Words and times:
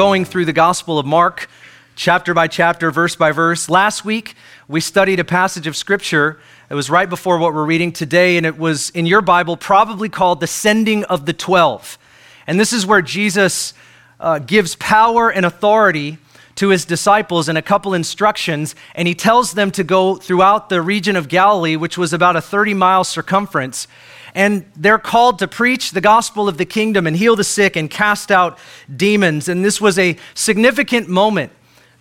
going 0.00 0.24
through 0.24 0.46
the 0.46 0.52
Gospel 0.54 0.98
of 0.98 1.04
Mark, 1.04 1.46
chapter 1.94 2.32
by 2.32 2.48
chapter, 2.48 2.90
verse 2.90 3.16
by 3.16 3.32
verse. 3.32 3.68
Last 3.68 4.02
week, 4.02 4.34
we 4.66 4.80
studied 4.80 5.20
a 5.20 5.24
passage 5.24 5.66
of 5.66 5.76
Scripture. 5.76 6.40
It 6.70 6.74
was 6.74 6.88
right 6.88 7.06
before 7.06 7.36
what 7.36 7.52
we're 7.52 7.66
reading 7.66 7.92
today, 7.92 8.38
and 8.38 8.46
it 8.46 8.56
was 8.56 8.88
in 8.88 9.04
your 9.04 9.20
Bible 9.20 9.58
probably 9.58 10.08
called 10.08 10.40
the 10.40 10.46
Sending 10.46 11.04
of 11.04 11.26
the 11.26 11.34
Twelve. 11.34 11.98
And 12.46 12.58
this 12.58 12.72
is 12.72 12.86
where 12.86 13.02
Jesus 13.02 13.74
uh, 14.18 14.38
gives 14.38 14.74
power 14.76 15.30
and 15.30 15.44
authority 15.44 16.16
to 16.54 16.70
his 16.70 16.86
disciples 16.86 17.50
in 17.50 17.58
a 17.58 17.62
couple 17.62 17.92
instructions, 17.92 18.74
and 18.94 19.06
he 19.06 19.14
tells 19.14 19.52
them 19.52 19.70
to 19.72 19.84
go 19.84 20.16
throughout 20.16 20.70
the 20.70 20.80
region 20.80 21.14
of 21.14 21.28
Galilee, 21.28 21.76
which 21.76 21.98
was 21.98 22.14
about 22.14 22.36
a 22.36 22.40
30 22.40 22.72
mile 22.72 23.04
circumference 23.04 23.86
and 24.34 24.64
they're 24.76 24.98
called 24.98 25.38
to 25.40 25.48
preach 25.48 25.90
the 25.90 26.00
gospel 26.00 26.48
of 26.48 26.58
the 26.58 26.64
kingdom 26.64 27.06
and 27.06 27.16
heal 27.16 27.36
the 27.36 27.44
sick 27.44 27.76
and 27.76 27.90
cast 27.90 28.30
out 28.30 28.58
demons. 28.94 29.48
And 29.48 29.64
this 29.64 29.80
was 29.80 29.98
a 29.98 30.16
significant 30.34 31.08
moment 31.08 31.52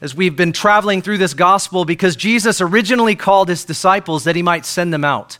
as 0.01 0.15
we've 0.15 0.35
been 0.35 0.53
traveling 0.53 1.01
through 1.01 1.17
this 1.17 1.33
gospel 1.33 1.85
because 1.85 2.15
Jesus 2.15 2.61
originally 2.61 3.15
called 3.15 3.49
his 3.49 3.65
disciples 3.65 4.23
that 4.23 4.35
he 4.35 4.41
might 4.41 4.65
send 4.65 4.93
them 4.93 5.03
out. 5.03 5.37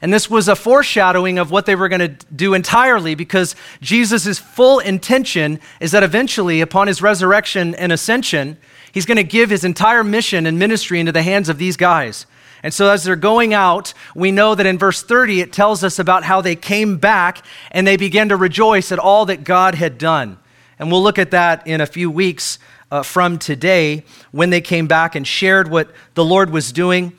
And 0.00 0.12
this 0.12 0.28
was 0.28 0.48
a 0.48 0.56
foreshadowing 0.56 1.38
of 1.38 1.52
what 1.52 1.64
they 1.64 1.76
were 1.76 1.88
going 1.88 2.00
to 2.00 2.26
do 2.34 2.54
entirely 2.54 3.14
because 3.14 3.54
Jesus' 3.80 4.36
full 4.36 4.80
intention 4.80 5.60
is 5.78 5.92
that 5.92 6.02
eventually, 6.02 6.60
upon 6.60 6.88
his 6.88 7.00
resurrection 7.00 7.76
and 7.76 7.92
ascension, 7.92 8.56
he's 8.90 9.06
going 9.06 9.16
to 9.16 9.22
give 9.22 9.50
his 9.50 9.62
entire 9.64 10.02
mission 10.02 10.44
and 10.44 10.58
ministry 10.58 10.98
into 10.98 11.12
the 11.12 11.22
hands 11.22 11.48
of 11.48 11.58
these 11.58 11.76
guys. 11.76 12.26
And 12.62 12.72
so, 12.72 12.90
as 12.90 13.02
they're 13.02 13.16
going 13.16 13.52
out, 13.52 13.92
we 14.14 14.30
know 14.30 14.54
that 14.54 14.66
in 14.66 14.78
verse 14.78 15.02
30, 15.02 15.40
it 15.40 15.52
tells 15.52 15.82
us 15.82 15.98
about 15.98 16.22
how 16.22 16.40
they 16.40 16.54
came 16.54 16.96
back 16.96 17.44
and 17.72 17.86
they 17.86 17.96
began 17.96 18.28
to 18.28 18.36
rejoice 18.36 18.92
at 18.92 18.98
all 19.00 19.26
that 19.26 19.42
God 19.42 19.74
had 19.74 19.98
done. 19.98 20.38
And 20.78 20.90
we'll 20.90 21.02
look 21.02 21.18
at 21.18 21.32
that 21.32 21.66
in 21.66 21.80
a 21.80 21.86
few 21.86 22.10
weeks 22.10 22.58
uh, 22.90 23.02
from 23.02 23.38
today 23.38 24.04
when 24.30 24.50
they 24.50 24.60
came 24.60 24.86
back 24.86 25.14
and 25.14 25.26
shared 25.26 25.70
what 25.70 25.90
the 26.14 26.24
Lord 26.24 26.50
was 26.50 26.72
doing. 26.72 27.12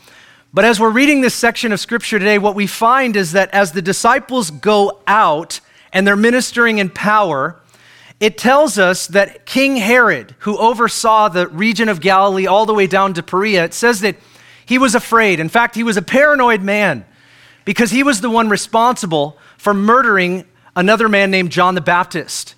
But 0.54 0.66
as 0.66 0.80
we're 0.80 0.92
reading 0.92 1.22
this 1.22 1.34
section 1.34 1.72
of 1.72 1.80
Scripture 1.80 2.20
today, 2.20 2.38
what 2.38 2.56
we 2.56 2.68
find 2.68 3.16
is 3.16 3.32
that 3.32 3.50
as 3.52 3.72
the 3.72 3.82
disciples 3.82 4.52
go 4.52 5.02
out 5.08 5.60
and 5.92 6.06
they're 6.06 6.16
ministering 6.16 6.78
in 6.78 6.90
power, 6.90 7.60
it 8.20 8.38
tells 8.38 8.78
us 8.78 9.08
that 9.08 9.46
King 9.46 9.78
Herod, 9.78 10.36
who 10.40 10.58
oversaw 10.58 11.28
the 11.28 11.48
region 11.48 11.90
of 11.90 12.00
Galilee 12.00 12.46
all 12.46 12.66
the 12.66 12.74
way 12.74 12.86
down 12.86 13.14
to 13.16 13.24
Perea, 13.24 13.66
it 13.66 13.74
says 13.74 14.02
that 14.02 14.16
he 14.66 14.78
was 14.78 14.96
afraid. 14.96 15.40
In 15.40 15.50
fact, 15.50 15.76
he 15.76 15.84
was 15.84 15.98
a 15.98 16.02
paranoid 16.02 16.62
man 16.62 17.06
because 17.66 17.92
he 17.92 18.04
was 18.04 18.22
the 18.22 18.30
one 18.30 18.50
responsible 18.50 19.38
for 19.58 19.74
murdering 19.74 20.46
another 20.76 21.08
man 21.08 21.32
named 21.32 21.52
John 21.52 21.76
the 21.76 21.82
Baptist. 21.82 22.56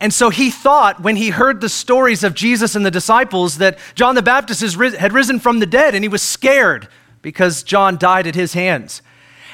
And 0.00 0.14
so 0.14 0.30
he 0.30 0.50
thought 0.50 1.00
when 1.02 1.16
he 1.16 1.30
heard 1.30 1.60
the 1.60 1.68
stories 1.68 2.22
of 2.22 2.34
Jesus 2.34 2.76
and 2.76 2.86
the 2.86 2.90
disciples 2.90 3.58
that 3.58 3.78
John 3.94 4.14
the 4.14 4.22
Baptist 4.22 4.62
had 4.76 5.12
risen 5.12 5.40
from 5.40 5.58
the 5.58 5.66
dead, 5.66 5.94
and 5.94 6.04
he 6.04 6.08
was 6.08 6.22
scared 6.22 6.88
because 7.20 7.64
John 7.64 7.96
died 7.98 8.26
at 8.26 8.36
his 8.36 8.52
hands. 8.52 9.02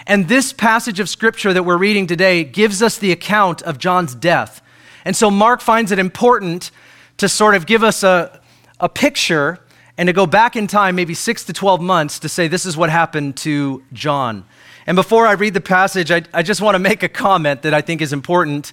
And 0.07 0.29
this 0.29 0.53
passage 0.53 1.01
of 1.01 1.09
scripture 1.09 1.55
that 1.55 1.63
we're 1.63 1.79
reading 1.79 2.07
today 2.07 2.45
gives 2.45 2.83
us 2.83 2.99
the 2.99 3.11
account 3.11 3.63
of 3.63 3.79
John's 3.79 4.15
death. 4.15 4.61
And 5.07 5.17
so 5.17 5.31
Mark 5.31 5.63
finds 5.63 5.93
it 5.93 5.99
important 5.99 6.71
to 7.17 7.29
sort 7.29 7.55
of 7.55 7.65
give 7.65 7.83
us 7.83 8.03
a, 8.03 8.41
a 8.81 8.89
picture 8.89 9.61
and 9.97 10.09
to 10.09 10.13
go 10.13 10.27
back 10.27 10.57
in 10.57 10.67
time, 10.67 10.97
maybe 10.97 11.15
six 11.15 11.45
to 11.45 11.53
12 11.53 11.81
months, 11.81 12.19
to 12.21 12.29
say 12.29 12.49
this 12.49 12.67
is 12.67 12.77
what 12.77 12.91
happened 12.91 13.37
to 13.39 13.83
John. 13.93 14.45
And 14.87 14.97
before 14.97 15.27
I 15.27 15.33
read 15.33 15.55
the 15.55 15.61
passage, 15.61 16.11
I, 16.11 16.23
I 16.33 16.43
just 16.43 16.61
want 16.61 16.75
to 16.75 16.79
make 16.79 17.03
a 17.03 17.09
comment 17.09 17.63
that 17.63 17.73
I 17.73 17.81
think 17.81 18.03
is 18.03 18.13
important, 18.13 18.73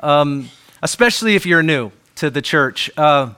um, 0.00 0.48
especially 0.82 1.34
if 1.36 1.46
you're 1.46 1.62
new 1.62 1.92
to 2.16 2.30
the 2.30 2.42
church. 2.42 2.90
Uh, 2.96 3.34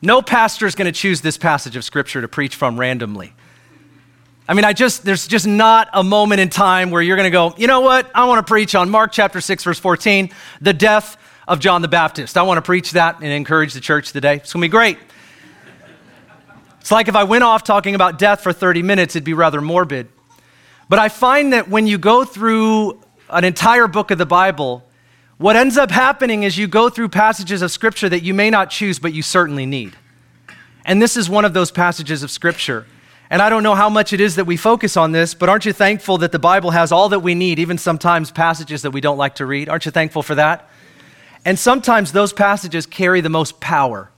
no 0.00 0.22
pastor 0.22 0.66
is 0.66 0.74
going 0.74 0.86
to 0.86 0.98
choose 0.98 1.20
this 1.20 1.36
passage 1.36 1.76
of 1.76 1.84
Scripture 1.84 2.20
to 2.20 2.28
preach 2.28 2.56
from 2.56 2.78
randomly. 2.78 3.32
I 4.48 4.54
mean, 4.54 4.64
I 4.64 4.72
just, 4.72 5.04
there's 5.04 5.26
just 5.26 5.46
not 5.46 5.90
a 5.92 6.02
moment 6.02 6.40
in 6.40 6.48
time 6.48 6.90
where 6.90 7.02
you're 7.02 7.16
going 7.16 7.26
to 7.26 7.30
go, 7.30 7.54
you 7.58 7.66
know 7.66 7.80
what? 7.80 8.10
I 8.14 8.24
want 8.24 8.44
to 8.44 8.50
preach 8.50 8.74
on 8.74 8.88
Mark 8.88 9.12
chapter 9.12 9.42
6, 9.42 9.62
verse 9.62 9.78
14, 9.78 10.30
the 10.62 10.72
death 10.72 11.18
of 11.46 11.60
John 11.60 11.82
the 11.82 11.88
Baptist. 11.88 12.36
I 12.38 12.42
want 12.42 12.56
to 12.56 12.62
preach 12.62 12.92
that 12.92 13.16
and 13.16 13.26
encourage 13.26 13.74
the 13.74 13.80
church 13.80 14.12
today. 14.12 14.36
It's 14.36 14.52
going 14.52 14.62
to 14.62 14.68
be 14.68 14.70
great. 14.70 14.98
It's 16.88 16.92
like 16.92 17.08
if 17.08 17.16
I 17.16 17.24
went 17.24 17.44
off 17.44 17.64
talking 17.64 17.94
about 17.94 18.18
death 18.18 18.40
for 18.40 18.50
30 18.50 18.82
minutes, 18.82 19.14
it'd 19.14 19.22
be 19.22 19.34
rather 19.34 19.60
morbid. 19.60 20.08
But 20.88 20.98
I 20.98 21.10
find 21.10 21.52
that 21.52 21.68
when 21.68 21.86
you 21.86 21.98
go 21.98 22.24
through 22.24 22.98
an 23.28 23.44
entire 23.44 23.86
book 23.86 24.10
of 24.10 24.16
the 24.16 24.24
Bible, 24.24 24.82
what 25.36 25.54
ends 25.54 25.76
up 25.76 25.90
happening 25.90 26.44
is 26.44 26.56
you 26.56 26.66
go 26.66 26.88
through 26.88 27.10
passages 27.10 27.60
of 27.60 27.70
Scripture 27.70 28.08
that 28.08 28.22
you 28.22 28.32
may 28.32 28.48
not 28.48 28.70
choose, 28.70 28.98
but 28.98 29.12
you 29.12 29.20
certainly 29.20 29.66
need. 29.66 29.96
And 30.86 31.02
this 31.02 31.18
is 31.18 31.28
one 31.28 31.44
of 31.44 31.52
those 31.52 31.70
passages 31.70 32.22
of 32.22 32.30
Scripture. 32.30 32.86
And 33.28 33.42
I 33.42 33.50
don't 33.50 33.62
know 33.62 33.74
how 33.74 33.90
much 33.90 34.14
it 34.14 34.20
is 34.22 34.36
that 34.36 34.46
we 34.46 34.56
focus 34.56 34.96
on 34.96 35.12
this, 35.12 35.34
but 35.34 35.50
aren't 35.50 35.66
you 35.66 35.74
thankful 35.74 36.16
that 36.16 36.32
the 36.32 36.38
Bible 36.38 36.70
has 36.70 36.90
all 36.90 37.10
that 37.10 37.20
we 37.20 37.34
need, 37.34 37.58
even 37.58 37.76
sometimes 37.76 38.30
passages 38.30 38.80
that 38.80 38.92
we 38.92 39.02
don't 39.02 39.18
like 39.18 39.34
to 39.34 39.44
read? 39.44 39.68
Aren't 39.68 39.84
you 39.84 39.92
thankful 39.92 40.22
for 40.22 40.36
that? 40.36 40.70
And 41.44 41.58
sometimes 41.58 42.12
those 42.12 42.32
passages 42.32 42.86
carry 42.86 43.20
the 43.20 43.28
most 43.28 43.60
power 43.60 44.10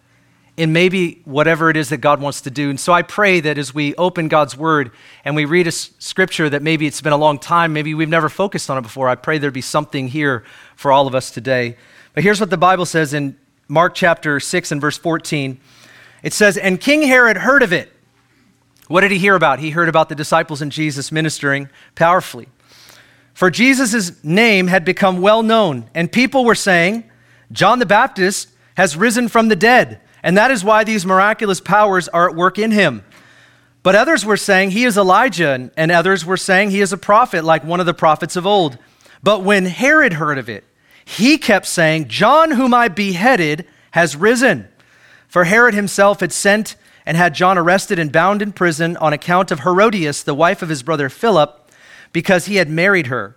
in 0.57 0.73
maybe 0.73 1.23
whatever 1.25 1.71
it 1.71 1.77
is 1.77 1.89
that 1.89 1.99
God 1.99 2.21
wants 2.21 2.43
to 2.43 2.51
do. 2.51 2.71
And 2.71 2.79
so 2.79 2.93
I 2.93 3.03
pray 3.03 3.41
that 3.41 3.57
as 3.57 3.75
we 3.75 3.95
open 3.95 4.29
God's 4.29 4.57
word 4.57 4.91
and 5.25 5.35
we 5.35 5.45
read 5.45 5.67
a 5.67 5.73
scripture 5.73 6.49
that 6.51 6.63
maybe 6.63 6.87
it's 6.87 7.01
been 7.01 7.13
a 7.13 7.19
long 7.19 7.39
time, 7.39 7.73
maybe 7.73 7.95
we've 7.95 8.09
never 8.09 8.29
focused 8.29 8.69
on 8.71 8.77
it 8.79 8.83
before, 8.83 9.09
I 9.09 9.15
pray 9.15 9.39
there'd 9.39 9.55
be 9.55 9.61
something 9.61 10.09
here 10.09 10.45
for 10.77 10.93
all 10.93 11.07
of 11.07 11.15
us 11.15 11.31
today. 11.31 11.77
But 12.15 12.25
here's 12.25 12.41
what 12.41 12.51
the 12.51 12.57
Bible 12.57 12.85
says 12.85 13.15
in 13.15 13.39
Mark 13.69 13.95
chapter 13.95 14.41
6 14.41 14.73
and 14.73 14.81
verse 14.81 14.99
14. 14.99 15.61
It 16.23 16.33
says, 16.33 16.57
And 16.57 16.81
King 16.81 17.03
Herod 17.03 17.39
heard 17.39 17.63
of 17.63 17.73
it. 17.73 17.93
What 18.89 19.03
did 19.03 19.13
he 19.13 19.19
hear 19.19 19.37
about? 19.37 19.61
He 19.61 19.71
heard 19.71 19.89
about 19.89 20.09
the 20.09 20.17
disciples 20.17 20.61
and 20.61 20.73
Jesus 20.73 21.13
ministering 21.13 21.71
powerfully. 21.95 22.49
For 23.33 23.51
Jesus' 23.51 24.23
name 24.25 24.67
had 24.67 24.85
become 24.85 25.23
well 25.23 25.43
known, 25.43 25.89
and 25.95 26.11
people 26.11 26.45
were 26.45 26.57
saying, 26.57 27.09
John 27.53 27.79
the 27.79 27.87
Baptist 27.87 28.49
has 28.75 28.97
risen 28.97 29.29
from 29.29 29.49
the 29.49 29.57
dead 29.57 30.01
and 30.23 30.37
that 30.37 30.51
is 30.51 30.65
why 30.65 30.85
these 30.85 31.07
miraculous 31.07 31.61
powers 31.61 32.09
are 32.09 32.29
at 32.29 32.37
work 32.37 32.59
in 32.59 32.71
him. 32.71 33.05
But 33.83 33.95
others 33.95 34.25
were 34.25 34.37
saying 34.37 34.71
he 34.71 34.85
is 34.85 34.99
Elijah, 34.99 35.71
and 35.77 35.91
others 35.91 36.25
were 36.25 36.37
saying 36.37 36.71
he 36.71 36.81
is 36.81 36.93
a 36.93 36.99
prophet, 36.99 37.45
like 37.45 37.65
one 37.65 37.81
of 37.81 37.87
the 37.87 37.95
prophets 37.95 38.37
of 38.37 38.47
old. 38.47 38.79
But 39.23 39.43
when 39.43 39.67
Herod 39.67 40.15
heard 40.15 40.39
of 40.39 40.49
it, 40.49 40.65
he 41.05 41.39
kept 41.39 41.67
saying, 41.67 42.09
John, 42.09 42.53
whom 42.53 42.75
I 42.75 42.89
beheaded, 42.89 43.67
has 43.93 44.17
risen. 44.17 44.69
For 45.29 45.45
Herod 45.45 45.75
himself 45.75 46.21
had 46.21 46.33
sent 46.33 46.77
and 47.07 47.17
had 47.17 47.35
John 47.35 47.57
arrested 47.57 47.99
and 47.99 48.13
bound 48.13 48.43
in 48.43 48.53
prison 48.53 48.97
on 48.99 49.13
account 49.13 49.51
of 49.51 49.61
Herodias, 49.61 50.23
the 50.23 50.35
wife 50.35 50.63
of 50.63 50.69
his 50.69 50.83
brother 50.83 51.09
Philip, 51.09 51.71
because 52.13 52.47
he 52.47 52.57
had 52.57 52.69
married 52.69 53.07
her. 53.07 53.37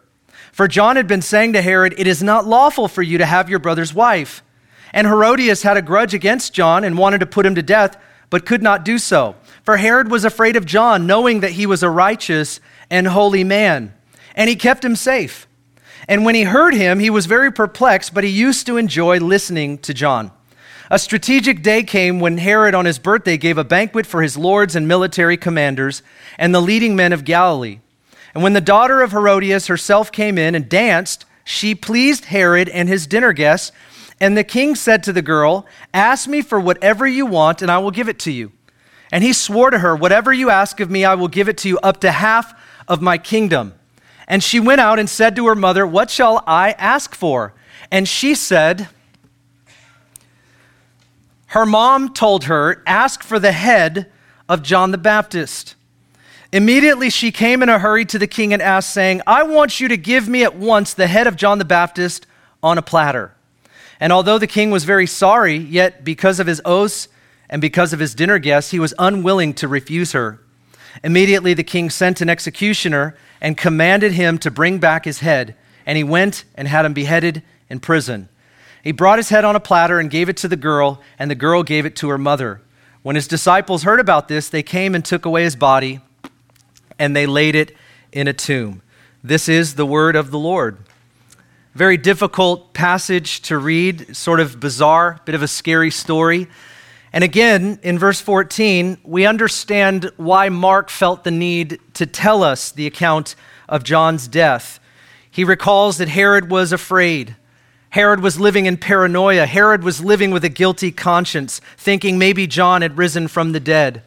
For 0.51 0.67
John 0.67 0.97
had 0.97 1.07
been 1.07 1.21
saying 1.21 1.53
to 1.53 1.61
Herod, 1.61 1.95
It 1.97 2.05
is 2.05 2.21
not 2.21 2.45
lawful 2.45 2.87
for 2.87 3.01
you 3.01 3.17
to 3.17 3.25
have 3.25 3.49
your 3.49 3.59
brother's 3.59 3.93
wife. 3.93 4.43
And 4.93 5.07
Herodias 5.07 5.63
had 5.63 5.75
a 5.75 5.81
grudge 5.81 6.13
against 6.13 6.53
John 6.53 6.83
and 6.83 6.97
wanted 6.97 7.19
to 7.19 7.25
put 7.25 7.45
him 7.45 7.55
to 7.55 7.63
death, 7.63 7.97
but 8.29 8.45
could 8.45 8.61
not 8.61 8.85
do 8.85 8.97
so. 8.97 9.35
For 9.63 9.77
Herod 9.77 10.11
was 10.11 10.23
afraid 10.23 10.55
of 10.55 10.65
John, 10.65 11.07
knowing 11.07 11.39
that 11.39 11.51
he 11.51 11.65
was 11.65 11.83
a 11.83 11.89
righteous 11.89 12.59
and 12.89 13.07
holy 13.07 13.43
man, 13.43 13.93
and 14.35 14.49
he 14.49 14.55
kept 14.55 14.85
him 14.85 14.95
safe. 14.95 15.47
And 16.07 16.25
when 16.25 16.35
he 16.35 16.43
heard 16.43 16.73
him, 16.73 16.99
he 16.99 17.09
was 17.09 17.25
very 17.25 17.51
perplexed, 17.51 18.13
but 18.13 18.23
he 18.23 18.29
used 18.29 18.65
to 18.67 18.77
enjoy 18.77 19.19
listening 19.19 19.77
to 19.79 19.93
John. 19.93 20.31
A 20.91 20.99
strategic 20.99 21.63
day 21.63 21.83
came 21.83 22.19
when 22.19 22.37
Herod, 22.37 22.75
on 22.75 22.85
his 22.85 22.99
birthday, 22.99 23.37
gave 23.37 23.57
a 23.57 23.63
banquet 23.63 24.05
for 24.05 24.21
his 24.21 24.37
lords 24.37 24.75
and 24.75 24.87
military 24.87 25.37
commanders 25.37 26.03
and 26.37 26.53
the 26.53 26.61
leading 26.61 26.95
men 26.95 27.13
of 27.13 27.25
Galilee. 27.25 27.79
And 28.33 28.43
when 28.43 28.53
the 28.53 28.61
daughter 28.61 29.01
of 29.01 29.11
Herodias 29.11 29.67
herself 29.67 30.11
came 30.11 30.37
in 30.37 30.55
and 30.55 30.67
danced, 30.67 31.25
she 31.45 31.73
pleased 31.73 32.25
Herod 32.25 32.67
and 32.69 32.89
his 32.89 33.07
dinner 33.07 33.33
guests 33.33 33.71
and 34.23 34.37
the 34.37 34.43
king 34.45 34.73
said 34.73 35.03
to 35.03 35.11
the 35.11 35.21
girl, 35.21 35.65
Ask 35.93 36.29
me 36.29 36.41
for 36.41 36.57
whatever 36.57 37.05
you 37.05 37.25
want, 37.25 37.61
and 37.61 37.69
I 37.69 37.79
will 37.79 37.91
give 37.91 38.07
it 38.07 38.19
to 38.19 38.31
you. 38.31 38.53
And 39.11 39.21
he 39.21 39.33
swore 39.33 39.69
to 39.69 39.79
her, 39.79 39.97
Whatever 39.97 40.31
you 40.31 40.49
ask 40.49 40.79
of 40.79 40.89
me, 40.89 41.03
I 41.03 41.15
will 41.15 41.27
give 41.27 41.49
it 41.49 41.57
to 41.57 41.67
you, 41.67 41.77
up 41.79 41.99
to 41.99 42.11
half 42.11 42.57
of 42.87 43.01
my 43.01 43.17
kingdom. 43.17 43.73
And 44.25 44.41
she 44.41 44.61
went 44.61 44.79
out 44.79 44.97
and 44.97 45.09
said 45.09 45.35
to 45.35 45.47
her 45.47 45.55
mother, 45.55 45.85
What 45.85 46.09
shall 46.09 46.41
I 46.47 46.71
ask 46.77 47.13
for? 47.13 47.53
And 47.91 48.07
she 48.07 48.33
said, 48.33 48.87
Her 51.47 51.65
mom 51.65 52.13
told 52.13 52.45
her, 52.45 52.81
Ask 52.87 53.23
for 53.23 53.39
the 53.39 53.51
head 53.51 54.09
of 54.47 54.63
John 54.63 54.91
the 54.91 54.97
Baptist. 54.97 55.75
Immediately 56.53 57.09
she 57.09 57.33
came 57.33 57.61
in 57.61 57.67
a 57.67 57.77
hurry 57.77 58.05
to 58.05 58.17
the 58.17 58.27
king 58.27 58.53
and 58.53 58.61
asked, 58.61 58.93
saying, 58.93 59.21
I 59.27 59.43
want 59.43 59.81
you 59.81 59.89
to 59.89 59.97
give 59.97 60.29
me 60.29 60.45
at 60.45 60.55
once 60.55 60.93
the 60.93 61.07
head 61.07 61.27
of 61.27 61.35
John 61.35 61.57
the 61.57 61.65
Baptist 61.65 62.25
on 62.63 62.77
a 62.77 62.81
platter. 62.81 63.35
And 63.99 64.11
although 64.11 64.37
the 64.37 64.47
king 64.47 64.71
was 64.71 64.83
very 64.83 65.07
sorry, 65.07 65.55
yet 65.55 66.03
because 66.03 66.39
of 66.39 66.47
his 66.47 66.61
oaths 66.65 67.07
and 67.49 67.61
because 67.61 67.93
of 67.93 67.99
his 67.99 68.15
dinner 68.15 68.39
guests, 68.39 68.71
he 68.71 68.79
was 68.79 68.93
unwilling 68.97 69.53
to 69.55 69.67
refuse 69.67 70.11
her. 70.13 70.39
Immediately 71.03 71.53
the 71.53 71.63
king 71.63 71.89
sent 71.89 72.21
an 72.21 72.29
executioner 72.29 73.15
and 73.41 73.57
commanded 73.57 74.13
him 74.13 74.37
to 74.39 74.51
bring 74.51 74.79
back 74.79 75.05
his 75.05 75.19
head, 75.19 75.55
and 75.85 75.97
he 75.97 76.03
went 76.03 76.43
and 76.55 76.67
had 76.67 76.85
him 76.85 76.93
beheaded 76.93 77.43
in 77.69 77.79
prison. 77.79 78.29
He 78.83 78.91
brought 78.91 79.19
his 79.19 79.29
head 79.29 79.45
on 79.45 79.55
a 79.55 79.59
platter 79.61 79.99
and 79.99 80.09
gave 80.09 80.29
it 80.29 80.37
to 80.37 80.47
the 80.47 80.55
girl, 80.55 81.01
and 81.17 81.31
the 81.31 81.35
girl 81.35 81.63
gave 81.63 81.85
it 81.85 81.95
to 81.97 82.09
her 82.09 82.17
mother. 82.17 82.61
When 83.01 83.15
his 83.15 83.27
disciples 83.27 83.83
heard 83.83 83.99
about 83.99 84.27
this, 84.27 84.49
they 84.49 84.63
came 84.63 84.93
and 84.95 85.03
took 85.03 85.25
away 85.25 85.43
his 85.43 85.55
body, 85.55 86.01
and 86.99 87.15
they 87.15 87.25
laid 87.25 87.55
it 87.55 87.75
in 88.11 88.27
a 88.27 88.33
tomb. 88.33 88.81
This 89.23 89.47
is 89.47 89.75
the 89.75 89.85
word 89.85 90.15
of 90.15 90.31
the 90.31 90.39
Lord. 90.39 90.77
Very 91.75 91.97
difficult 91.97 92.73
passage 92.73 93.41
to 93.43 93.57
read, 93.57 94.15
sort 94.15 94.39
of 94.39 94.59
bizarre, 94.59 95.19
bit 95.25 95.33
of 95.33 95.41
a 95.41 95.47
scary 95.47 95.89
story. 95.89 96.47
And 97.11 97.23
again, 97.23 97.79
in 97.81 97.97
verse 97.97 98.21
14, 98.21 98.99
we 99.03 99.25
understand 99.25 100.11
why 100.15 100.49
Mark 100.49 100.91
felt 100.91 101.23
the 101.23 101.31
need 101.31 101.79
to 101.95 102.05
tell 102.05 102.43
us 102.43 102.71
the 102.71 102.85
account 102.85 103.35
of 103.67 103.83
John's 103.83 104.27
death. 104.27 104.79
He 105.31 105.43
recalls 105.43 105.97
that 105.97 106.09
Herod 106.09 106.51
was 106.51 106.71
afraid. 106.71 107.35
Herod 107.89 108.19
was 108.19 108.39
living 108.39 108.67
in 108.67 108.77
paranoia. 108.77 109.47
Herod 109.47 109.83
was 109.83 110.03
living 110.03 110.29
with 110.29 110.43
a 110.43 110.49
guilty 110.49 110.91
conscience, 110.91 111.59
thinking 111.75 112.19
maybe 112.19 112.45
John 112.45 112.83
had 112.83 112.99
risen 112.99 113.27
from 113.27 113.51
the 113.51 113.59
dead. 113.59 114.03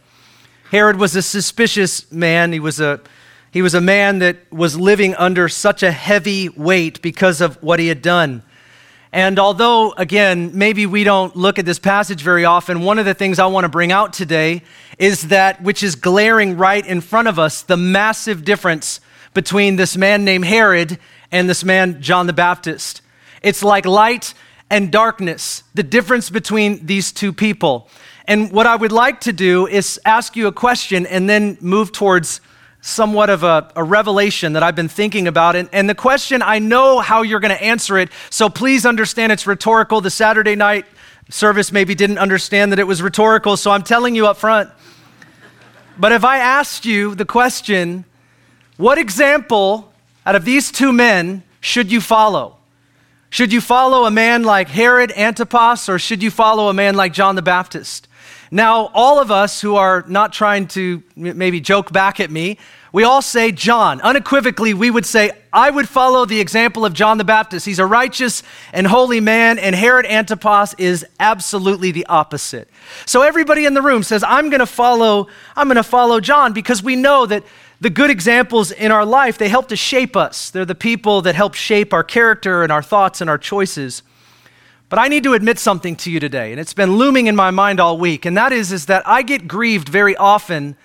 Herod 0.70 0.98
was 0.98 1.16
a 1.16 1.22
suspicious 1.22 2.12
man. 2.12 2.52
He 2.52 2.60
was 2.60 2.78
a 2.78 3.00
he 3.52 3.62
was 3.62 3.74
a 3.74 3.80
man 3.80 4.18
that 4.18 4.52
was 4.52 4.78
living 4.78 5.14
under 5.14 5.48
such 5.48 5.82
a 5.82 5.90
heavy 5.90 6.48
weight 6.48 7.00
because 7.02 7.40
of 7.40 7.62
what 7.62 7.80
he 7.80 7.88
had 7.88 8.02
done. 8.02 8.42
And 9.12 9.38
although, 9.38 9.92
again, 9.92 10.50
maybe 10.52 10.84
we 10.84 11.04
don't 11.04 11.34
look 11.34 11.58
at 11.58 11.64
this 11.64 11.78
passage 11.78 12.22
very 12.22 12.44
often, 12.44 12.80
one 12.80 12.98
of 12.98 13.06
the 13.06 13.14
things 13.14 13.38
I 13.38 13.46
want 13.46 13.64
to 13.64 13.70
bring 13.70 13.90
out 13.90 14.12
today 14.12 14.62
is 14.98 15.28
that, 15.28 15.62
which 15.62 15.82
is 15.82 15.94
glaring 15.94 16.56
right 16.58 16.84
in 16.86 17.00
front 17.00 17.28
of 17.28 17.38
us, 17.38 17.62
the 17.62 17.76
massive 17.78 18.44
difference 18.44 19.00
between 19.32 19.76
this 19.76 19.96
man 19.96 20.24
named 20.24 20.44
Herod 20.44 20.98
and 21.32 21.48
this 21.48 21.64
man, 21.64 22.02
John 22.02 22.26
the 22.26 22.32
Baptist. 22.32 23.00
It's 23.42 23.62
like 23.62 23.86
light 23.86 24.34
and 24.70 24.90
darkness, 24.90 25.62
the 25.74 25.82
difference 25.82 26.28
between 26.28 26.84
these 26.86 27.12
two 27.12 27.32
people. 27.32 27.88
And 28.26 28.50
what 28.50 28.66
I 28.66 28.76
would 28.76 28.92
like 28.92 29.20
to 29.22 29.32
do 29.32 29.66
is 29.66 30.00
ask 30.04 30.36
you 30.36 30.46
a 30.46 30.52
question 30.52 31.06
and 31.06 31.28
then 31.28 31.56
move 31.60 31.92
towards 31.92 32.40
somewhat 32.86 33.30
of 33.30 33.42
a, 33.42 33.68
a, 33.74 33.82
revelation 33.82 34.52
that 34.52 34.62
I've 34.62 34.76
been 34.76 34.88
thinking 34.88 35.26
about. 35.26 35.56
And, 35.56 35.68
and 35.72 35.90
the 35.90 35.94
question, 35.94 36.40
I 36.40 36.60
know 36.60 37.00
how 37.00 37.22
you're 37.22 37.40
going 37.40 37.54
to 37.56 37.62
answer 37.62 37.98
it, 37.98 38.10
so 38.30 38.48
please 38.48 38.86
understand 38.86 39.32
it's 39.32 39.44
rhetorical. 39.44 40.00
The 40.00 40.10
Saturday 40.10 40.54
night 40.54 40.86
service 41.28 41.72
maybe 41.72 41.96
didn't 41.96 42.18
understand 42.18 42.70
that 42.70 42.78
it 42.78 42.86
was 42.86 43.02
rhetorical, 43.02 43.56
so 43.56 43.72
I'm 43.72 43.82
telling 43.82 44.14
you 44.14 44.28
up 44.28 44.36
front. 44.36 44.70
But 45.98 46.12
if 46.12 46.24
I 46.24 46.38
asked 46.38 46.84
you 46.84 47.16
the 47.16 47.24
question, 47.24 48.04
what 48.76 48.98
example 48.98 49.92
out 50.24 50.36
of 50.36 50.44
these 50.44 50.70
two 50.70 50.92
men 50.92 51.42
should 51.60 51.90
you 51.90 52.00
follow? 52.00 52.56
Should 53.30 53.52
you 53.52 53.60
follow 53.60 54.04
a 54.04 54.12
man 54.12 54.44
like 54.44 54.68
Herod 54.68 55.10
Antipas, 55.10 55.88
or 55.88 55.98
should 55.98 56.22
you 56.22 56.30
follow 56.30 56.68
a 56.68 56.74
man 56.74 56.94
like 56.94 57.12
John 57.12 57.34
the 57.34 57.42
Baptist? 57.42 58.06
Now, 58.50 58.90
all 58.94 59.18
of 59.18 59.30
us 59.30 59.60
who 59.60 59.76
are 59.76 60.04
not 60.06 60.32
trying 60.32 60.68
to 60.68 61.02
maybe 61.16 61.60
joke 61.60 61.92
back 61.92 62.20
at 62.20 62.30
me, 62.30 62.58
we 62.92 63.04
all 63.04 63.20
say 63.20 63.52
John. 63.52 64.00
Unequivocally, 64.00 64.72
we 64.72 64.90
would 64.90 65.04
say, 65.04 65.32
I 65.52 65.68
would 65.70 65.88
follow 65.88 66.24
the 66.24 66.40
example 66.40 66.84
of 66.84 66.94
John 66.94 67.18
the 67.18 67.24
Baptist. 67.24 67.66
He's 67.66 67.78
a 67.78 67.84
righteous 67.84 68.42
and 68.72 68.86
holy 68.86 69.20
man, 69.20 69.58
and 69.58 69.74
Herod 69.74 70.06
Antipas 70.06 70.74
is 70.78 71.04
absolutely 71.20 71.90
the 71.90 72.06
opposite. 72.06 72.70
So 73.04 73.22
everybody 73.22 73.66
in 73.66 73.74
the 73.74 73.82
room 73.82 74.02
says, 74.02 74.22
I'm 74.22 74.48
going 74.48 74.60
to 74.60 74.66
follow, 74.66 75.26
I'm 75.56 75.68
to 75.68 75.82
follow 75.82 76.20
John 76.20 76.52
because 76.52 76.82
we 76.82 76.96
know 76.96 77.26
that 77.26 77.44
the 77.80 77.90
good 77.90 78.10
examples 78.10 78.70
in 78.70 78.90
our 78.90 79.04
life, 79.04 79.36
they 79.36 79.48
help 79.48 79.68
to 79.68 79.76
shape 79.76 80.16
us. 80.16 80.50
They're 80.50 80.64
the 80.64 80.74
people 80.74 81.20
that 81.22 81.34
help 81.34 81.54
shape 81.54 81.92
our 81.92 82.04
character 82.04 82.62
and 82.62 82.72
our 82.72 82.82
thoughts 82.82 83.20
and 83.20 83.28
our 83.28 83.38
choices. 83.38 84.02
But 84.88 85.00
I 85.00 85.08
need 85.08 85.24
to 85.24 85.34
admit 85.34 85.58
something 85.58 85.96
to 85.96 86.10
you 86.10 86.20
today, 86.20 86.52
and 86.52 86.60
it's 86.60 86.74
been 86.74 86.96
looming 86.96 87.26
in 87.26 87.34
my 87.34 87.50
mind 87.50 87.80
all 87.80 87.98
week, 87.98 88.24
and 88.24 88.36
that 88.36 88.52
is, 88.52 88.70
is 88.70 88.86
that 88.86 89.06
I 89.06 89.22
get 89.22 89.48
grieved 89.48 89.88
very 89.88 90.16
often 90.16 90.76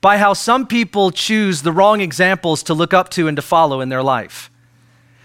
by 0.00 0.16
how 0.16 0.32
some 0.32 0.66
people 0.66 1.10
choose 1.10 1.60
the 1.60 1.72
wrong 1.72 2.00
examples 2.00 2.62
to 2.64 2.74
look 2.74 2.94
up 2.94 3.10
to 3.10 3.28
and 3.28 3.36
to 3.36 3.42
follow 3.42 3.82
in 3.82 3.90
their 3.90 4.02
life. 4.02 4.50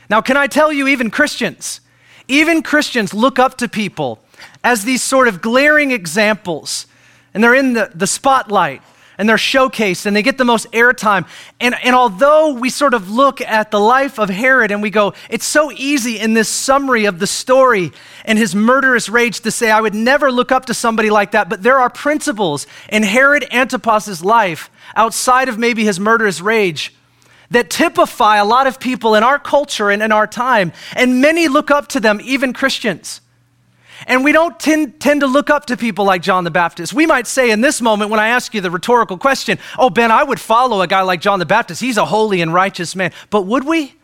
Now, 0.10 0.20
can 0.20 0.36
I 0.36 0.48
tell 0.48 0.74
you, 0.74 0.86
even 0.88 1.10
Christians, 1.10 1.80
even 2.28 2.62
Christians 2.62 3.14
look 3.14 3.40
up 3.40 3.58
to 3.60 3.70
people 3.70 4.20
as 4.66 4.84
these 4.84 5.02
sort 5.02 5.30
of 5.30 5.42
glaring 5.42 5.92
examples, 5.92 6.88
and 7.34 7.42
they're 7.42 7.56
in 7.56 7.72
the, 7.72 7.90
the 7.96 8.08
spotlight 8.08 8.82
and 9.18 9.28
they're 9.28 9.38
showcased 9.38 10.06
and 10.06 10.16
they 10.16 10.22
get 10.22 10.38
the 10.38 10.46
most 10.46 10.72
airtime. 10.72 11.28
And, 11.60 11.76
and 11.84 11.96
although 11.96 12.54
we 12.54 12.70
sort 12.70 12.94
of 12.94 13.10
look 13.10 13.42
at 13.42 13.72
the 13.72 13.80
life 13.80 14.20
of 14.20 14.30
Herod 14.30 14.72
and 14.72 14.82
we 14.82 14.90
go, 14.90 15.14
it's 15.30 15.46
so 15.46 15.72
easy 15.72 16.20
in 16.20 16.34
this 16.34 16.50
summary 16.50 17.06
of 17.06 17.20
the 17.20 17.28
story 17.28 17.92
and 18.26 18.38
his 18.38 18.56
murderous 18.56 19.10
rage 19.10 19.42
to 19.42 19.52
say, 19.52 19.72
I 19.72 19.82
would 19.82 19.96
never 19.96 20.32
look 20.32 20.52
up 20.52 20.66
to 20.66 20.74
somebody 20.74 21.10
like 21.10 21.32
that. 21.32 21.50
But 21.50 21.64
there 21.64 21.80
are 21.80 21.90
principles 21.90 22.68
in 22.90 23.04
Herod 23.04 23.46
Antipas's 23.52 24.24
life 24.24 24.70
outside 24.96 25.50
of 25.50 25.58
maybe 25.58 25.84
his 25.84 26.00
murderous 26.00 26.42
rage 26.42 26.94
that 27.52 27.70
typify 27.70 28.38
a 28.38 28.46
lot 28.46 28.68
of 28.68 28.80
people 28.80 29.16
in 29.16 29.24
our 29.24 29.40
culture 29.40 29.90
and 29.90 30.02
in 30.02 30.12
our 30.12 30.28
time. 30.28 30.74
And 30.96 31.22
many 31.22 31.48
look 31.48 31.72
up 31.72 31.88
to 31.90 32.00
them, 32.00 32.20
even 32.24 32.54
Christians. 32.54 33.22
And 34.08 34.24
we 34.24 34.32
don't 34.32 34.60
tend, 34.60 35.00
tend 35.00 35.22
to 35.22 35.28
look 35.28 35.50
up 35.50 35.66
to 35.68 35.78
people 35.78 36.06
like 36.06 36.22
John 36.22 36.44
the 36.44 36.52
Baptist. 36.52 36.94
We 36.94 37.06
might 37.06 37.28
say 37.28 37.52
in 37.52 37.62
this 37.62 37.82
moment, 37.82 38.12
when 38.12 38.20
I 38.20 38.28
ask 38.28 38.54
you 38.54 38.62
the 38.62 38.72
rhetorical 38.72 39.18
question, 39.18 39.58
Oh, 39.78 39.90
Ben, 39.90 40.12
I 40.12 40.24
would 40.24 40.40
follow 40.40 40.82
a 40.82 40.88
guy 40.88 41.02
like 41.02 41.22
John 41.22 41.40
the 41.40 41.46
Baptist. 41.46 41.82
He's 41.82 41.98
a 41.98 42.06
holy 42.06 42.42
and 42.42 42.54
righteous 42.54 42.96
man. 42.96 43.12
But 43.30 43.44
would 43.44 43.64
we? 43.66 43.96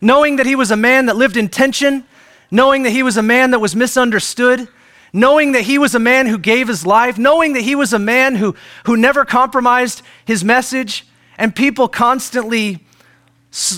Knowing 0.00 0.36
that 0.36 0.46
he 0.46 0.56
was 0.56 0.70
a 0.70 0.76
man 0.76 1.06
that 1.06 1.16
lived 1.16 1.36
in 1.36 1.48
tension, 1.48 2.04
knowing 2.50 2.82
that 2.84 2.90
he 2.90 3.02
was 3.02 3.16
a 3.16 3.22
man 3.22 3.50
that 3.50 3.58
was 3.58 3.76
misunderstood, 3.76 4.66
knowing 5.12 5.52
that 5.52 5.62
he 5.62 5.78
was 5.78 5.94
a 5.94 5.98
man 5.98 6.26
who 6.26 6.38
gave 6.38 6.68
his 6.68 6.86
life, 6.86 7.18
knowing 7.18 7.52
that 7.52 7.62
he 7.62 7.74
was 7.74 7.92
a 7.92 7.98
man 7.98 8.36
who, 8.36 8.54
who 8.86 8.96
never 8.96 9.24
compromised 9.24 10.02
his 10.24 10.44
message, 10.44 11.06
and 11.36 11.54
people 11.54 11.88
constantly 11.88 12.84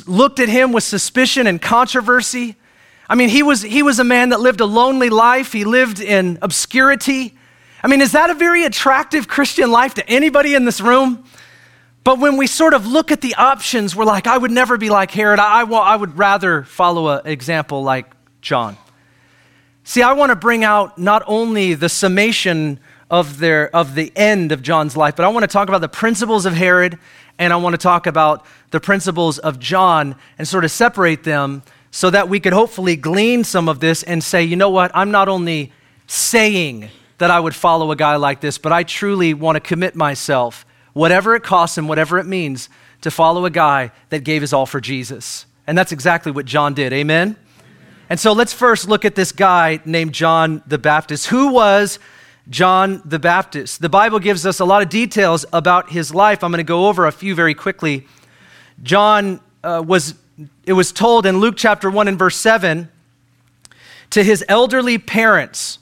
looked 0.06 0.38
at 0.38 0.48
him 0.48 0.72
with 0.72 0.84
suspicion 0.84 1.46
and 1.46 1.60
controversy. 1.60 2.56
I 3.12 3.14
mean, 3.14 3.28
he 3.28 3.42
was, 3.42 3.60
he 3.60 3.82
was 3.82 3.98
a 3.98 4.04
man 4.04 4.30
that 4.30 4.40
lived 4.40 4.62
a 4.62 4.64
lonely 4.64 5.10
life, 5.10 5.52
he 5.52 5.64
lived 5.66 6.00
in 6.00 6.38
obscurity. 6.40 7.36
I 7.82 7.86
mean, 7.86 8.00
is 8.00 8.12
that 8.12 8.30
a 8.30 8.34
very 8.34 8.64
attractive 8.64 9.28
Christian 9.28 9.70
life 9.70 9.92
to 9.94 10.08
anybody 10.08 10.54
in 10.54 10.64
this 10.64 10.80
room? 10.80 11.22
But 12.04 12.20
when 12.20 12.38
we 12.38 12.46
sort 12.46 12.72
of 12.72 12.86
look 12.86 13.12
at 13.12 13.20
the 13.20 13.34
options, 13.34 13.94
we're 13.94 14.06
like, 14.06 14.26
I 14.26 14.38
would 14.38 14.50
never 14.50 14.78
be 14.78 14.88
like 14.88 15.10
Herod. 15.10 15.38
I, 15.38 15.60
I, 15.60 15.64
I 15.64 15.94
would 15.94 16.16
rather 16.16 16.62
follow 16.62 17.18
an 17.18 17.26
example 17.26 17.82
like 17.82 18.06
John. 18.40 18.78
See, 19.84 20.00
I 20.00 20.14
want 20.14 20.30
to 20.30 20.36
bring 20.36 20.64
out 20.64 20.96
not 20.96 21.22
only 21.26 21.74
the 21.74 21.90
summation 21.90 22.80
of, 23.10 23.38
their, 23.38 23.68
of 23.76 23.94
the 23.94 24.10
end 24.16 24.52
of 24.52 24.62
John's 24.62 24.96
life, 24.96 25.16
but 25.16 25.26
I 25.26 25.28
want 25.28 25.42
to 25.42 25.48
talk 25.48 25.68
about 25.68 25.82
the 25.82 25.88
principles 25.88 26.46
of 26.46 26.54
Herod 26.54 26.98
and 27.38 27.52
I 27.52 27.56
want 27.56 27.74
to 27.74 27.78
talk 27.78 28.06
about 28.06 28.46
the 28.70 28.80
principles 28.80 29.38
of 29.38 29.58
John 29.58 30.16
and 30.38 30.48
sort 30.48 30.64
of 30.64 30.70
separate 30.70 31.24
them 31.24 31.62
so 31.92 32.08
that 32.08 32.28
we 32.28 32.40
could 32.40 32.54
hopefully 32.54 32.96
glean 32.96 33.44
some 33.44 33.68
of 33.68 33.78
this 33.78 34.02
and 34.02 34.24
say, 34.24 34.42
you 34.42 34.56
know 34.56 34.70
what, 34.70 34.90
I'm 34.94 35.10
not 35.10 35.28
only 35.28 35.72
saying 36.06 36.88
that 37.18 37.30
I 37.30 37.38
would 37.38 37.54
follow 37.54 37.92
a 37.92 37.96
guy 37.96 38.16
like 38.16 38.40
this, 38.40 38.56
but 38.58 38.72
I 38.72 38.82
truly 38.82 39.34
want 39.34 39.56
to 39.56 39.60
commit 39.60 39.94
myself, 39.94 40.64
whatever 40.94 41.36
it 41.36 41.42
costs 41.42 41.76
and 41.76 41.88
whatever 41.88 42.18
it 42.18 42.26
means, 42.26 42.70
to 43.02 43.10
follow 43.10 43.44
a 43.44 43.50
guy 43.50 43.92
that 44.08 44.24
gave 44.24 44.40
his 44.40 44.54
all 44.54 44.64
for 44.64 44.80
Jesus. 44.80 45.44
And 45.66 45.76
that's 45.76 45.92
exactly 45.92 46.32
what 46.32 46.46
John 46.46 46.72
did. 46.72 46.94
Amen? 46.94 47.36
And 48.08 48.18
so 48.18 48.32
let's 48.32 48.54
first 48.54 48.88
look 48.88 49.04
at 49.04 49.14
this 49.14 49.30
guy 49.30 49.80
named 49.84 50.14
John 50.14 50.62
the 50.66 50.78
Baptist. 50.78 51.26
Who 51.26 51.52
was 51.52 51.98
John 52.48 53.02
the 53.04 53.18
Baptist? 53.18 53.82
The 53.82 53.90
Bible 53.90 54.18
gives 54.18 54.46
us 54.46 54.60
a 54.60 54.64
lot 54.64 54.82
of 54.82 54.88
details 54.88 55.44
about 55.52 55.90
his 55.90 56.14
life. 56.14 56.42
I'm 56.42 56.50
going 56.50 56.58
to 56.58 56.64
go 56.64 56.88
over 56.88 57.06
a 57.06 57.12
few 57.12 57.34
very 57.34 57.54
quickly. 57.54 58.06
John 58.82 59.40
uh, 59.62 59.84
was 59.86 60.14
it 60.64 60.72
was 60.72 60.92
told 60.92 61.26
in 61.26 61.38
Luke 61.38 61.54
chapter 61.56 61.90
1 61.90 62.08
and 62.08 62.18
verse 62.18 62.36
7 62.36 62.88
to 64.10 64.22
his 64.22 64.44
elderly 64.48 64.98
parents 64.98 65.78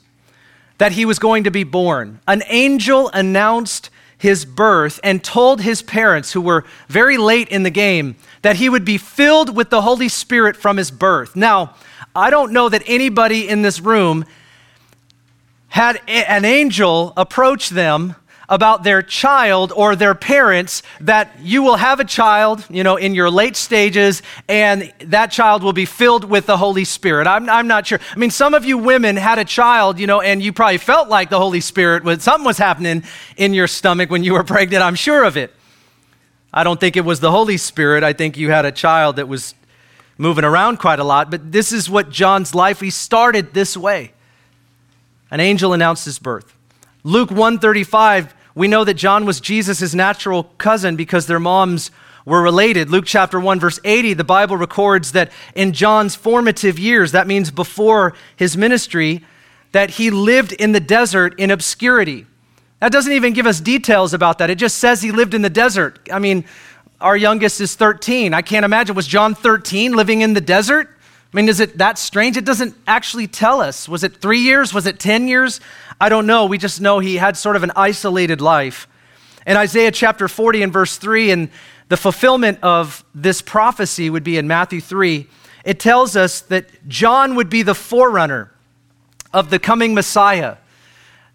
that 0.77 0.93
he 0.93 1.05
was 1.05 1.19
going 1.19 1.43
to 1.43 1.51
be 1.51 1.63
born. 1.63 2.19
An 2.27 2.43
angel 2.47 3.09
announced 3.13 3.89
his 4.17 4.45
birth 4.45 4.99
and 5.03 5.23
told 5.23 5.61
his 5.61 5.81
parents, 5.81 6.33
who 6.33 6.41
were 6.41 6.63
very 6.87 7.17
late 7.17 7.47
in 7.49 7.63
the 7.63 7.69
game, 7.69 8.15
that 8.41 8.55
he 8.55 8.69
would 8.69 8.85
be 8.85 8.97
filled 8.97 9.55
with 9.55 9.69
the 9.69 9.81
Holy 9.81 10.07
Spirit 10.07 10.55
from 10.55 10.77
his 10.77 10.91
birth. 10.91 11.35
Now, 11.35 11.75
I 12.15 12.29
don't 12.29 12.51
know 12.51 12.69
that 12.69 12.83
anybody 12.85 13.47
in 13.47 13.61
this 13.61 13.79
room 13.79 14.25
had 15.69 16.01
an 16.07 16.45
angel 16.45 17.13
approach 17.15 17.69
them 17.69 18.15
about 18.51 18.83
their 18.83 19.01
child 19.01 19.71
or 19.73 19.95
their 19.95 20.13
parents 20.13 20.83
that 20.99 21.31
you 21.39 21.63
will 21.63 21.77
have 21.77 22.01
a 22.01 22.03
child, 22.03 22.65
you 22.69 22.83
know, 22.83 22.97
in 22.97 23.15
your 23.15 23.31
late 23.31 23.55
stages, 23.55 24.21
and 24.49 24.93
that 24.99 25.31
child 25.31 25.63
will 25.63 25.71
be 25.71 25.85
filled 25.85 26.25
with 26.25 26.47
the 26.47 26.57
Holy 26.57 26.83
Spirit. 26.83 27.27
I'm, 27.27 27.49
I'm 27.49 27.67
not 27.67 27.87
sure. 27.87 27.99
I 28.11 28.17
mean, 28.17 28.29
some 28.29 28.53
of 28.53 28.65
you 28.65 28.77
women 28.77 29.15
had 29.15 29.39
a 29.39 29.45
child, 29.45 29.99
you 29.99 30.05
know, 30.05 30.19
and 30.19 30.43
you 30.43 30.51
probably 30.51 30.79
felt 30.79 31.07
like 31.07 31.29
the 31.29 31.39
Holy 31.39 31.61
Spirit 31.61 32.03
was 32.03 32.23
something 32.23 32.45
was 32.45 32.57
happening 32.57 33.03
in 33.37 33.53
your 33.53 33.67
stomach 33.67 34.09
when 34.09 34.21
you 34.21 34.33
were 34.33 34.43
pregnant. 34.55 34.83
I'm 34.83 34.95
sure 34.95 35.23
of 35.23 35.37
it. 35.37 35.55
I 36.53 36.65
don't 36.65 36.79
think 36.79 36.97
it 36.97 37.05
was 37.05 37.21
the 37.21 37.31
Holy 37.31 37.55
Spirit. 37.55 38.03
I 38.03 38.11
think 38.11 38.35
you 38.35 38.51
had 38.51 38.65
a 38.65 38.71
child 38.73 39.15
that 39.15 39.29
was 39.29 39.55
moving 40.17 40.43
around 40.43 40.77
quite 40.77 40.99
a 40.99 41.05
lot, 41.05 41.31
but 41.31 41.53
this 41.53 41.71
is 41.71 41.89
what 41.89 42.09
John's 42.09 42.53
life, 42.53 42.81
he 42.81 42.89
started 42.89 43.53
this 43.53 43.77
way. 43.77 44.11
An 45.31 45.39
angel 45.39 45.71
announced 45.71 46.03
his 46.03 46.19
birth. 46.19 46.53
Luke 47.03 47.31
135, 47.31 48.35
we 48.61 48.67
know 48.67 48.83
that 48.83 48.93
John 48.93 49.25
was 49.25 49.41
Jesus' 49.41 49.95
natural 49.95 50.43
cousin 50.59 50.95
because 50.95 51.25
their 51.25 51.39
moms 51.39 51.89
were 52.25 52.43
related. 52.43 52.91
Luke 52.91 53.05
chapter 53.07 53.39
1, 53.39 53.59
verse 53.59 53.79
80, 53.83 54.13
the 54.13 54.23
Bible 54.23 54.55
records 54.55 55.13
that 55.13 55.31
in 55.55 55.73
John's 55.73 56.13
formative 56.13 56.77
years, 56.77 57.11
that 57.11 57.25
means 57.25 57.49
before 57.49 58.13
his 58.35 58.55
ministry, 58.55 59.25
that 59.71 59.89
he 59.89 60.11
lived 60.11 60.51
in 60.51 60.73
the 60.73 60.79
desert 60.79 61.33
in 61.39 61.49
obscurity. 61.49 62.27
That 62.81 62.91
doesn't 62.91 63.11
even 63.11 63.33
give 63.33 63.47
us 63.47 63.59
details 63.59 64.13
about 64.13 64.37
that. 64.37 64.51
It 64.51 64.59
just 64.59 64.77
says 64.77 65.01
he 65.01 65.11
lived 65.11 65.33
in 65.33 65.41
the 65.41 65.49
desert. 65.49 65.97
I 66.13 66.19
mean, 66.19 66.45
our 66.99 67.17
youngest 67.17 67.61
is 67.61 67.73
13. 67.73 68.35
I 68.35 68.43
can't 68.43 68.63
imagine. 68.63 68.95
Was 68.95 69.07
John 69.07 69.33
13 69.33 69.93
living 69.93 70.21
in 70.21 70.35
the 70.35 70.39
desert? 70.39 70.87
I 71.33 71.37
mean, 71.37 71.47
is 71.47 71.61
it 71.61 71.77
that 71.77 71.97
strange? 71.97 72.35
It 72.35 72.43
doesn't 72.43 72.75
actually 72.85 73.27
tell 73.27 73.61
us. 73.61 73.87
Was 73.87 74.03
it 74.03 74.17
three 74.17 74.39
years? 74.39 74.73
Was 74.73 74.85
it 74.85 74.99
10 74.99 75.29
years? 75.29 75.61
I 75.99 76.09
don't 76.09 76.27
know. 76.27 76.45
We 76.45 76.57
just 76.57 76.81
know 76.81 76.99
he 76.99 77.15
had 77.15 77.37
sort 77.37 77.55
of 77.55 77.63
an 77.63 77.71
isolated 77.75 78.41
life. 78.41 78.87
In 79.47 79.55
Isaiah 79.55 79.91
chapter 79.91 80.27
40 80.27 80.61
and 80.63 80.73
verse 80.73 80.97
3, 80.97 81.31
and 81.31 81.49
the 81.87 81.97
fulfillment 81.97 82.59
of 82.61 83.05
this 83.15 83.41
prophecy 83.41 84.09
would 84.09 84.23
be 84.23 84.37
in 84.37 84.47
Matthew 84.47 84.81
3, 84.81 85.27
it 85.63 85.79
tells 85.79 86.15
us 86.15 86.41
that 86.41 86.87
John 86.87 87.35
would 87.35 87.49
be 87.49 87.61
the 87.61 87.75
forerunner 87.75 88.51
of 89.33 89.49
the 89.49 89.59
coming 89.59 89.93
Messiah 89.93 90.57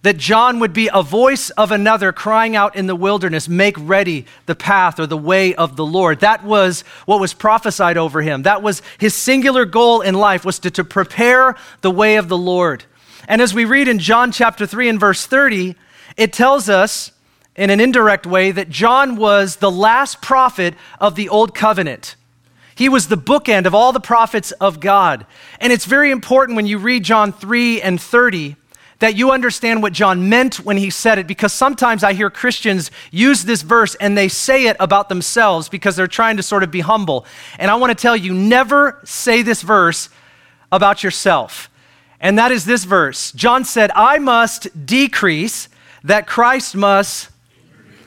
that 0.06 0.18
John 0.18 0.60
would 0.60 0.72
be 0.72 0.88
a 0.92 1.02
voice 1.02 1.50
of 1.50 1.72
another 1.72 2.12
crying 2.12 2.54
out 2.54 2.76
in 2.76 2.86
the 2.86 2.94
wilderness, 2.94 3.48
make 3.48 3.74
ready 3.78 4.26
the 4.46 4.54
path 4.54 5.00
or 5.00 5.06
the 5.06 5.16
way 5.16 5.54
of 5.54 5.74
the 5.74 5.84
Lord. 5.84 6.20
That 6.20 6.44
was 6.44 6.82
what 7.06 7.18
was 7.18 7.34
prophesied 7.34 7.96
over 7.96 8.22
him. 8.22 8.42
That 8.42 8.62
was 8.62 8.82
his 8.98 9.14
singular 9.14 9.64
goal 9.64 10.02
in 10.02 10.14
life 10.14 10.44
was 10.44 10.60
to, 10.60 10.70
to 10.70 10.84
prepare 10.84 11.56
the 11.80 11.90
way 11.90 12.16
of 12.16 12.28
the 12.28 12.38
Lord. 12.38 12.84
And 13.26 13.42
as 13.42 13.52
we 13.52 13.64
read 13.64 13.88
in 13.88 13.98
John 13.98 14.30
chapter 14.30 14.64
3 14.64 14.90
and 14.90 15.00
verse 15.00 15.26
30, 15.26 15.74
it 16.16 16.32
tells 16.32 16.68
us 16.68 17.10
in 17.56 17.70
an 17.70 17.80
indirect 17.80 18.26
way 18.26 18.52
that 18.52 18.70
John 18.70 19.16
was 19.16 19.56
the 19.56 19.70
last 19.70 20.22
prophet 20.22 20.74
of 21.00 21.16
the 21.16 21.28
old 21.28 21.52
covenant. 21.52 22.14
He 22.76 22.88
was 22.88 23.08
the 23.08 23.16
bookend 23.16 23.66
of 23.66 23.74
all 23.74 23.92
the 23.92 23.98
prophets 23.98 24.52
of 24.52 24.78
God. 24.78 25.26
And 25.58 25.72
it's 25.72 25.86
very 25.86 26.10
important 26.10 26.54
when 26.54 26.66
you 26.66 26.78
read 26.78 27.02
John 27.02 27.32
3 27.32 27.80
and 27.80 28.00
30 28.00 28.54
that 28.98 29.16
you 29.16 29.30
understand 29.30 29.82
what 29.82 29.92
John 29.92 30.28
meant 30.28 30.56
when 30.56 30.76
he 30.76 30.90
said 30.90 31.18
it, 31.18 31.26
because 31.26 31.52
sometimes 31.52 32.02
I 32.02 32.14
hear 32.14 32.30
Christians 32.30 32.90
use 33.10 33.44
this 33.44 33.62
verse 33.62 33.94
and 33.96 34.16
they 34.16 34.28
say 34.28 34.66
it 34.66 34.76
about 34.80 35.08
themselves 35.08 35.68
because 35.68 35.96
they're 35.96 36.06
trying 36.06 36.38
to 36.38 36.42
sort 36.42 36.62
of 36.62 36.70
be 36.70 36.80
humble. 36.80 37.26
And 37.58 37.70
I 37.70 37.74
want 37.74 37.90
to 37.90 38.00
tell 38.00 38.16
you 38.16 38.32
never 38.32 39.00
say 39.04 39.42
this 39.42 39.62
verse 39.62 40.08
about 40.72 41.02
yourself. 41.02 41.70
And 42.20 42.38
that 42.38 42.52
is 42.52 42.64
this 42.64 42.84
verse. 42.84 43.32
John 43.32 43.64
said, 43.64 43.90
I 43.94 44.18
must 44.18 44.86
decrease, 44.86 45.68
that 46.06 46.26
Christ 46.26 46.74
must. 46.74 47.28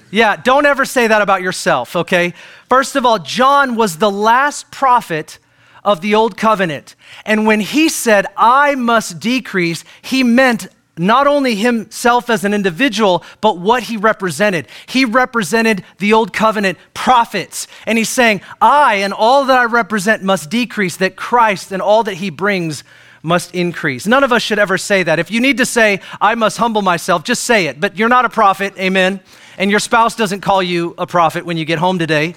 Yeah, 0.10 0.36
don't 0.38 0.65
ever 0.65 0.86
say 0.86 1.08
that 1.08 1.22
about 1.22 1.41
yourself, 1.41 1.96
okay? 1.96 2.34
First 2.67 2.96
of 2.96 3.05
all, 3.05 3.19
John 3.19 3.75
was 3.75 3.98
the 3.98 4.10
last 4.10 4.72
prophet 4.72 5.38
of 5.84 6.01
the 6.01 6.15
old 6.15 6.36
covenant. 6.36 6.96
And 7.25 7.46
when 7.46 7.60
he 7.60 7.89
said, 7.89 8.25
I 8.36 8.75
must 8.75 9.19
decrease, 9.19 9.84
he 10.01 10.24
meant 10.24 10.67
not 11.00 11.27
only 11.27 11.56
himself 11.56 12.29
as 12.29 12.44
an 12.44 12.53
individual, 12.53 13.24
but 13.39 13.58
what 13.58 13.84
he 13.84 13.96
represented. 13.96 14.68
He 14.86 15.06
represented 15.06 15.84
the 15.98 16.12
old 16.13 16.34
covenant 16.34 16.77
prophets. 16.94 17.68
And 17.86 17.98
he's 17.98 18.10
saying, 18.10 18.41
I 18.60 18.96
and 18.96 19.13
all 19.13 19.46
that 19.46 19.58
I 19.58 19.63
represent 19.63 20.24
must 20.24 20.50
decrease, 20.50 20.98
that 20.98 21.15
Christ 21.15 21.72
and 21.72 21.82
all 21.82 22.03
that 22.03 22.15
he 22.15 22.29
brings 22.29 22.84
must 23.24 23.56
increase. 23.56 24.06
None 24.08 24.24
of 24.24 24.34
us 24.34 24.41
should 24.41 24.60
ever 24.60 24.77
say 24.77 25.03
that. 25.03 25.20
If 25.20 25.32
you 25.32 25.39
need 25.39 25.58
to 25.58 25.65
say, 25.65 26.01
I 26.20 26.36
must 26.36 26.58
humble 26.58 26.82
myself, 26.82 27.24
just 27.24 27.44
say 27.44 27.68
it. 27.68 27.79
But 27.79 27.98
you're 27.98 28.10
not 28.10 28.25
a 28.25 28.29
prophet, 28.29 28.77
amen. 28.77 29.22
And 29.58 29.72
your 29.72 29.79
spouse 29.79 30.15
doesn't 30.15 30.41
call 30.41 30.62
you 30.62 30.96
a 30.98 31.08
prophet 31.08 31.46
when 31.46 31.58
you 31.58 31.65
get 31.65 31.79
home 31.79 31.98
today. 31.98 32.36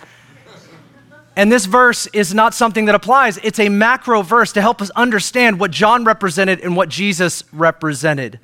And 1.34 1.50
this 1.50 1.66
verse 1.66 2.06
is 2.08 2.34
not 2.34 2.52
something 2.52 2.84
that 2.84 2.94
applies. 2.94 3.38
It's 3.38 3.58
a 3.58 3.68
macro 3.70 4.22
verse 4.22 4.52
to 4.52 4.60
help 4.60 4.82
us 4.82 4.90
understand 4.90 5.58
what 5.58 5.70
John 5.70 6.04
represented 6.04 6.60
and 6.60 6.76
what 6.76 6.88
Jesus 6.90 7.42
represented. 7.52 8.38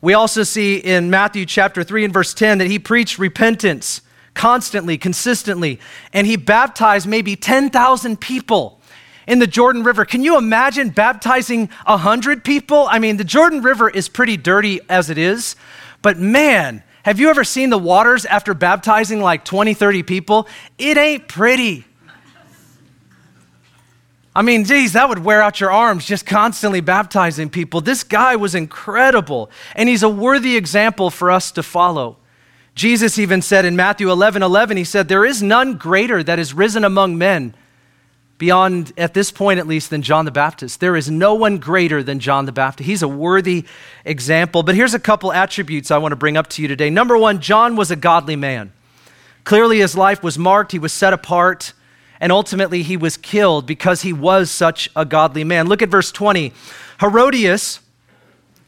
We 0.00 0.14
also 0.14 0.44
see 0.44 0.76
in 0.76 1.10
Matthew 1.10 1.44
chapter 1.44 1.84
3 1.84 2.04
and 2.04 2.12
verse 2.12 2.32
10 2.32 2.58
that 2.58 2.68
he 2.68 2.78
preached 2.78 3.18
repentance 3.18 4.00
constantly, 4.34 4.96
consistently, 4.96 5.78
and 6.12 6.26
he 6.26 6.36
baptized 6.36 7.06
maybe 7.06 7.36
10,000 7.36 8.20
people 8.20 8.80
in 9.26 9.38
the 9.38 9.46
Jordan 9.46 9.84
River. 9.84 10.04
Can 10.04 10.22
you 10.22 10.38
imagine 10.38 10.90
baptizing 10.90 11.68
100 11.86 12.44
people? 12.44 12.86
I 12.90 12.98
mean, 12.98 13.18
the 13.18 13.24
Jordan 13.24 13.62
River 13.62 13.90
is 13.90 14.08
pretty 14.08 14.36
dirty 14.36 14.80
as 14.88 15.10
it 15.10 15.18
is, 15.18 15.56
but 16.00 16.18
man, 16.18 16.82
have 17.02 17.20
you 17.20 17.28
ever 17.28 17.44
seen 17.44 17.70
the 17.70 17.78
waters 17.78 18.24
after 18.24 18.54
baptizing 18.54 19.20
like 19.20 19.44
20, 19.44 19.74
30 19.74 20.02
people? 20.02 20.48
It 20.78 20.96
ain't 20.96 21.28
pretty. 21.28 21.84
I 24.34 24.42
mean, 24.42 24.64
geez, 24.64 24.92
that 24.92 25.08
would 25.08 25.24
wear 25.24 25.42
out 25.42 25.58
your 25.60 25.72
arms 25.72 26.06
just 26.06 26.24
constantly 26.24 26.80
baptizing 26.80 27.50
people. 27.50 27.80
This 27.80 28.04
guy 28.04 28.36
was 28.36 28.54
incredible, 28.54 29.50
and 29.74 29.88
he's 29.88 30.04
a 30.04 30.08
worthy 30.08 30.56
example 30.56 31.10
for 31.10 31.30
us 31.30 31.50
to 31.52 31.62
follow. 31.62 32.16
Jesus 32.76 33.18
even 33.18 33.42
said 33.42 33.64
in 33.64 33.74
Matthew 33.74 34.10
11 34.10 34.42
11, 34.42 34.76
he 34.76 34.84
said, 34.84 35.08
There 35.08 35.24
is 35.24 35.42
none 35.42 35.76
greater 35.76 36.22
that 36.22 36.38
is 36.38 36.54
risen 36.54 36.84
among 36.84 37.18
men, 37.18 37.54
beyond, 38.38 38.92
at 38.96 39.14
this 39.14 39.32
point 39.32 39.58
at 39.58 39.66
least, 39.66 39.90
than 39.90 40.00
John 40.00 40.26
the 40.26 40.30
Baptist. 40.30 40.78
There 40.78 40.94
is 40.94 41.10
no 41.10 41.34
one 41.34 41.58
greater 41.58 42.00
than 42.00 42.20
John 42.20 42.46
the 42.46 42.52
Baptist. 42.52 42.86
He's 42.86 43.02
a 43.02 43.08
worthy 43.08 43.64
example. 44.04 44.62
But 44.62 44.76
here's 44.76 44.94
a 44.94 45.00
couple 45.00 45.32
attributes 45.32 45.90
I 45.90 45.98
want 45.98 46.12
to 46.12 46.16
bring 46.16 46.36
up 46.36 46.46
to 46.50 46.62
you 46.62 46.68
today. 46.68 46.88
Number 46.88 47.18
one, 47.18 47.40
John 47.40 47.74
was 47.74 47.90
a 47.90 47.96
godly 47.96 48.36
man. 48.36 48.72
Clearly, 49.42 49.80
his 49.80 49.96
life 49.96 50.22
was 50.22 50.38
marked, 50.38 50.70
he 50.70 50.78
was 50.78 50.92
set 50.92 51.12
apart 51.12 51.72
and 52.20 52.30
ultimately 52.30 52.82
he 52.82 52.96
was 52.96 53.16
killed 53.16 53.66
because 53.66 54.02
he 54.02 54.12
was 54.12 54.50
such 54.50 54.90
a 54.94 55.04
godly 55.04 55.42
man. 55.42 55.66
Look 55.66 55.82
at 55.82 55.88
verse 55.88 56.12
20. 56.12 56.52
Herodias, 57.00 57.80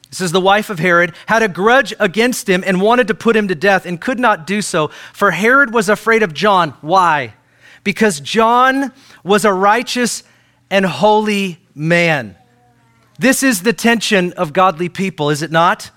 this 0.08 0.20
is 0.22 0.32
the 0.32 0.40
wife 0.40 0.70
of 0.70 0.78
Herod, 0.78 1.14
had 1.26 1.42
a 1.42 1.48
grudge 1.48 1.94
against 2.00 2.48
him 2.48 2.64
and 2.66 2.80
wanted 2.80 3.08
to 3.08 3.14
put 3.14 3.36
him 3.36 3.48
to 3.48 3.54
death 3.54 3.84
and 3.84 4.00
could 4.00 4.18
not 4.18 4.46
do 4.46 4.62
so, 4.62 4.88
for 5.12 5.30
Herod 5.30 5.72
was 5.72 5.88
afraid 5.88 6.22
of 6.22 6.32
John. 6.32 6.70
Why? 6.80 7.34
Because 7.84 8.20
John 8.20 8.92
was 9.22 9.44
a 9.44 9.52
righteous 9.52 10.22
and 10.70 10.86
holy 10.86 11.58
man. 11.74 12.36
This 13.18 13.42
is 13.42 13.62
the 13.62 13.72
tension 13.72 14.32
of 14.32 14.52
godly 14.52 14.88
people, 14.88 15.28
is 15.30 15.42
it 15.42 15.50
not? 15.50 15.90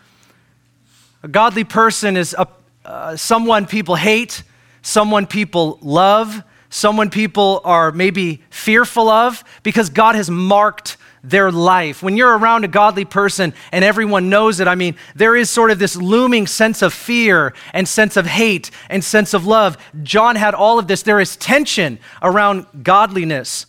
A 1.24 1.28
godly 1.28 1.64
person 1.64 2.18
is 2.18 2.36
a, 2.38 2.48
uh, 2.84 3.16
someone 3.16 3.66
people 3.66 3.96
hate, 3.96 4.44
someone 4.82 5.26
people 5.26 5.80
love, 5.82 6.44
someone 6.70 7.10
people 7.10 7.62
are 7.64 7.92
maybe 7.92 8.42
fearful 8.50 9.10
of 9.10 9.44
because 9.64 9.90
God 9.90 10.16
has 10.16 10.30
marked 10.30 10.98
their 11.24 11.52
life. 11.52 12.04
When 12.04 12.18
you're 12.18 12.38
around 12.38 12.66
a 12.66 12.68
godly 12.68 13.06
person 13.06 13.54
and 13.72 13.84
everyone 13.84 14.30
knows 14.30 14.60
it, 14.60 14.68
I 14.68 14.76
mean, 14.76 14.96
there 15.16 15.36
is 15.36 15.50
sort 15.50 15.72
of 15.72 15.80
this 15.80 15.96
looming 15.96 16.48
sense 16.48 16.82
of 16.82 16.94
fear 16.94 17.54
and 17.74 17.88
sense 17.88 18.16
of 18.16 18.26
hate 18.26 18.70
and 18.90 19.04
sense 19.04 19.34
of 19.34 19.46
love. 19.46 19.78
John 20.04 20.36
had 20.36 20.54
all 20.54 20.78
of 20.78 20.88
this. 20.88 21.02
There 21.02 21.20
is 21.20 21.36
tension 21.36 22.00
around 22.22 22.68
godliness. 22.84 23.66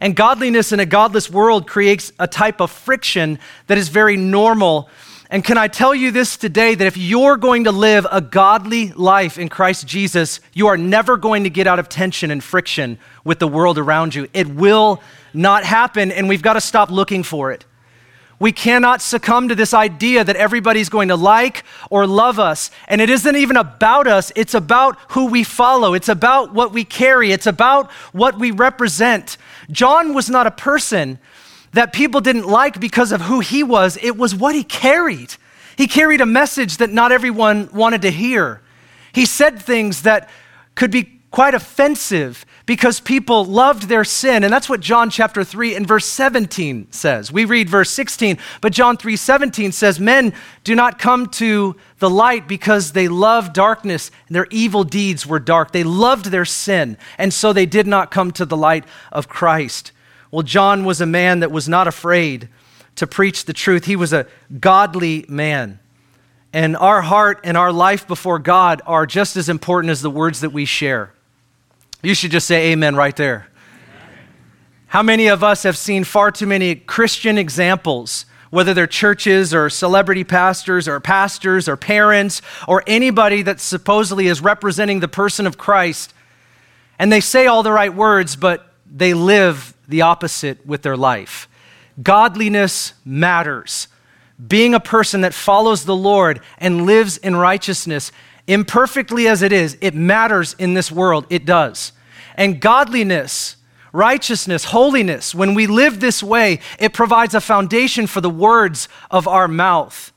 And 0.00 0.14
godliness 0.14 0.72
in 0.72 0.80
a 0.80 0.86
godless 0.86 1.30
world 1.30 1.66
creates 1.68 2.12
a 2.18 2.26
type 2.26 2.60
of 2.60 2.70
friction 2.70 3.38
that 3.66 3.78
is 3.78 3.88
very 3.88 4.16
normal 4.16 4.90
and 5.28 5.42
can 5.42 5.58
I 5.58 5.66
tell 5.66 5.94
you 5.94 6.12
this 6.12 6.36
today 6.36 6.74
that 6.74 6.86
if 6.86 6.96
you're 6.96 7.36
going 7.36 7.64
to 7.64 7.72
live 7.72 8.06
a 8.10 8.20
godly 8.20 8.92
life 8.92 9.38
in 9.38 9.48
Christ 9.48 9.86
Jesus, 9.86 10.40
you 10.52 10.68
are 10.68 10.76
never 10.76 11.16
going 11.16 11.44
to 11.44 11.50
get 11.50 11.66
out 11.66 11.78
of 11.78 11.88
tension 11.88 12.30
and 12.30 12.42
friction 12.42 12.98
with 13.24 13.40
the 13.40 13.48
world 13.48 13.76
around 13.76 14.14
you. 14.14 14.28
It 14.32 14.46
will 14.46 15.02
not 15.34 15.64
happen, 15.64 16.12
and 16.12 16.28
we've 16.28 16.42
got 16.42 16.52
to 16.52 16.60
stop 16.60 16.90
looking 16.90 17.24
for 17.24 17.50
it. 17.50 17.64
We 18.38 18.52
cannot 18.52 19.00
succumb 19.00 19.48
to 19.48 19.54
this 19.54 19.72
idea 19.72 20.22
that 20.22 20.36
everybody's 20.36 20.90
going 20.90 21.08
to 21.08 21.16
like 21.16 21.64
or 21.90 22.06
love 22.06 22.38
us. 22.38 22.70
And 22.86 23.00
it 23.00 23.08
isn't 23.08 23.34
even 23.34 23.56
about 23.56 24.06
us, 24.06 24.30
it's 24.36 24.54
about 24.54 24.98
who 25.12 25.26
we 25.26 25.42
follow, 25.42 25.94
it's 25.94 26.08
about 26.08 26.52
what 26.52 26.72
we 26.72 26.84
carry, 26.84 27.32
it's 27.32 27.46
about 27.46 27.90
what 28.12 28.38
we 28.38 28.50
represent. 28.50 29.38
John 29.70 30.14
was 30.14 30.28
not 30.28 30.46
a 30.46 30.50
person 30.50 31.18
that 31.76 31.92
people 31.92 32.22
didn't 32.22 32.46
like 32.46 32.80
because 32.80 33.12
of 33.12 33.20
who 33.22 33.40
he 33.40 33.62
was, 33.62 33.98
it 34.02 34.16
was 34.16 34.34
what 34.34 34.54
he 34.54 34.64
carried. 34.64 35.34
He 35.76 35.86
carried 35.86 36.22
a 36.22 36.26
message 36.26 36.78
that 36.78 36.90
not 36.90 37.12
everyone 37.12 37.68
wanted 37.70 38.02
to 38.02 38.10
hear. 38.10 38.62
He 39.12 39.26
said 39.26 39.60
things 39.60 40.02
that 40.02 40.30
could 40.74 40.90
be 40.90 41.20
quite 41.30 41.54
offensive 41.54 42.46
because 42.64 42.98
people 42.98 43.44
loved 43.44 43.88
their 43.88 44.04
sin. 44.04 44.42
And 44.42 44.50
that's 44.50 44.70
what 44.70 44.80
John 44.80 45.10
chapter 45.10 45.44
3 45.44 45.74
and 45.74 45.86
verse 45.86 46.06
17 46.06 46.90
says. 46.92 47.30
We 47.30 47.44
read 47.44 47.68
verse 47.68 47.90
16, 47.90 48.38
but 48.62 48.72
John 48.72 48.96
3 48.96 49.14
17 49.14 49.70
says, 49.70 50.00
Men 50.00 50.32
do 50.64 50.74
not 50.74 50.98
come 50.98 51.26
to 51.32 51.76
the 51.98 52.08
light 52.08 52.48
because 52.48 52.92
they 52.92 53.06
love 53.06 53.52
darkness 53.52 54.10
and 54.28 54.34
their 54.34 54.46
evil 54.50 54.82
deeds 54.82 55.26
were 55.26 55.38
dark. 55.38 55.72
They 55.72 55.84
loved 55.84 56.26
their 56.26 56.46
sin, 56.46 56.96
and 57.18 57.34
so 57.34 57.52
they 57.52 57.66
did 57.66 57.86
not 57.86 58.10
come 58.10 58.30
to 58.32 58.46
the 58.46 58.56
light 58.56 58.84
of 59.12 59.28
Christ. 59.28 59.92
Well, 60.30 60.42
John 60.42 60.84
was 60.84 61.00
a 61.00 61.06
man 61.06 61.40
that 61.40 61.50
was 61.50 61.68
not 61.68 61.86
afraid 61.86 62.48
to 62.96 63.06
preach 63.06 63.44
the 63.44 63.52
truth. 63.52 63.84
He 63.84 63.96
was 63.96 64.12
a 64.12 64.26
godly 64.58 65.24
man. 65.28 65.78
And 66.52 66.76
our 66.76 67.02
heart 67.02 67.40
and 67.44 67.56
our 67.56 67.72
life 67.72 68.08
before 68.08 68.38
God 68.38 68.80
are 68.86 69.06
just 69.06 69.36
as 69.36 69.48
important 69.48 69.90
as 69.90 70.00
the 70.00 70.10
words 70.10 70.40
that 70.40 70.50
we 70.50 70.64
share. 70.64 71.12
You 72.02 72.14
should 72.14 72.30
just 72.30 72.46
say 72.46 72.72
amen 72.72 72.96
right 72.96 73.14
there. 73.14 73.48
How 74.88 75.02
many 75.02 75.26
of 75.26 75.42
us 75.42 75.64
have 75.64 75.76
seen 75.76 76.04
far 76.04 76.30
too 76.30 76.46
many 76.46 76.74
Christian 76.74 77.36
examples, 77.36 78.24
whether 78.50 78.72
they're 78.72 78.86
churches 78.86 79.52
or 79.52 79.68
celebrity 79.68 80.24
pastors 80.24 80.88
or 80.88 81.00
pastors 81.00 81.68
or 81.68 81.76
parents 81.76 82.40
or 82.66 82.82
anybody 82.86 83.42
that 83.42 83.60
supposedly 83.60 84.28
is 84.28 84.40
representing 84.40 85.00
the 85.00 85.08
person 85.08 85.46
of 85.46 85.58
Christ, 85.58 86.14
and 86.98 87.12
they 87.12 87.20
say 87.20 87.46
all 87.46 87.62
the 87.62 87.72
right 87.72 87.92
words, 87.94 88.36
but 88.36 88.72
they 88.90 89.12
live 89.12 89.74
the 89.88 90.02
opposite 90.02 90.64
with 90.66 90.82
their 90.82 90.96
life? 90.96 91.48
Godliness 92.02 92.94
matters. 93.04 93.88
Being 94.44 94.74
a 94.74 94.80
person 94.80 95.22
that 95.22 95.32
follows 95.32 95.84
the 95.84 95.96
Lord 95.96 96.40
and 96.58 96.84
lives 96.84 97.16
in 97.16 97.36
righteousness, 97.36 98.12
imperfectly 98.46 99.26
as 99.26 99.42
it 99.42 99.52
is, 99.52 99.78
it 99.80 99.94
matters 99.94 100.54
in 100.58 100.74
this 100.74 100.92
world. 100.92 101.26
It 101.30 101.46
does. 101.46 101.92
And 102.34 102.60
godliness, 102.60 103.56
righteousness, 103.92 104.64
holiness, 104.64 105.34
when 105.34 105.54
we 105.54 105.66
live 105.66 106.00
this 106.00 106.22
way, 106.22 106.60
it 106.78 106.92
provides 106.92 107.34
a 107.34 107.40
foundation 107.40 108.06
for 108.06 108.20
the 108.20 108.30
words 108.30 108.88
of 109.10 109.26
our 109.26 109.48
mouth. 109.48 110.12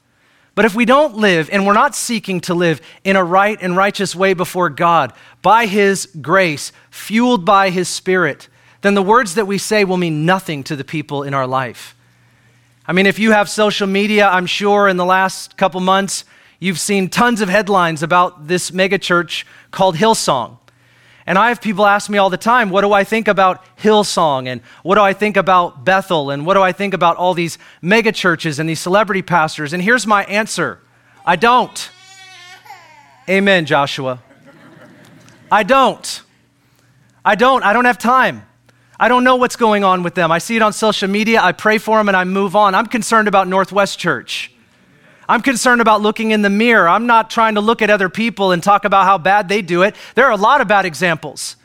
But 0.54 0.66
if 0.66 0.76
we 0.76 0.84
don't 0.84 1.16
live 1.16 1.50
and 1.54 1.66
we're 1.66 1.72
not 1.72 1.96
seeking 1.96 2.42
to 2.42 2.54
live 2.54 2.82
in 3.06 3.16
a 3.16 3.24
right 3.24 3.58
and 3.62 3.78
righteous 3.78 4.14
way 4.14 4.34
before 4.34 4.70
God, 4.70 5.14
by 5.42 5.66
His 5.66 6.08
grace, 6.20 6.74
fueled 6.92 7.46
by 7.46 7.70
His 7.70 7.88
Spirit, 7.88 8.50
then 8.82 8.94
the 8.94 9.02
words 9.02 9.36
that 9.36 9.46
we 9.46 9.58
say 9.58 9.84
will 9.84 9.98
mean 9.98 10.26
nothing 10.26 10.64
to 10.66 10.76
the 10.76 10.84
people 10.84 11.24
in 11.24 11.34
our 11.34 11.48
life. 11.48 11.96
I 12.86 12.94
mean, 12.94 13.06
if 13.06 13.20
you 13.20 13.32
have 13.32 13.50
social 13.50 13.88
media, 13.88 14.28
I'm 14.28 14.46
sure 14.46 14.88
in 14.88 14.98
the 14.98 15.06
last 15.06 15.58
couple 15.58 15.80
months, 15.80 16.24
you've 16.60 16.80
seen 16.80 17.10
tons 17.10 17.42
of 17.42 17.50
headlines 17.50 18.02
about 18.02 18.48
this 18.48 18.72
megachurch 18.72 19.44
called 19.72 19.96
Hillsong. 19.96 20.58
And 21.26 21.38
I 21.38 21.50
have 21.50 21.62
people 21.62 21.86
ask 21.86 22.10
me 22.10 22.18
all 22.18 22.32
the 22.32 22.38
time, 22.38 22.72
what 22.72 22.82
do 22.82 22.92
I 22.92 23.04
think 23.04 23.28
about 23.28 23.64
Hillsong? 23.78 24.48
And 24.48 24.62
what 24.82 24.96
do 24.96 25.02
I 25.02 25.14
think 25.14 25.38
about 25.38 25.86
Bethel? 25.86 26.32
And 26.32 26.44
what 26.44 26.56
do 26.56 26.64
I 26.64 26.72
think 26.72 26.96
about 26.96 27.18
all 27.18 27.36
these 27.36 27.60
megachurches 27.84 28.58
and 28.58 28.68
these 28.68 28.80
celebrity 28.80 29.22
pastors? 29.22 29.72
And 29.72 29.84
here's 29.84 30.08
my 30.08 30.24
answer 30.24 30.80
I 31.24 31.36
don't. 31.36 31.92
Amen, 33.30 33.68
Joshua. 33.68 34.24
I 35.52 35.62
don't. 35.62 36.24
I 37.24 37.36
don't. 37.36 37.64
I 37.64 37.74
don't 37.74 37.86
have 37.86 38.00
time. 38.00 38.49
I 39.00 39.08
don't 39.08 39.24
know 39.24 39.38
what's 39.38 39.56
going 39.56 39.86
on 39.86 40.04
with 40.04 40.16
them. 40.16 40.30
I 40.30 40.40
see 40.40 40.58
it 40.58 40.62
on 40.62 40.74
social 40.74 41.08
media. 41.08 41.42
I 41.42 41.54
pray 41.54 41.78
for 41.78 41.98
them 41.98 42.10
and 42.10 42.18
I 42.18 42.26
move 42.26 42.56
on. 42.56 42.76
I'm 42.76 42.88
concerned 42.88 43.30
about 43.30 43.48
Northwest 43.48 43.98
Church. 43.98 44.52
I'm 45.30 45.42
concerned 45.42 45.80
about 45.80 46.02
looking 46.02 46.32
in 46.32 46.42
the 46.42 46.50
mirror. 46.50 46.90
I'm 46.90 47.08
not 47.08 47.30
trying 47.30 47.56
to 47.56 47.62
look 47.62 47.82
at 47.82 47.90
other 47.90 48.10
people 48.10 48.52
and 48.52 48.62
talk 48.62 48.84
about 48.84 49.06
how 49.06 49.18
bad 49.18 49.48
they 49.48 49.62
do 49.62 49.84
it. 49.84 49.96
There 50.16 50.26
are 50.26 50.32
a 50.32 50.38
lot 50.38 50.60
of 50.60 50.68
bad 50.68 50.86
examples. 50.86 51.56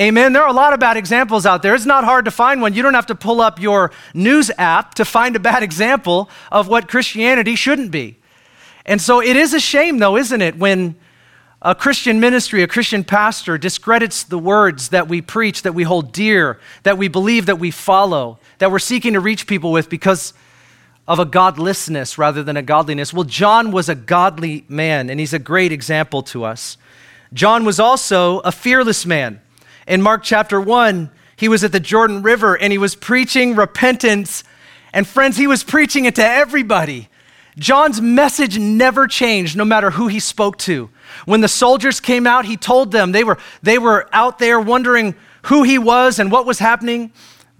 Amen. 0.00 0.32
There 0.32 0.42
are 0.42 0.48
a 0.48 0.52
lot 0.52 0.72
of 0.72 0.80
bad 0.80 0.96
examples 0.96 1.44
out 1.44 1.60
there. 1.60 1.74
It's 1.74 1.84
not 1.84 2.04
hard 2.04 2.24
to 2.26 2.30
find 2.30 2.62
one. 2.62 2.72
You 2.72 2.82
don't 2.82 2.94
have 2.94 3.06
to 3.06 3.16
pull 3.16 3.40
up 3.40 3.60
your 3.60 3.90
news 4.14 4.50
app 4.56 4.94
to 4.94 5.04
find 5.04 5.34
a 5.34 5.40
bad 5.40 5.62
example 5.64 6.30
of 6.50 6.68
what 6.68 6.88
Christianity 6.88 7.56
shouldn't 7.56 7.90
be. 7.90 8.16
And 8.86 9.02
so 9.02 9.20
it 9.20 9.36
is 9.36 9.52
a 9.52 9.60
shame, 9.60 9.98
though, 9.98 10.16
isn't 10.16 10.40
it, 10.40 10.56
when 10.56 10.96
a 11.60 11.74
Christian 11.74 12.20
ministry, 12.20 12.62
a 12.62 12.68
Christian 12.68 13.02
pastor 13.02 13.58
discredits 13.58 14.22
the 14.22 14.38
words 14.38 14.90
that 14.90 15.08
we 15.08 15.20
preach, 15.20 15.62
that 15.62 15.74
we 15.74 15.82
hold 15.82 16.12
dear, 16.12 16.60
that 16.84 16.98
we 16.98 17.08
believe, 17.08 17.46
that 17.46 17.58
we 17.58 17.70
follow, 17.70 18.38
that 18.58 18.70
we're 18.70 18.78
seeking 18.78 19.14
to 19.14 19.20
reach 19.20 19.46
people 19.46 19.72
with 19.72 19.90
because 19.90 20.34
of 21.08 21.18
a 21.18 21.24
godlessness 21.24 22.16
rather 22.16 22.42
than 22.42 22.56
a 22.56 22.62
godliness. 22.62 23.12
Well, 23.12 23.24
John 23.24 23.72
was 23.72 23.88
a 23.88 23.94
godly 23.94 24.64
man, 24.68 25.10
and 25.10 25.18
he's 25.18 25.32
a 25.32 25.38
great 25.38 25.72
example 25.72 26.22
to 26.24 26.44
us. 26.44 26.76
John 27.32 27.64
was 27.64 27.80
also 27.80 28.38
a 28.40 28.52
fearless 28.52 29.04
man. 29.04 29.40
In 29.86 30.00
Mark 30.00 30.22
chapter 30.22 30.60
1, 30.60 31.10
he 31.36 31.48
was 31.48 31.64
at 31.64 31.72
the 31.72 31.80
Jordan 31.80 32.22
River 32.22 32.56
and 32.56 32.72
he 32.72 32.78
was 32.78 32.94
preaching 32.94 33.54
repentance. 33.54 34.44
And 34.92 35.06
friends, 35.06 35.36
he 35.36 35.46
was 35.46 35.62
preaching 35.62 36.04
it 36.04 36.14
to 36.16 36.24
everybody. 36.24 37.08
John's 37.58 38.00
message 38.00 38.58
never 38.58 39.06
changed, 39.06 39.56
no 39.56 39.64
matter 39.64 39.90
who 39.90 40.08
he 40.08 40.20
spoke 40.20 40.58
to. 40.58 40.90
When 41.24 41.40
the 41.40 41.48
soldiers 41.48 42.00
came 42.00 42.26
out, 42.26 42.44
he 42.44 42.56
told 42.56 42.92
them 42.92 43.12
they 43.12 43.24
were, 43.24 43.38
they 43.62 43.78
were 43.78 44.08
out 44.12 44.38
there 44.38 44.60
wondering 44.60 45.14
who 45.42 45.62
he 45.62 45.78
was 45.78 46.18
and 46.18 46.30
what 46.30 46.46
was 46.46 46.58
happening 46.58 47.12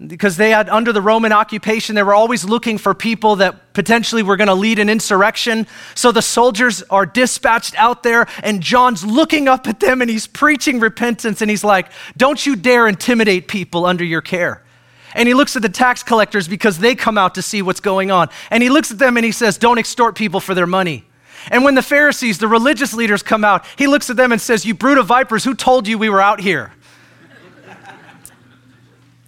because 0.05 0.37
they 0.37 0.51
had, 0.51 0.69
under 0.69 0.93
the 0.93 1.01
Roman 1.01 1.33
occupation, 1.33 1.95
they 1.95 2.03
were 2.03 2.13
always 2.13 2.45
looking 2.45 2.77
for 2.77 2.93
people 2.93 3.37
that 3.37 3.73
potentially 3.73 4.23
were 4.23 4.37
going 4.37 4.47
to 4.47 4.53
lead 4.53 4.79
an 4.79 4.89
insurrection. 4.89 5.67
So 5.93 6.13
the 6.13 6.21
soldiers 6.21 6.81
are 6.83 7.05
dispatched 7.05 7.75
out 7.75 8.03
there, 8.03 8.25
and 8.41 8.61
John's 8.61 9.05
looking 9.05 9.49
up 9.49 9.67
at 9.67 9.81
them 9.81 10.01
and 10.01 10.09
he's 10.09 10.25
preaching 10.25 10.79
repentance. 10.79 11.41
And 11.41 11.51
he's 11.51 11.65
like, 11.65 11.91
Don't 12.15 12.45
you 12.45 12.55
dare 12.55 12.87
intimidate 12.87 13.49
people 13.49 13.85
under 13.85 14.05
your 14.05 14.21
care. 14.21 14.63
And 15.15 15.27
he 15.27 15.33
looks 15.33 15.55
at 15.55 15.61
the 15.61 15.69
tax 15.69 16.03
collectors 16.03 16.47
because 16.47 16.79
they 16.79 16.95
come 16.95 17.17
out 17.17 17.35
to 17.35 17.41
see 17.41 17.61
what's 17.61 17.79
going 17.79 18.11
on. 18.11 18.29
And 18.51 18.61
he 18.61 18.69
looks 18.69 18.91
at 18.91 18.99
them 18.99 19.17
and 19.17 19.25
he 19.25 19.31
says, 19.31 19.57
Don't 19.57 19.77
extort 19.77 20.15
people 20.15 20.39
for 20.39 20.53
their 20.53 20.67
money. 20.67 21.05
And 21.49 21.63
when 21.63 21.75
the 21.75 21.81
Pharisees, 21.81 22.37
the 22.37 22.47
religious 22.47 22.93
leaders, 22.93 23.23
come 23.23 23.43
out, 23.43 23.65
he 23.77 23.87
looks 23.87 24.09
at 24.09 24.17
them 24.17 24.31
and 24.31 24.41
says, 24.41 24.65
You 24.65 24.73
brood 24.73 24.97
of 24.97 25.07
vipers, 25.07 25.43
who 25.43 25.55
told 25.55 25.87
you 25.87 25.97
we 25.97 26.09
were 26.09 26.21
out 26.21 26.41
here? 26.41 26.73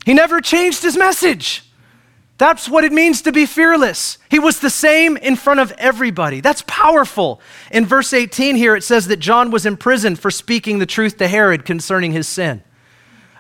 he 0.06 0.14
never 0.14 0.42
changed 0.42 0.84
his 0.84 0.98
message. 0.98 1.64
That's 2.38 2.68
what 2.68 2.84
it 2.84 2.92
means 2.92 3.22
to 3.22 3.32
be 3.32 3.46
fearless. 3.46 4.18
He 4.30 4.40
was 4.40 4.60
the 4.60 4.72
same 4.72 5.16
in 5.16 5.36
front 5.36 5.60
of 5.60 5.72
everybody. 5.74 6.42
That's 6.42 6.64
powerful. 6.66 7.40
In 7.70 7.86
verse 7.86 8.14
18 8.14 8.56
here, 8.56 8.76
it 8.76 8.84
says 8.84 9.08
that 9.10 9.18
John 9.18 9.52
was 9.52 9.64
imprisoned 9.64 10.20
for 10.20 10.32
speaking 10.32 10.80
the 10.80 10.88
truth 10.88 11.18
to 11.18 11.28
Herod 11.28 11.66
concerning 11.66 12.14
his 12.14 12.28
sin. 12.28 12.64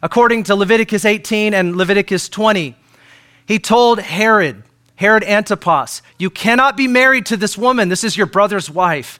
According 0.03 0.43
to 0.43 0.55
Leviticus 0.55 1.05
18 1.05 1.53
and 1.53 1.75
Leviticus 1.75 2.27
20, 2.29 2.75
he 3.45 3.59
told 3.59 3.99
Herod, 3.99 4.63
Herod 4.95 5.23
Antipas, 5.23 6.01
You 6.17 6.29
cannot 6.29 6.75
be 6.75 6.87
married 6.87 7.25
to 7.27 7.37
this 7.37 7.57
woman. 7.57 7.89
This 7.89 8.03
is 8.03 8.17
your 8.17 8.27
brother's 8.27 8.69
wife. 8.69 9.19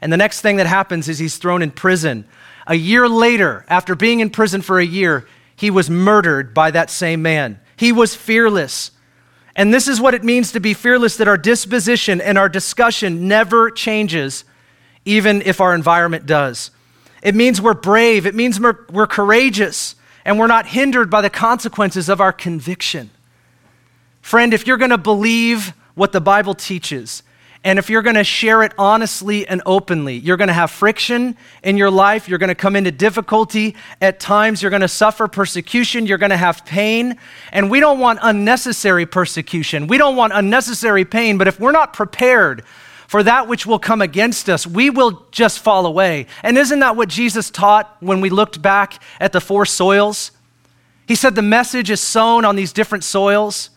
And 0.00 0.12
the 0.12 0.16
next 0.16 0.40
thing 0.40 0.56
that 0.56 0.66
happens 0.66 1.08
is 1.08 1.18
he's 1.18 1.38
thrown 1.38 1.62
in 1.62 1.70
prison. 1.70 2.26
A 2.66 2.74
year 2.74 3.08
later, 3.08 3.64
after 3.68 3.94
being 3.94 4.20
in 4.20 4.30
prison 4.30 4.62
for 4.62 4.78
a 4.78 4.84
year, 4.84 5.26
he 5.56 5.70
was 5.70 5.90
murdered 5.90 6.54
by 6.54 6.70
that 6.70 6.90
same 6.90 7.22
man. 7.22 7.60
He 7.76 7.90
was 7.90 8.14
fearless. 8.14 8.90
And 9.56 9.72
this 9.72 9.88
is 9.88 10.00
what 10.00 10.14
it 10.14 10.24
means 10.24 10.52
to 10.52 10.60
be 10.60 10.74
fearless 10.74 11.16
that 11.16 11.28
our 11.28 11.36
disposition 11.36 12.20
and 12.20 12.36
our 12.38 12.48
discussion 12.48 13.28
never 13.28 13.70
changes, 13.70 14.44
even 15.04 15.42
if 15.42 15.60
our 15.60 15.74
environment 15.74 16.26
does. 16.26 16.70
It 17.22 17.34
means 17.34 17.60
we're 17.60 17.74
brave, 17.74 18.26
it 18.26 18.34
means 18.34 18.60
we're, 18.60 18.84
we're 18.90 19.06
courageous, 19.06 19.94
and 20.24 20.38
we're 20.38 20.46
not 20.46 20.66
hindered 20.66 21.10
by 21.10 21.20
the 21.20 21.30
consequences 21.30 22.08
of 22.08 22.20
our 22.20 22.32
conviction. 22.32 23.10
Friend, 24.22 24.54
if 24.54 24.66
you're 24.66 24.78
going 24.78 24.90
to 24.90 24.98
believe 24.98 25.74
what 25.94 26.12
the 26.12 26.20
Bible 26.20 26.54
teaches, 26.54 27.22
and 27.66 27.78
if 27.78 27.88
you're 27.88 28.02
going 28.02 28.16
to 28.16 28.24
share 28.24 28.62
it 28.62 28.72
honestly 28.76 29.48
and 29.48 29.62
openly, 29.64 30.16
you're 30.16 30.36
going 30.36 30.48
to 30.48 30.54
have 30.54 30.70
friction 30.70 31.34
in 31.62 31.78
your 31.78 31.90
life. 31.90 32.28
You're 32.28 32.38
going 32.38 32.48
to 32.48 32.54
come 32.54 32.76
into 32.76 32.92
difficulty. 32.92 33.74
At 34.02 34.20
times, 34.20 34.60
you're 34.60 34.70
going 34.70 34.82
to 34.82 34.88
suffer 34.88 35.28
persecution. 35.28 36.06
You're 36.06 36.18
going 36.18 36.30
to 36.30 36.36
have 36.36 36.66
pain. 36.66 37.18
And 37.52 37.70
we 37.70 37.80
don't 37.80 37.98
want 37.98 38.18
unnecessary 38.22 39.06
persecution. 39.06 39.86
We 39.86 39.96
don't 39.96 40.14
want 40.14 40.34
unnecessary 40.34 41.06
pain. 41.06 41.38
But 41.38 41.48
if 41.48 41.58
we're 41.58 41.72
not 41.72 41.94
prepared 41.94 42.64
for 43.14 43.22
that 43.22 43.46
which 43.46 43.64
will 43.64 43.78
come 43.78 44.02
against 44.02 44.50
us, 44.50 44.66
we 44.66 44.90
will 44.90 45.24
just 45.30 45.60
fall 45.60 45.86
away. 45.86 46.26
And 46.42 46.58
isn't 46.58 46.80
that 46.80 46.96
what 46.96 47.08
Jesus 47.08 47.48
taught 47.48 47.96
when 48.00 48.20
we 48.20 48.28
looked 48.28 48.60
back 48.60 49.00
at 49.20 49.30
the 49.30 49.40
four 49.40 49.66
soils? 49.66 50.32
He 51.06 51.14
said 51.14 51.36
the 51.36 51.40
message 51.40 51.90
is 51.90 52.00
sown 52.00 52.44
on 52.44 52.56
these 52.56 52.72
different 52.72 53.04
soils. 53.04 53.70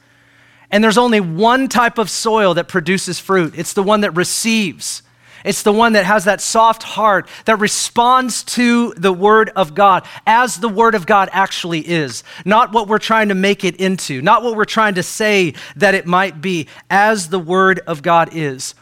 And 0.71 0.83
there's 0.83 0.97
only 0.97 1.19
one 1.19 1.67
type 1.67 1.99
of 1.99 2.09
soil 2.09 2.55
that 2.55 2.67
produces 2.67 3.19
fruit 3.19 3.53
it's 3.55 3.73
the 3.73 3.83
one 3.83 4.01
that 4.01 4.15
receives. 4.15 5.03
It's 5.45 5.61
the 5.61 5.71
one 5.71 5.93
that 5.93 6.05
has 6.05 6.23
that 6.23 6.41
soft 6.41 6.81
heart 6.81 7.29
that 7.45 7.59
responds 7.59 8.41
to 8.55 8.95
the 8.95 9.13
Word 9.13 9.51
of 9.55 9.75
God 9.75 10.03
as 10.25 10.57
the 10.57 10.67
Word 10.67 10.95
of 10.95 11.05
God 11.05 11.29
actually 11.31 11.81
is. 11.81 12.23
Not 12.43 12.73
what 12.73 12.87
we're 12.87 12.97
trying 12.97 13.29
to 13.29 13.35
make 13.35 13.63
it 13.63 13.75
into, 13.75 14.19
not 14.19 14.41
what 14.41 14.55
we're 14.55 14.65
trying 14.65 14.95
to 14.95 15.03
say 15.03 15.53
that 15.75 15.93
it 15.93 16.07
might 16.07 16.41
be, 16.41 16.67
as 16.89 17.29
the 17.29 17.37
Word 17.37 17.81
of 17.85 18.01
God 18.01 18.29
is. 18.31 18.73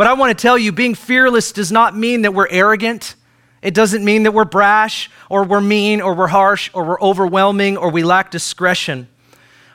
But 0.00 0.06
I 0.06 0.14
want 0.14 0.30
to 0.30 0.42
tell 0.42 0.56
you, 0.56 0.72
being 0.72 0.94
fearless 0.94 1.52
does 1.52 1.70
not 1.70 1.94
mean 1.94 2.22
that 2.22 2.32
we're 2.32 2.48
arrogant. 2.48 3.16
It 3.60 3.74
doesn't 3.74 4.02
mean 4.02 4.22
that 4.22 4.32
we're 4.32 4.46
brash 4.46 5.10
or 5.28 5.44
we're 5.44 5.60
mean 5.60 6.00
or 6.00 6.14
we're 6.14 6.28
harsh 6.28 6.70
or 6.72 6.84
we're 6.84 7.00
overwhelming 7.02 7.76
or 7.76 7.90
we 7.90 8.02
lack 8.02 8.30
discretion. 8.30 9.08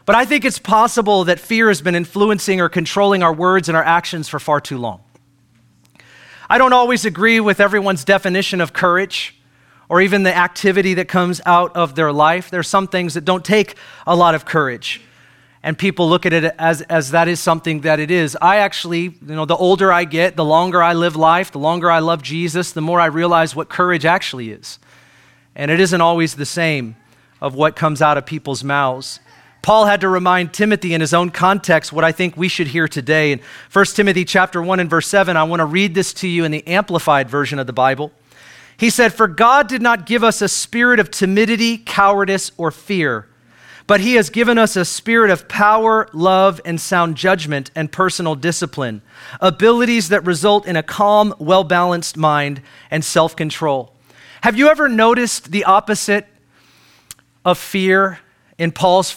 But 0.03 0.15
I 0.15 0.25
think 0.25 0.43
it's 0.43 0.57
possible 0.57 1.25
that 1.25 1.39
fear 1.39 1.67
has 1.67 1.79
been 1.83 1.93
influencing 1.93 2.59
or 2.59 2.69
controlling 2.69 3.21
our 3.21 3.31
words 3.31 3.69
and 3.69 3.77
our 3.77 3.83
actions 3.83 4.27
for 4.27 4.39
far 4.39 4.59
too 4.59 4.79
long. 4.79 5.03
I 6.49 6.57
don't 6.57 6.73
always 6.73 7.05
agree 7.05 7.39
with 7.39 7.59
everyone's 7.59 8.03
definition 8.03 8.61
of 8.61 8.73
courage 8.73 9.39
or 9.89 10.01
even 10.01 10.23
the 10.23 10.35
activity 10.35 10.95
that 10.95 11.07
comes 11.07 11.39
out 11.45 11.75
of 11.75 11.93
their 11.93 12.11
life. 12.11 12.49
There 12.49 12.61
are 12.61 12.63
some 12.63 12.87
things 12.87 13.13
that 13.13 13.25
don't 13.25 13.45
take 13.45 13.75
a 14.07 14.15
lot 14.15 14.33
of 14.33 14.43
courage. 14.43 15.03
And 15.65 15.75
people 15.75 16.07
look 16.07 16.27
at 16.27 16.33
it 16.33 16.53
as, 16.59 16.83
as 16.83 17.09
that 17.09 17.27
is 17.27 17.39
something 17.39 17.81
that 17.81 17.99
it 17.99 18.11
is. 18.11 18.37
I 18.39 18.57
actually, 18.57 19.01
you 19.01 19.15
know, 19.21 19.45
the 19.45 19.55
older 19.55 19.91
I 19.91 20.03
get, 20.03 20.35
the 20.35 20.45
longer 20.45 20.83
I 20.83 20.93
live 20.93 21.15
life, 21.15 21.51
the 21.51 21.57
longer 21.57 21.89
I 21.89 21.99
love 21.99 22.21
Jesus, 22.21 22.71
the 22.71 22.81
more 22.81 22.99
I 22.99 23.07
realize 23.07 23.55
what 23.55 23.67
courage 23.67 24.05
actually 24.05 24.51
is. 24.51 24.77
And 25.55 25.71
it 25.71 25.79
isn't 25.79 25.99
always 25.99 26.35
the 26.35 26.45
same 26.45 26.95
of 27.41 27.55
what 27.55 27.75
comes 27.75 27.99
out 27.99 28.15
of 28.15 28.27
people's 28.27 28.63
mouths. 28.63 29.19
Paul 29.63 29.87
had 29.87 30.01
to 30.01 30.07
remind 30.07 30.53
Timothy 30.53 30.93
in 30.93 31.01
his 31.01 31.15
own 31.15 31.31
context 31.31 31.91
what 31.91 32.03
I 32.03 32.11
think 32.11 32.37
we 32.37 32.47
should 32.47 32.67
hear 32.67 32.87
today. 32.87 33.31
In 33.31 33.41
1 33.73 33.85
Timothy 33.85 34.23
chapter 34.23 34.61
1 34.61 34.79
and 34.79 34.87
verse 34.87 35.07
7, 35.07 35.35
I 35.35 35.45
want 35.45 35.61
to 35.61 35.65
read 35.65 35.95
this 35.95 36.13
to 36.13 36.27
you 36.27 36.45
in 36.45 36.51
the 36.51 36.67
amplified 36.67 37.27
version 37.27 37.57
of 37.57 37.65
the 37.65 37.73
Bible. 37.73 38.11
He 38.77 38.91
said, 38.91 39.15
For 39.15 39.27
God 39.27 39.67
did 39.67 39.81
not 39.81 40.05
give 40.05 40.23
us 40.23 40.43
a 40.43 40.47
spirit 40.47 40.99
of 40.99 41.09
timidity, 41.09 41.79
cowardice, 41.79 42.51
or 42.55 42.69
fear, 42.69 43.27
but 43.87 44.01
He 44.01 44.15
has 44.15 44.29
given 44.29 44.57
us 44.57 44.75
a 44.75 44.85
spirit 44.85 45.29
of 45.29 45.47
power, 45.47 46.09
love, 46.13 46.59
and 46.65 46.79
sound 46.79 47.15
judgment 47.15 47.71
and 47.75 47.91
personal 47.91 48.35
discipline, 48.35 49.01
abilities 49.39 50.09
that 50.09 50.25
result 50.25 50.65
in 50.65 50.75
a 50.75 50.83
calm, 50.83 51.33
well 51.39 51.63
balanced 51.63 52.17
mind 52.17 52.61
and 52.89 53.03
self 53.03 53.35
control. 53.35 53.93
Have 54.41 54.57
you 54.57 54.69
ever 54.69 54.87
noticed 54.87 55.51
the 55.51 55.63
opposite 55.63 56.27
of 57.43 57.57
fear 57.57 58.19
in 58.57 58.71
Paul's 58.71 59.15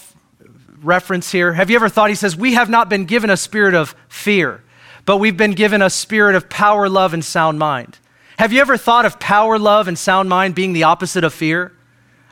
reference 0.81 1.31
here? 1.31 1.53
Have 1.53 1.69
you 1.69 1.75
ever 1.75 1.89
thought 1.89 2.09
he 2.09 2.15
says, 2.15 2.35
We 2.35 2.53
have 2.53 2.69
not 2.69 2.89
been 2.89 3.05
given 3.05 3.29
a 3.29 3.37
spirit 3.37 3.73
of 3.73 3.95
fear, 4.07 4.63
but 5.05 5.17
we've 5.17 5.37
been 5.37 5.53
given 5.53 5.81
a 5.81 5.89
spirit 5.89 6.35
of 6.35 6.49
power, 6.49 6.87
love, 6.89 7.13
and 7.13 7.23
sound 7.23 7.59
mind? 7.59 7.97
Have 8.37 8.53
you 8.53 8.61
ever 8.61 8.77
thought 8.77 9.05
of 9.05 9.19
power, 9.19 9.59
love, 9.59 9.87
and 9.87 9.97
sound 9.97 10.29
mind 10.29 10.55
being 10.55 10.73
the 10.73 10.83
opposite 10.83 11.23
of 11.23 11.33
fear? 11.33 11.73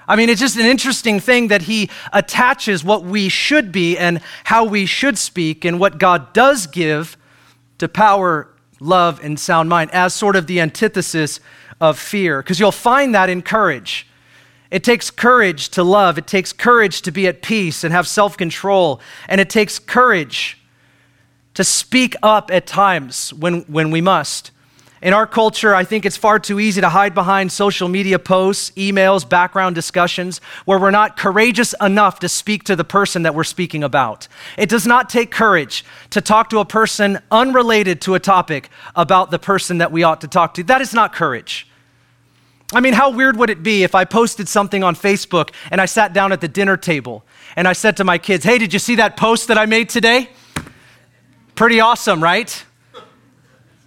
I 0.08 0.16
mean, 0.16 0.30
it's 0.30 0.40
just 0.40 0.56
an 0.56 0.66
interesting 0.66 1.20
thing 1.20 1.50
that 1.50 1.64
he 1.64 1.90
attaches 2.14 2.84
what 2.84 3.04
we 3.04 3.28
should 3.28 3.72
be 3.72 3.98
and 3.98 4.22
how 4.46 4.64
we 4.64 4.86
should 4.86 5.18
speak 5.18 5.66
and 5.66 5.80
what 5.80 5.98
God 5.98 6.32
does 6.34 6.66
give 6.66 7.18
to 7.80 7.90
power, 7.90 8.48
love, 8.80 9.24
and 9.24 9.38
sound 9.40 9.68
mind 9.70 9.92
as 9.92 10.14
sort 10.14 10.36
of 10.36 10.48
the 10.48 10.62
antithesis 10.62 11.40
of 11.82 12.00
fear. 12.00 12.42
Because 12.42 12.60
you'll 12.60 12.72
find 12.72 13.14
that 13.16 13.30
in 13.30 13.42
courage. 13.42 14.08
It 14.72 14.84
takes 14.84 15.10
courage 15.10 15.70
to 15.70 15.84
love, 15.84 16.18
it 16.18 16.28
takes 16.28 16.52
courage 16.52 17.02
to 17.04 17.12
be 17.12 17.28
at 17.28 17.42
peace 17.42 17.84
and 17.84 17.94
have 17.94 18.08
self 18.08 18.38
control, 18.38 19.00
and 19.28 19.40
it 19.40 19.50
takes 19.50 19.80
courage 19.80 20.58
to 21.54 21.64
speak 21.64 22.16
up 22.22 22.52
at 22.52 22.68
times 22.68 23.34
when, 23.34 23.62
when 23.62 23.92
we 23.92 24.02
must. 24.02 24.52
In 25.02 25.14
our 25.14 25.28
culture, 25.28 25.76
I 25.76 25.84
think 25.84 26.06
it's 26.06 26.18
far 26.18 26.40
too 26.40 26.60
easy 26.60 26.82
to 26.82 26.90
hide 26.90 27.14
behind 27.14 27.52
social 27.52 27.88
media 27.88 28.18
posts, 28.18 28.72
emails, 28.72 29.28
background 29.28 29.76
discussions, 29.76 30.42
where 30.66 30.80
we're 30.80 30.90
not 30.90 31.18
courageous 31.18 31.76
enough 31.80 32.20
to 32.20 32.30
speak 32.30 32.64
to 32.64 32.76
the 32.76 32.84
person 32.84 33.22
that 33.22 33.36
we're 33.36 33.44
speaking 33.44 33.84
about. 33.84 34.28
It 34.58 34.70
does 34.70 34.88
not 34.88 35.10
take 35.10 35.30
courage 35.30 35.86
to 36.10 36.22
talk 36.22 36.50
to 36.50 36.60
a 36.60 36.66
person 36.66 37.20
unrelated 37.30 38.02
to 38.02 38.16
a 38.16 38.20
topic 38.20 38.70
about 38.96 39.30
the 39.30 39.38
person 39.38 39.78
that 39.78 39.92
we 39.92 40.02
ought 40.02 40.22
to 40.22 40.28
talk 40.28 40.56
to. 40.56 40.64
That 40.64 40.82
is 40.82 40.96
not 40.96 41.14
courage. 41.14 41.68
I 42.74 42.82
mean, 42.82 42.94
how 42.94 43.12
weird 43.12 43.38
would 43.38 43.52
it 43.52 43.62
be 43.62 43.84
if 43.84 43.94
I 43.94 44.04
posted 44.04 44.50
something 44.50 44.84
on 44.84 44.96
Facebook 44.96 45.52
and 45.70 45.80
I 45.80 45.86
sat 45.86 46.12
down 46.12 46.32
at 46.32 46.42
the 46.42 46.48
dinner 46.48 46.76
table 46.76 47.24
and 47.56 47.68
I 47.68 47.74
said 47.74 47.98
to 47.98 48.04
my 48.04 48.18
kids, 48.18 48.44
Hey, 48.44 48.58
did 48.58 48.74
you 48.74 48.80
see 48.80 48.96
that 48.96 49.16
post 49.16 49.48
that 49.48 49.58
I 49.60 49.68
made 49.68 49.90
today? 49.90 50.30
Pretty 51.56 51.80
awesome, 51.80 52.22
right? 52.22 52.66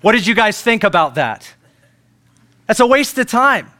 What 0.00 0.12
did 0.12 0.26
you 0.26 0.34
guys 0.34 0.60
think 0.60 0.82
about 0.84 1.16
that? 1.16 1.54
That's 2.66 2.80
a 2.80 2.86
waste 2.86 3.18
of 3.18 3.26
time. 3.26 3.70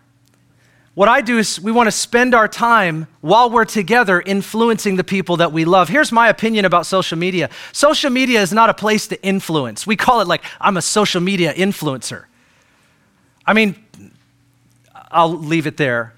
What 0.95 1.09
I 1.09 1.21
do 1.21 1.39
is 1.39 1.61
we 1.61 1.73
want 1.73 1.87
to 1.87 1.93
spend 1.93 2.35
our 2.35 2.49
time 2.49 3.07
while 3.21 3.49
we're 3.49 3.65
together 3.65 4.21
influencing 4.21 4.97
the 4.97 5.05
people 5.05 5.39
that 5.39 5.53
we 5.53 5.65
love. 5.65 5.89
Here's 5.89 6.13
my 6.13 6.29
opinion 6.29 6.65
about 6.65 6.85
social 6.85 7.17
media 7.17 7.49
social 7.73 8.11
media 8.11 8.43
is 8.43 8.53
not 8.53 8.69
a 8.69 8.75
place 8.75 9.07
to 9.07 9.23
influence. 9.23 9.87
We 9.87 9.97
call 9.97 10.21
it 10.21 10.29
like, 10.29 10.45
I'm 10.61 10.77
a 10.77 10.83
social 10.83 11.21
media 11.21 11.55
influencer. 11.55 12.25
I 13.47 13.55
mean, 13.55 13.83
I'll 15.11 15.33
leave 15.33 15.67
it 15.67 15.77
there. 15.77 16.15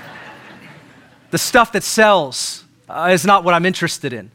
the 1.30 1.38
stuff 1.38 1.72
that 1.72 1.84
sells 1.84 2.64
uh, 2.88 3.10
is 3.12 3.24
not 3.24 3.44
what 3.44 3.54
I'm 3.54 3.66
interested 3.66 4.12
in. 4.12 4.30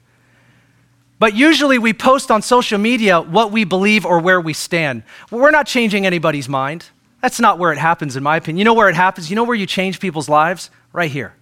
But 1.19 1.35
usually 1.35 1.79
we 1.79 1.93
post 1.93 2.29
on 2.29 2.41
social 2.41 2.77
media 2.77 3.19
what 3.19 3.51
we 3.51 3.63
believe 3.63 4.05
or 4.05 4.19
where 4.19 4.39
we 4.39 4.53
stand. 4.53 5.03
We're 5.31 5.51
not 5.51 5.65
changing 5.65 6.05
anybody's 6.05 6.47
mind. 6.47 6.85
That's 7.21 7.39
not 7.39 7.57
where 7.57 7.71
it 7.71 7.79
happens, 7.79 8.15
in 8.15 8.23
my 8.23 8.37
opinion. 8.37 8.59
You 8.59 8.65
know 8.65 8.75
where 8.75 8.89
it 8.89 8.95
happens? 8.95 9.29
You 9.29 9.35
know 9.35 9.43
where 9.43 9.55
you 9.55 9.65
change 9.65 9.99
people's 9.99 10.29
lives? 10.29 10.69
Right 10.93 11.09
here. 11.09 11.33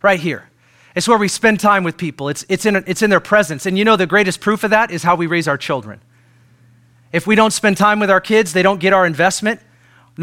Right 0.00 0.18
here. 0.18 0.48
It's 0.94 1.06
where 1.06 1.18
we 1.18 1.28
spend 1.28 1.60
time 1.60 1.84
with 1.84 1.96
people, 1.96 2.28
it's, 2.28 2.44
it's, 2.48 2.66
in, 2.66 2.76
it's 2.86 3.02
in 3.02 3.10
their 3.10 3.20
presence. 3.20 3.66
And 3.66 3.78
you 3.78 3.84
know 3.84 3.96
the 3.96 4.06
greatest 4.06 4.40
proof 4.40 4.64
of 4.64 4.70
that 4.70 4.90
is 4.90 5.02
how 5.02 5.14
we 5.14 5.26
raise 5.26 5.46
our 5.46 5.58
children. 5.58 6.00
If 7.12 7.26
we 7.26 7.34
don't 7.34 7.52
spend 7.52 7.76
time 7.76 8.00
with 8.00 8.10
our 8.10 8.20
kids, 8.20 8.52
they 8.52 8.62
don't 8.62 8.80
get 8.80 8.92
our 8.92 9.06
investment, 9.06 9.60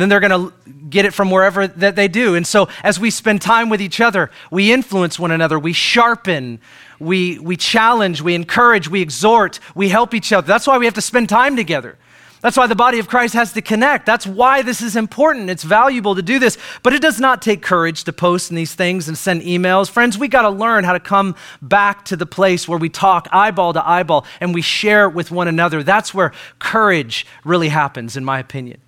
then 0.02 0.10
they're 0.10 0.20
going 0.20 0.50
to 0.50 0.54
get 0.90 1.06
it 1.06 1.14
from 1.14 1.32
wherever 1.32 1.68
that 1.68 1.96
they 1.96 2.08
do. 2.08 2.36
And 2.36 2.46
so 2.46 2.68
as 2.84 3.00
we 3.00 3.10
spend 3.10 3.42
time 3.42 3.70
with 3.70 3.82
each 3.82 4.02
other, 4.02 4.30
we 4.52 4.72
influence 4.72 5.18
one 5.18 5.32
another, 5.32 5.58
we 5.58 5.74
sharpen, 5.74 6.60
we, 7.00 7.40
we 7.40 7.58
challenge, 7.58 8.22
we 8.22 8.36
encourage, 8.36 8.90
we 8.90 9.02
exhort, 9.02 9.60
we 9.74 9.90
help 9.90 10.14
each 10.14 10.34
other. 10.34 10.46
That's 10.46 10.68
why 10.68 10.78
we 10.78 10.86
have 10.86 10.94
to 10.96 11.02
spend 11.02 11.30
time 11.30 11.56
together. 11.56 11.98
That's 12.42 12.58
why 12.58 12.68
the 12.68 12.76
body 12.76 13.00
of 13.00 13.08
Christ 13.08 13.34
has 13.34 13.54
to 13.54 13.62
connect. 13.64 14.06
That's 14.06 14.28
why 14.28 14.62
this 14.62 14.80
is 14.82 14.96
important. 14.96 15.50
It's 15.50 15.64
valuable 15.64 16.14
to 16.14 16.22
do 16.22 16.38
this. 16.38 16.60
But 16.84 16.94
it 16.94 17.02
does 17.02 17.20
not 17.20 17.42
take 17.42 17.64
courage 17.64 18.04
to 18.04 18.14
post 18.14 18.52
in 18.52 18.56
these 18.56 18.76
things 18.76 19.08
and 19.08 19.18
send 19.18 19.42
emails. 19.42 19.90
Friends, 19.90 20.16
we 20.16 20.28
got 20.28 20.44
to 20.44 20.50
learn 20.50 20.84
how 20.84 20.94
to 20.94 21.00
come 21.00 21.36
back 21.64 22.06
to 22.06 22.16
the 22.16 22.28
place 22.28 22.68
where 22.68 22.78
we 22.78 22.88
talk 22.88 23.28
eyeball 23.32 23.74
to 23.74 23.88
eyeball 23.88 24.28
and 24.40 24.54
we 24.54 24.62
share 24.62 25.10
with 25.10 25.32
one 25.32 25.48
another. 25.48 25.82
That's 25.82 26.14
where 26.14 26.34
courage 26.60 27.26
really 27.44 27.70
happens, 27.70 28.16
in 28.16 28.24
my 28.24 28.38
opinion. 28.38 28.80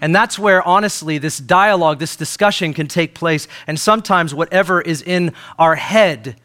And 0.00 0.14
that's 0.14 0.38
where, 0.38 0.66
honestly, 0.66 1.18
this 1.18 1.38
dialogue, 1.38 1.98
this 1.98 2.16
discussion 2.16 2.74
can 2.74 2.86
take 2.86 3.14
place. 3.14 3.48
And 3.66 3.78
sometimes 3.78 4.34
whatever 4.34 4.80
is 4.80 5.02
in 5.02 5.32
our 5.58 5.74
head 5.74 6.36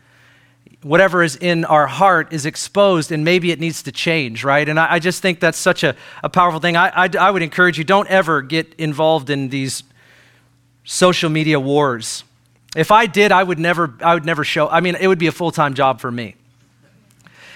whatever 0.84 1.22
is 1.22 1.36
in 1.36 1.64
our 1.66 1.88
heart 1.88 2.34
is 2.34 2.46
exposed 2.46 3.12
and 3.12 3.24
maybe 3.24 3.52
it 3.52 3.60
needs 3.60 3.84
to 3.84 3.92
change, 3.92 4.44
right? 4.44 4.68
And 4.68 4.80
I, 4.80 4.94
I 4.94 5.00
just 5.00 5.22
think 5.22 5.40
that's 5.40 5.58
such 5.58 5.84
a, 5.84 5.96
a 6.24 6.30
powerful 6.30 6.60
thing. 6.60 6.76
I, 6.76 7.06
I, 7.06 7.10
I 7.20 7.32
would 7.32 7.44
encourage 7.44 7.78
you 7.78 7.84
don't 7.84 8.08
ever 8.10 8.42
get 8.42 8.74
involved 8.76 9.30
in 9.30 9.50
these 9.50 9.84
social 10.84 11.30
media 11.30 11.60
wars. 11.60 12.24
If 12.76 12.90
I 12.90 13.06
did, 13.06 13.32
I 13.32 13.44
would 13.44 13.60
never, 13.60 13.94
I 14.02 14.14
would 14.14 14.26
never 14.26 14.44
show, 14.44 14.68
I 14.70 14.80
mean, 14.80 14.96
it 14.96 15.08
would 15.08 15.20
be 15.20 15.28
a 15.28 15.32
full 15.32 15.52
time 15.52 15.74
job 15.74 16.00
for 16.00 16.12
me. 16.12 16.36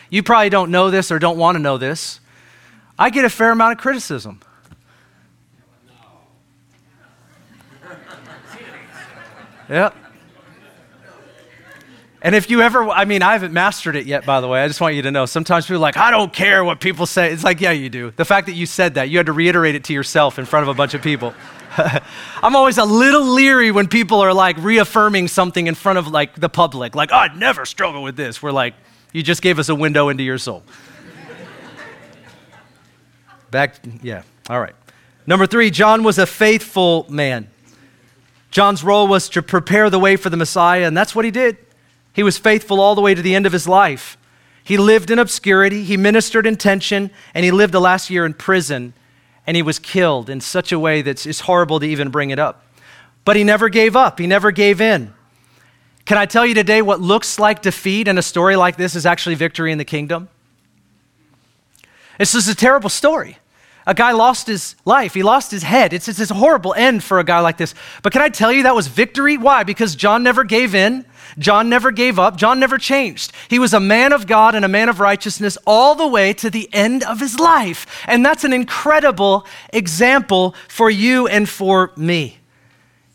You 0.10 0.22
probably 0.22 0.50
don't 0.50 0.70
know 0.70 0.92
this 0.92 1.12
or 1.12 1.18
don't 1.18 1.38
want 1.38 1.56
to 1.56 1.60
know 1.60 1.78
this. 1.78 2.20
I 2.98 3.10
get 3.10 3.26
a 3.26 3.30
fair 3.30 3.52
amount 3.52 3.74
of 3.74 3.78
criticism. 3.80 4.40
Yep. 9.70 9.96
And 12.22 12.34
if 12.34 12.50
you 12.50 12.62
ever, 12.62 12.90
I 12.90 13.06
mean, 13.06 13.22
I 13.22 13.34
haven't 13.34 13.54
mastered 13.54 13.96
it 13.96 14.08
yet, 14.08 14.26
by 14.26 14.42
the 14.42 14.48
way. 14.48 14.64
I 14.64 14.68
just 14.68 14.82
want 14.82 14.96
you 14.96 15.04
to 15.04 15.12
know. 15.12 15.28
Sometimes 15.28 15.66
people 15.66 15.76
are 15.76 15.80
like, 15.80 15.96
I 15.96 16.10
don't 16.10 16.34
care 16.34 16.64
what 16.64 16.80
people 16.80 17.06
say. 17.06 17.32
It's 17.32 17.44
like, 17.44 17.62
yeah, 17.62 17.70
you 17.70 17.88
do. 17.88 18.12
The 18.16 18.26
fact 18.26 18.48
that 18.48 18.54
you 18.54 18.66
said 18.66 18.96
that, 18.96 19.10
you 19.10 19.18
had 19.18 19.28
to 19.28 19.32
reiterate 19.32 19.76
it 19.76 19.84
to 19.86 19.94
yourself 19.94 20.40
in 20.40 20.46
front 20.46 20.64
of 20.64 20.70
a 20.70 20.74
bunch 20.74 20.96
of 20.96 21.04
people. 21.04 21.36
I'm 22.42 22.56
always 22.56 22.80
a 22.80 22.84
little 22.84 23.24
leery 23.24 23.70
when 23.70 23.88
people 23.88 24.22
are 24.22 24.34
like 24.34 24.58
reaffirming 24.58 25.28
something 25.28 25.68
in 25.68 25.76
front 25.76 26.00
of 26.00 26.08
like 26.08 26.34
the 26.34 26.50
public. 26.50 26.96
Like, 26.96 27.12
oh, 27.12 27.18
I'd 27.18 27.38
never 27.38 27.64
struggle 27.64 28.02
with 28.02 28.16
this. 28.16 28.42
We're 28.42 28.52
like, 28.52 28.74
you 29.14 29.22
just 29.22 29.44
gave 29.44 29.60
us 29.60 29.70
a 29.70 29.76
window 29.76 30.10
into 30.10 30.24
your 30.24 30.40
soul. 30.40 30.64
Back, 33.52 33.76
yeah, 34.02 34.24
all 34.50 34.60
right. 34.60 34.76
Number 35.28 35.46
three, 35.46 35.70
John 35.70 36.04
was 36.04 36.18
a 36.18 36.26
faithful 36.26 37.06
man. 37.08 37.50
John's 38.56 38.86
role 38.86 39.06
was 39.06 39.28
to 39.28 39.42
prepare 39.42 39.90
the 39.90 40.00
way 40.00 40.16
for 40.16 40.30
the 40.30 40.38
Messiah, 40.38 40.88
and 40.88 40.96
that's 40.96 41.14
what 41.14 41.26
he 41.26 41.32
did. 41.32 41.58
He 42.14 42.24
was 42.24 42.38
faithful 42.38 42.80
all 42.80 42.96
the 42.96 43.02
way 43.02 43.14
to 43.14 43.22
the 43.22 43.36
end 43.36 43.46
of 43.46 43.52
his 43.52 43.68
life. 43.68 44.18
He 44.64 44.78
lived 44.78 45.12
in 45.12 45.20
obscurity, 45.20 45.84
he 45.84 45.98
ministered 45.98 46.48
in 46.48 46.56
tension, 46.56 47.12
and 47.34 47.44
he 47.44 47.52
lived 47.52 47.74
the 47.74 47.82
last 47.82 48.10
year 48.10 48.26
in 48.26 48.34
prison, 48.34 48.94
and 49.46 49.58
he 49.58 49.62
was 49.62 49.78
killed 49.78 50.30
in 50.30 50.40
such 50.40 50.72
a 50.72 50.80
way 50.80 51.02
that 51.02 51.26
it's 51.26 51.42
horrible 51.42 51.82
to 51.82 51.86
even 51.86 52.12
bring 52.12 52.30
it 52.30 52.40
up. 52.40 52.64
But 53.26 53.36
he 53.36 53.44
never 53.44 53.68
gave 53.68 53.94
up, 53.94 54.20
he 54.20 54.26
never 54.26 54.52
gave 54.52 54.80
in. 54.80 55.14
Can 56.06 56.18
I 56.18 56.26
tell 56.26 56.46
you 56.46 56.54
today 56.54 56.82
what 56.82 57.02
looks 57.02 57.38
like 57.38 57.62
defeat 57.62 58.08
in 58.08 58.18
a 58.18 58.22
story 58.22 58.56
like 58.56 58.78
this 58.78 58.96
is 58.96 59.06
actually 59.06 59.36
victory 59.36 59.74
in 59.74 59.80
the 59.80 59.84
kingdom? 59.84 60.30
This 62.18 62.34
is 62.34 62.48
a 62.48 62.56
terrible 62.56 62.90
story. 62.90 63.38
A 63.88 63.94
guy 63.94 64.14
lost 64.14 64.48
his 64.48 64.76
life. 64.84 65.14
He 65.14 65.22
lost 65.22 65.52
his 65.52 65.62
head. 65.62 65.94
It's, 65.94 66.08
it's, 66.08 66.32
a 66.32 66.34
horrible 66.34 66.74
end 66.74 67.04
for 67.04 67.20
a 67.20 67.24
guy 67.24 67.40
like 67.40 67.58
this. 67.58 67.76
But 68.02 68.14
can 68.14 68.22
I 68.22 68.30
tell 68.30 68.52
you 68.52 68.64
that 68.64 68.76
was 68.76 68.88
victory? 68.88 69.38
Why? 69.38 69.64
Because 69.64 69.96
John 69.96 70.24
never 70.24 70.44
gave 70.44 70.74
in. 70.74 71.06
John 71.38 71.70
never 71.70 71.92
gave 71.92 72.18
up. 72.18 72.36
John 72.36 72.60
never 72.60 72.80
changed. 72.80 73.32
He 73.48 73.60
was 73.60 73.74
a 73.74 73.80
man 73.80 74.12
of 74.12 74.26
God 74.26 74.56
and 74.56 74.66
a 74.66 74.70
man 74.70 74.90
of 74.90 75.00
righteousness 75.00 75.58
all 75.68 75.94
the 75.94 76.08
way 76.08 76.34
to 76.34 76.50
the 76.50 76.68
end 76.74 77.04
of 77.04 77.20
his 77.20 77.40
life. 77.40 77.86
And 78.08 78.26
that's 78.26 78.44
an 78.44 78.54
incredible 78.54 79.46
example 79.72 80.56
for 80.68 80.90
you 80.90 81.28
and 81.28 81.48
for 81.48 81.92
me. 81.96 82.40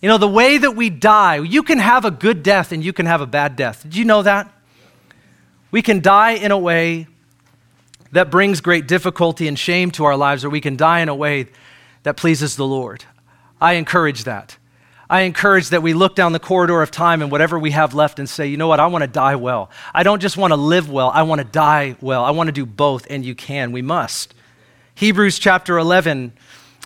You 0.01 0.09
know, 0.09 0.19
the 0.19 0.29
way 0.29 0.57
that 0.57 0.77
we 0.77 0.89
die, 0.89 1.37
you 1.37 1.63
can 1.63 1.79
have 1.79 2.05
a 2.05 2.11
good 2.11 2.43
death 2.43 2.71
and 2.71 2.85
you 2.85 2.93
can 2.93 3.07
have 3.07 3.21
a 3.21 3.27
bad 3.27 3.57
death. 3.57 3.83
Did 3.83 3.97
you 3.97 4.05
know 4.05 4.23
that? 4.23 4.53
We 5.71 5.83
can 5.83 6.01
die 6.01 6.33
in 6.33 6.53
a 6.53 6.59
way 6.59 7.07
that 8.13 8.31
brings 8.31 8.61
great 8.61 8.87
difficulty 8.87 9.47
and 9.49 9.59
shame 9.59 9.91
to 9.93 10.05
our 10.05 10.17
lives, 10.17 10.45
or 10.45 10.51
we 10.51 10.61
can 10.61 10.77
die 10.77 11.01
in 11.01 11.09
a 11.09 11.15
way 11.15 11.47
that 12.03 12.17
pleases 12.17 12.57
the 12.57 12.67
Lord. 12.67 13.05
I 13.61 13.75
encourage 13.75 14.25
that. 14.25 14.57
I 15.09 15.23
encourage 15.23 15.71
that 15.71 15.83
we 15.83 15.93
look 15.93 16.15
down 16.15 16.33
the 16.33 16.39
corridor 16.39 16.83
of 16.83 16.93
time 16.93 17.21
and 17.21 17.33
whatever 17.33 17.59
we 17.59 17.73
have 17.73 17.95
left 17.95 18.21
and 18.21 18.29
say, 18.29 18.47
you 18.47 18.57
know 18.57 18.69
what, 18.69 18.79
I 18.79 18.87
want 18.87 19.03
to 19.03 19.09
die 19.09 19.35
well. 19.35 19.69
I 19.93 20.05
don't 20.05 20.23
just 20.23 20.37
want 20.37 20.53
to 20.53 20.57
live 20.57 20.89
well, 20.89 21.11
I 21.11 21.23
want 21.23 21.41
to 21.41 21.45
die 21.45 21.97
well. 22.01 22.25
I 22.25 22.31
want 22.31 22.47
to 22.47 22.53
do 22.53 22.65
both, 22.65 23.09
and 23.11 23.25
you 23.25 23.35
can. 23.35 23.73
We 23.73 23.83
must. 23.83 24.35
Hebrews 24.95 25.39
chapter 25.39 25.79
11 25.79 26.33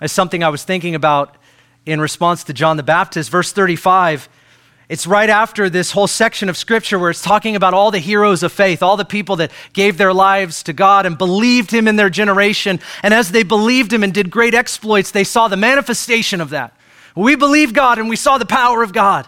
is 0.01 0.11
something 0.11 0.43
I 0.43 0.49
was 0.49 0.65
thinking 0.65 0.95
about 0.95 1.37
in 1.85 2.01
response 2.01 2.45
to 2.45 2.55
John 2.55 2.79
the 2.79 2.83
Baptist. 2.83 3.31
Verse 3.31 3.53
35 3.53 4.29
it's 4.89 5.07
right 5.07 5.31
after 5.31 5.71
this 5.71 5.93
whole 5.93 6.07
section 6.07 6.49
of 6.49 6.57
scripture 6.57 6.99
where 6.99 7.11
it's 7.11 7.23
talking 7.23 7.57
about 7.57 7.73
all 7.73 7.91
the 7.91 7.99
heroes 7.99 8.43
of 8.43 8.53
faith, 8.53 8.83
all 8.83 8.99
the 8.99 9.05
people 9.05 9.37
that 9.37 9.51
gave 9.73 9.97
their 9.97 10.13
lives 10.13 10.63
to 10.65 10.75
God 10.75 11.07
and 11.07 11.17
believed 11.17 11.71
Him 11.71 11.89
in 11.89 11.97
their 11.97 12.11
generation. 12.11 12.81
And 13.03 13.15
as 13.15 13.31
they 13.31 13.45
believed 13.45 13.93
Him 13.93 14.03
and 14.03 14.13
did 14.13 14.31
great 14.31 14.55
exploits, 14.55 15.11
they 15.11 15.25
saw 15.25 15.49
the 15.49 15.57
manifestation 15.57 16.41
of 16.41 16.51
that. 16.51 16.77
We 17.17 17.35
believed 17.35 17.75
God 17.75 17.99
and 17.99 18.09
we 18.09 18.17
saw 18.17 18.37
the 18.37 18.47
power 18.47 18.83
of 18.83 18.93
God. 18.93 19.27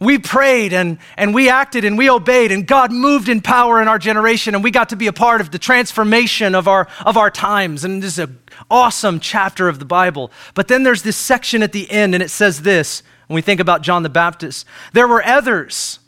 We 0.00 0.18
prayed 0.18 0.72
and, 0.72 0.98
and 1.16 1.34
we 1.34 1.50
acted 1.50 1.84
and 1.84 1.98
we 1.98 2.08
obeyed, 2.08 2.52
and 2.52 2.66
God 2.66 2.90
moved 2.90 3.28
in 3.28 3.42
power 3.42 3.82
in 3.82 3.86
our 3.86 3.98
generation, 3.98 4.54
and 4.54 4.64
we 4.64 4.70
got 4.70 4.88
to 4.88 4.96
be 4.96 5.08
a 5.08 5.12
part 5.12 5.42
of 5.42 5.50
the 5.50 5.58
transformation 5.58 6.54
of 6.54 6.66
our, 6.66 6.88
of 7.04 7.18
our 7.18 7.30
times. 7.30 7.84
And 7.84 8.02
this 8.02 8.14
is 8.14 8.18
an 8.20 8.38
awesome 8.70 9.20
chapter 9.20 9.68
of 9.68 9.78
the 9.78 9.84
Bible. 9.84 10.32
But 10.54 10.68
then 10.68 10.84
there's 10.84 11.02
this 11.02 11.18
section 11.18 11.62
at 11.62 11.72
the 11.72 11.88
end, 11.90 12.14
and 12.14 12.22
it 12.22 12.30
says 12.30 12.62
this 12.62 13.02
when 13.30 13.36
we 13.36 13.42
think 13.42 13.60
about 13.60 13.80
John 13.80 14.02
the 14.02 14.08
Baptist. 14.08 14.66
There 14.92 15.06
were 15.06 15.24
others, 15.24 16.00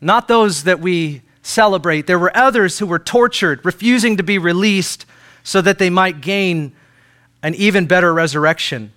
not 0.00 0.26
those 0.26 0.64
that 0.64 0.80
we 0.80 1.22
celebrate, 1.40 2.08
there 2.08 2.18
were 2.18 2.36
others 2.36 2.80
who 2.80 2.86
were 2.86 2.98
tortured, 2.98 3.64
refusing 3.64 4.16
to 4.16 4.24
be 4.24 4.38
released 4.38 5.06
so 5.44 5.60
that 5.60 5.78
they 5.78 5.88
might 5.88 6.20
gain 6.20 6.72
an 7.44 7.54
even 7.54 7.86
better 7.86 8.12
resurrection. 8.12 8.92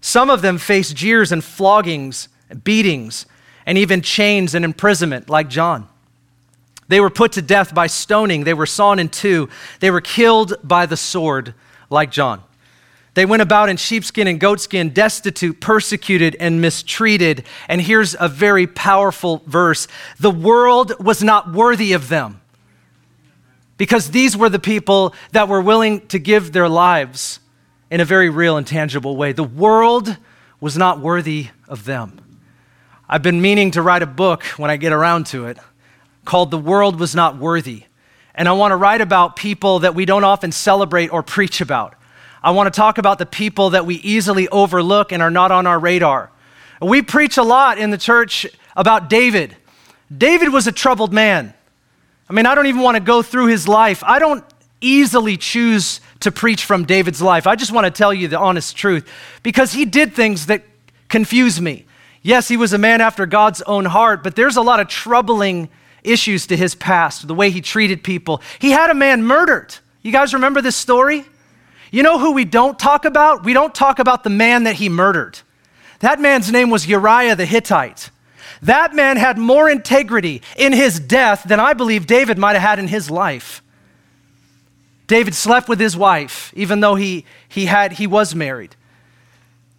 Some 0.00 0.30
of 0.30 0.40
them 0.40 0.56
faced 0.56 0.94
jeers 0.94 1.32
and 1.32 1.42
floggings, 1.42 2.28
beatings, 2.62 3.26
and 3.66 3.76
even 3.76 4.00
chains 4.00 4.54
and 4.54 4.64
imprisonment, 4.64 5.28
like 5.28 5.48
John. 5.48 5.88
They 6.86 7.00
were 7.00 7.10
put 7.10 7.32
to 7.32 7.42
death 7.42 7.74
by 7.74 7.88
stoning. 7.88 8.44
They 8.44 8.54
were 8.54 8.66
sawn 8.66 9.00
in 9.00 9.08
two. 9.08 9.48
They 9.80 9.90
were 9.90 10.00
killed 10.00 10.54
by 10.62 10.86
the 10.86 10.96
sword, 10.96 11.54
like 11.90 12.12
John. 12.12 12.44
They 13.14 13.24
went 13.24 13.42
about 13.42 13.68
in 13.68 13.76
sheepskin 13.76 14.26
and 14.26 14.40
goatskin, 14.40 14.90
destitute, 14.90 15.60
persecuted, 15.60 16.36
and 16.40 16.60
mistreated. 16.60 17.44
And 17.68 17.80
here's 17.80 18.16
a 18.18 18.28
very 18.28 18.66
powerful 18.66 19.42
verse 19.46 19.86
the 20.18 20.30
world 20.30 20.92
was 21.02 21.22
not 21.22 21.52
worthy 21.52 21.92
of 21.92 22.08
them 22.08 22.40
because 23.76 24.10
these 24.10 24.36
were 24.36 24.48
the 24.48 24.58
people 24.58 25.14
that 25.32 25.48
were 25.48 25.60
willing 25.60 26.06
to 26.08 26.18
give 26.18 26.52
their 26.52 26.68
lives 26.68 27.40
in 27.90 28.00
a 28.00 28.04
very 28.04 28.30
real 28.30 28.56
and 28.56 28.66
tangible 28.66 29.16
way. 29.16 29.32
The 29.32 29.44
world 29.44 30.16
was 30.60 30.76
not 30.76 31.00
worthy 31.00 31.48
of 31.68 31.84
them. 31.84 32.20
I've 33.08 33.22
been 33.22 33.40
meaning 33.40 33.72
to 33.72 33.82
write 33.82 34.02
a 34.02 34.06
book 34.06 34.42
when 34.56 34.70
I 34.70 34.76
get 34.76 34.92
around 34.92 35.26
to 35.26 35.46
it 35.46 35.58
called 36.24 36.50
The 36.50 36.58
World 36.58 36.98
Was 36.98 37.14
Not 37.14 37.36
Worthy. 37.36 37.84
And 38.34 38.48
I 38.48 38.52
want 38.52 38.72
to 38.72 38.76
write 38.76 39.00
about 39.00 39.36
people 39.36 39.80
that 39.80 39.94
we 39.94 40.04
don't 40.06 40.24
often 40.24 40.50
celebrate 40.50 41.12
or 41.12 41.22
preach 41.22 41.60
about. 41.60 41.94
I 42.44 42.50
want 42.50 42.72
to 42.72 42.76
talk 42.76 42.98
about 42.98 43.18
the 43.18 43.24
people 43.24 43.70
that 43.70 43.86
we 43.86 43.94
easily 43.96 44.48
overlook 44.48 45.12
and 45.12 45.22
are 45.22 45.30
not 45.30 45.50
on 45.50 45.66
our 45.66 45.78
radar. 45.78 46.30
We 46.82 47.00
preach 47.00 47.38
a 47.38 47.42
lot 47.42 47.78
in 47.78 47.90
the 47.90 47.96
church 47.96 48.46
about 48.76 49.08
David. 49.08 49.56
David 50.14 50.52
was 50.52 50.66
a 50.66 50.72
troubled 50.72 51.10
man. 51.10 51.54
I 52.28 52.34
mean, 52.34 52.44
I 52.44 52.54
don't 52.54 52.66
even 52.66 52.82
want 52.82 52.96
to 52.96 53.02
go 53.02 53.22
through 53.22 53.46
his 53.46 53.66
life. 53.66 54.04
I 54.04 54.18
don't 54.18 54.44
easily 54.82 55.38
choose 55.38 56.02
to 56.20 56.30
preach 56.30 56.66
from 56.66 56.84
David's 56.84 57.22
life. 57.22 57.46
I 57.46 57.56
just 57.56 57.72
want 57.72 57.86
to 57.86 57.90
tell 57.90 58.12
you 58.12 58.28
the 58.28 58.38
honest 58.38 58.76
truth 58.76 59.08
because 59.42 59.72
he 59.72 59.86
did 59.86 60.12
things 60.12 60.44
that 60.46 60.64
confuse 61.08 61.62
me. 61.62 61.86
Yes, 62.20 62.46
he 62.48 62.58
was 62.58 62.74
a 62.74 62.78
man 62.78 63.00
after 63.00 63.24
God's 63.24 63.62
own 63.62 63.86
heart, 63.86 64.22
but 64.22 64.36
there's 64.36 64.58
a 64.58 64.62
lot 64.62 64.80
of 64.80 64.88
troubling 64.88 65.70
issues 66.02 66.46
to 66.48 66.58
his 66.58 66.74
past, 66.74 67.26
the 67.26 67.34
way 67.34 67.48
he 67.48 67.62
treated 67.62 68.04
people. 68.04 68.42
He 68.58 68.70
had 68.70 68.90
a 68.90 68.94
man 68.94 69.22
murdered. 69.22 69.74
You 70.02 70.12
guys 70.12 70.34
remember 70.34 70.60
this 70.60 70.76
story? 70.76 71.24
You 71.94 72.02
know 72.02 72.18
who 72.18 72.32
we 72.32 72.44
don't 72.44 72.76
talk 72.76 73.04
about? 73.04 73.44
We 73.44 73.52
don't 73.52 73.72
talk 73.72 74.00
about 74.00 74.24
the 74.24 74.30
man 74.30 74.64
that 74.64 74.74
he 74.74 74.88
murdered. 74.88 75.38
That 76.00 76.18
man's 76.18 76.50
name 76.50 76.68
was 76.68 76.88
Uriah 76.88 77.36
the 77.36 77.46
Hittite. 77.46 78.10
That 78.62 78.96
man 78.96 79.16
had 79.16 79.38
more 79.38 79.70
integrity 79.70 80.42
in 80.56 80.72
his 80.72 80.98
death 80.98 81.44
than 81.46 81.60
I 81.60 81.72
believe 81.72 82.08
David 82.08 82.36
might 82.36 82.54
have 82.54 82.62
had 82.62 82.78
in 82.80 82.88
his 82.88 83.12
life. 83.12 83.62
David 85.06 85.36
slept 85.36 85.68
with 85.68 85.78
his 85.78 85.96
wife, 85.96 86.52
even 86.56 86.80
though 86.80 86.96
he, 86.96 87.26
he, 87.48 87.66
had, 87.66 87.92
he 87.92 88.08
was 88.08 88.34
married. 88.34 88.74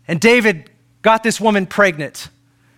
And 0.07 0.21
David 0.21 0.69
got 1.01 1.21
this 1.21 1.41
woman 1.41 1.65
pregnant, 1.65 2.29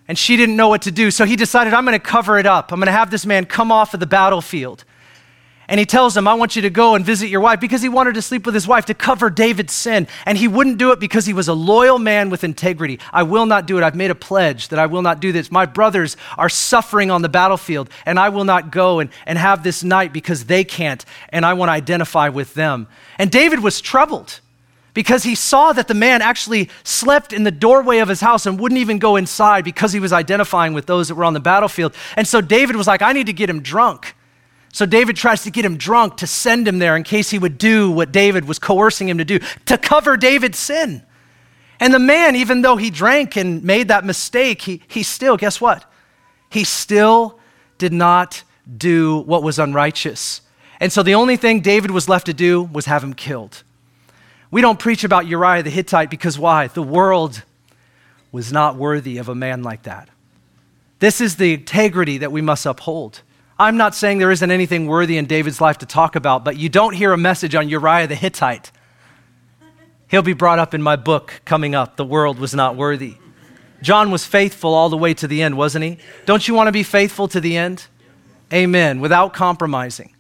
and 0.08 0.18
she 0.18 0.36
didn't 0.36 0.56
know 0.56 0.70
what 0.70 0.82
to 0.82 0.92
do. 0.92 1.12
So 1.12 1.26
he 1.26 1.36
decided, 1.36 1.76
I'm 1.76 1.86
going 1.86 1.94
to 1.94 2.04
cover 2.04 2.40
it 2.40 2.48
up. 2.48 2.72
I'm 2.72 2.80
going 2.80 2.88
to 2.88 2.92
have 2.92 3.12
this 3.12 3.24
man 3.24 3.46
come 3.46 3.72
off 3.72 3.94
of 3.94 4.00
the 4.00 4.08
battlefield. 4.08 4.84
And 5.70 5.82
he 5.82 5.86
tells 5.86 6.16
him, 6.16 6.30
I 6.30 6.34
want 6.34 6.56
you 6.56 6.62
to 6.62 6.70
go 6.70 6.96
and 6.96 7.06
visit 7.06 7.28
your 7.28 7.42
wife 7.42 7.60
because 7.60 7.82
he 7.82 7.90
wanted 7.90 8.16
to 8.16 8.22
sleep 8.22 8.46
with 8.46 8.56
his 8.56 8.68
wife 8.68 8.86
to 8.86 8.94
cover 8.94 9.30
David's 9.30 9.74
sin. 9.74 10.08
And 10.26 10.38
he 10.38 10.48
wouldn't 10.48 10.78
do 10.78 10.92
it 10.94 11.00
because 11.00 11.26
he 11.26 11.34
was 11.34 11.50
a 11.50 11.54
loyal 11.54 12.00
man 12.00 12.30
with 12.30 12.46
integrity. 12.46 13.00
I 13.12 13.24
will 13.24 13.46
not 13.46 13.66
do 13.66 13.78
it. 13.78 13.84
I've 13.84 13.96
made 13.96 14.10
a 14.10 14.16
pledge 14.16 14.70
that 14.70 14.80
I 14.80 14.86
will 14.86 15.02
not 15.02 15.20
do 15.20 15.34
this. 15.34 15.52
My 15.52 15.66
brothers 15.66 16.16
are 16.38 16.48
suffering 16.48 17.12
on 17.12 17.22
the 17.22 17.28
battlefield, 17.28 17.90
and 18.06 18.18
I 18.18 18.30
will 18.30 18.46
not 18.46 18.72
go 18.72 19.00
and, 19.00 19.10
and 19.26 19.38
have 19.38 19.64
this 19.64 19.84
night 19.84 20.14
because 20.14 20.46
they 20.46 20.64
can't, 20.64 21.04
and 21.30 21.46
I 21.46 21.54
want 21.54 21.68
to 21.68 21.74
identify 21.74 22.30
with 22.30 22.54
them. 22.54 22.88
And 23.20 23.30
David 23.30 23.62
was 23.62 23.82
troubled 23.82 24.40
because 24.94 25.24
he 25.24 25.36
saw 25.36 25.74
that 25.74 25.90
the 25.90 25.94
man 25.94 26.22
actually 26.22 26.70
slept 26.84 27.34
in 27.34 27.44
the 27.44 27.52
doorway 27.52 28.00
of 28.00 28.08
his 28.08 28.22
house 28.22 28.46
and 28.46 28.60
wouldn't 28.60 28.80
even 28.80 29.00
go 29.00 29.18
inside 29.18 29.66
because 29.66 29.92
he 29.92 30.00
was 30.00 30.14
identifying 30.14 30.74
with 30.74 30.86
those 30.86 31.10
that 31.10 31.16
were 31.16 31.26
on 31.26 31.34
the 31.34 31.40
battlefield. 31.42 31.94
And 32.16 32.26
so 32.26 32.42
David 32.42 32.78
was 32.78 32.88
like, 32.88 33.02
I 33.02 33.12
need 33.12 33.28
to 33.28 33.34
get 33.34 33.50
him 33.50 33.62
drunk. 33.62 34.16
So 34.78 34.86
David 34.86 35.16
tries 35.16 35.42
to 35.42 35.50
get 35.50 35.66
him 35.66 35.76
drunk 35.76 36.18
to 36.18 36.28
send 36.28 36.68
him 36.68 36.78
there 36.78 36.96
in 36.96 37.02
case 37.02 37.32
he 37.32 37.40
would 37.40 37.58
do 37.58 37.90
what 37.90 38.12
David 38.12 38.46
was 38.46 38.60
coercing 38.60 39.10
him 39.10 39.18
to 39.18 39.26
do, 39.26 39.40
to 39.66 39.76
cover 39.76 40.16
David's 40.18 40.60
sin. 40.60 41.02
And 41.80 41.92
the 41.92 41.98
man, 41.98 42.36
even 42.36 42.62
though 42.62 42.76
he 42.76 42.92
drank 42.92 43.36
and 43.36 43.64
made 43.64 43.88
that 43.88 44.06
mistake, 44.06 44.62
he, 44.62 44.84
he 44.88 45.02
still, 45.02 45.36
guess 45.36 45.60
what? 45.60 45.92
He 46.52 46.64
still 46.64 47.40
did 47.80 47.92
not 47.92 48.44
do 48.78 49.18
what 49.22 49.42
was 49.42 49.58
unrighteous. 49.58 50.42
And 50.80 50.94
so 50.94 51.02
the 51.02 51.16
only 51.16 51.38
thing 51.38 51.62
David 51.62 51.90
was 51.90 52.08
left 52.08 52.28
to 52.28 52.34
do 52.36 52.62
was 52.62 52.86
have 52.86 53.04
him 53.04 53.16
killed. 53.16 53.64
We 54.52 54.62
don't 54.62 54.78
preach 54.78 55.04
about 55.04 55.26
Uriah 55.26 55.64
the 55.64 55.72
Hittite 55.72 56.12
because 56.12 56.38
why? 56.38 56.68
The 56.68 56.84
world 56.84 57.42
was 58.32 58.54
not 58.54 58.76
worthy 58.76 59.18
of 59.18 59.28
a 59.28 59.34
man 59.34 59.64
like 59.64 59.82
that. 59.84 60.08
This 61.00 61.20
is 61.20 61.38
the 61.38 61.56
integrity 61.56 62.20
that 62.20 62.32
we 62.32 62.42
must 62.42 62.68
uphold. 62.68 63.24
I'm 63.60 63.78
not 63.78 63.96
saying 63.96 64.20
there 64.20 64.32
isn't 64.32 64.52
anything 64.52 64.88
worthy 64.88 65.18
in 65.18 65.26
David's 65.26 65.60
life 65.60 65.80
to 65.80 65.86
talk 65.86 66.16
about, 66.16 66.46
but 66.46 66.58
you 66.58 66.70
don't 66.70 66.94
hear 66.94 67.12
a 67.12 67.18
message 67.18 67.56
on 67.56 67.70
Uriah 67.70 68.08
the 68.08 68.16
Hittite. 68.16 68.72
He'll 70.10 70.22
be 70.22 70.34
brought 70.34 70.60
up 70.60 70.74
in 70.74 70.82
my 70.82 70.96
book 70.96 71.42
coming 71.44 71.74
up. 71.74 71.98
The 71.98 72.06
world 72.06 72.40
was 72.40 72.54
not 72.54 72.76
worthy. 72.76 73.16
John 73.82 74.12
was 74.12 74.26
faithful 74.26 74.74
all 74.74 74.90
the 74.90 74.98
way 74.98 75.14
to 75.16 75.28
the 75.28 75.42
end, 75.42 75.58
wasn't 75.58 75.84
he? 75.84 75.98
Don't 76.26 76.48
you 76.48 76.54
want 76.54 76.68
to 76.68 76.72
be 76.72 76.84
faithful 76.84 77.28
to 77.30 77.42
the 77.42 77.58
end? 77.58 77.88
Amen. 78.54 79.00
Without 79.02 79.34
compromising. 79.34 80.16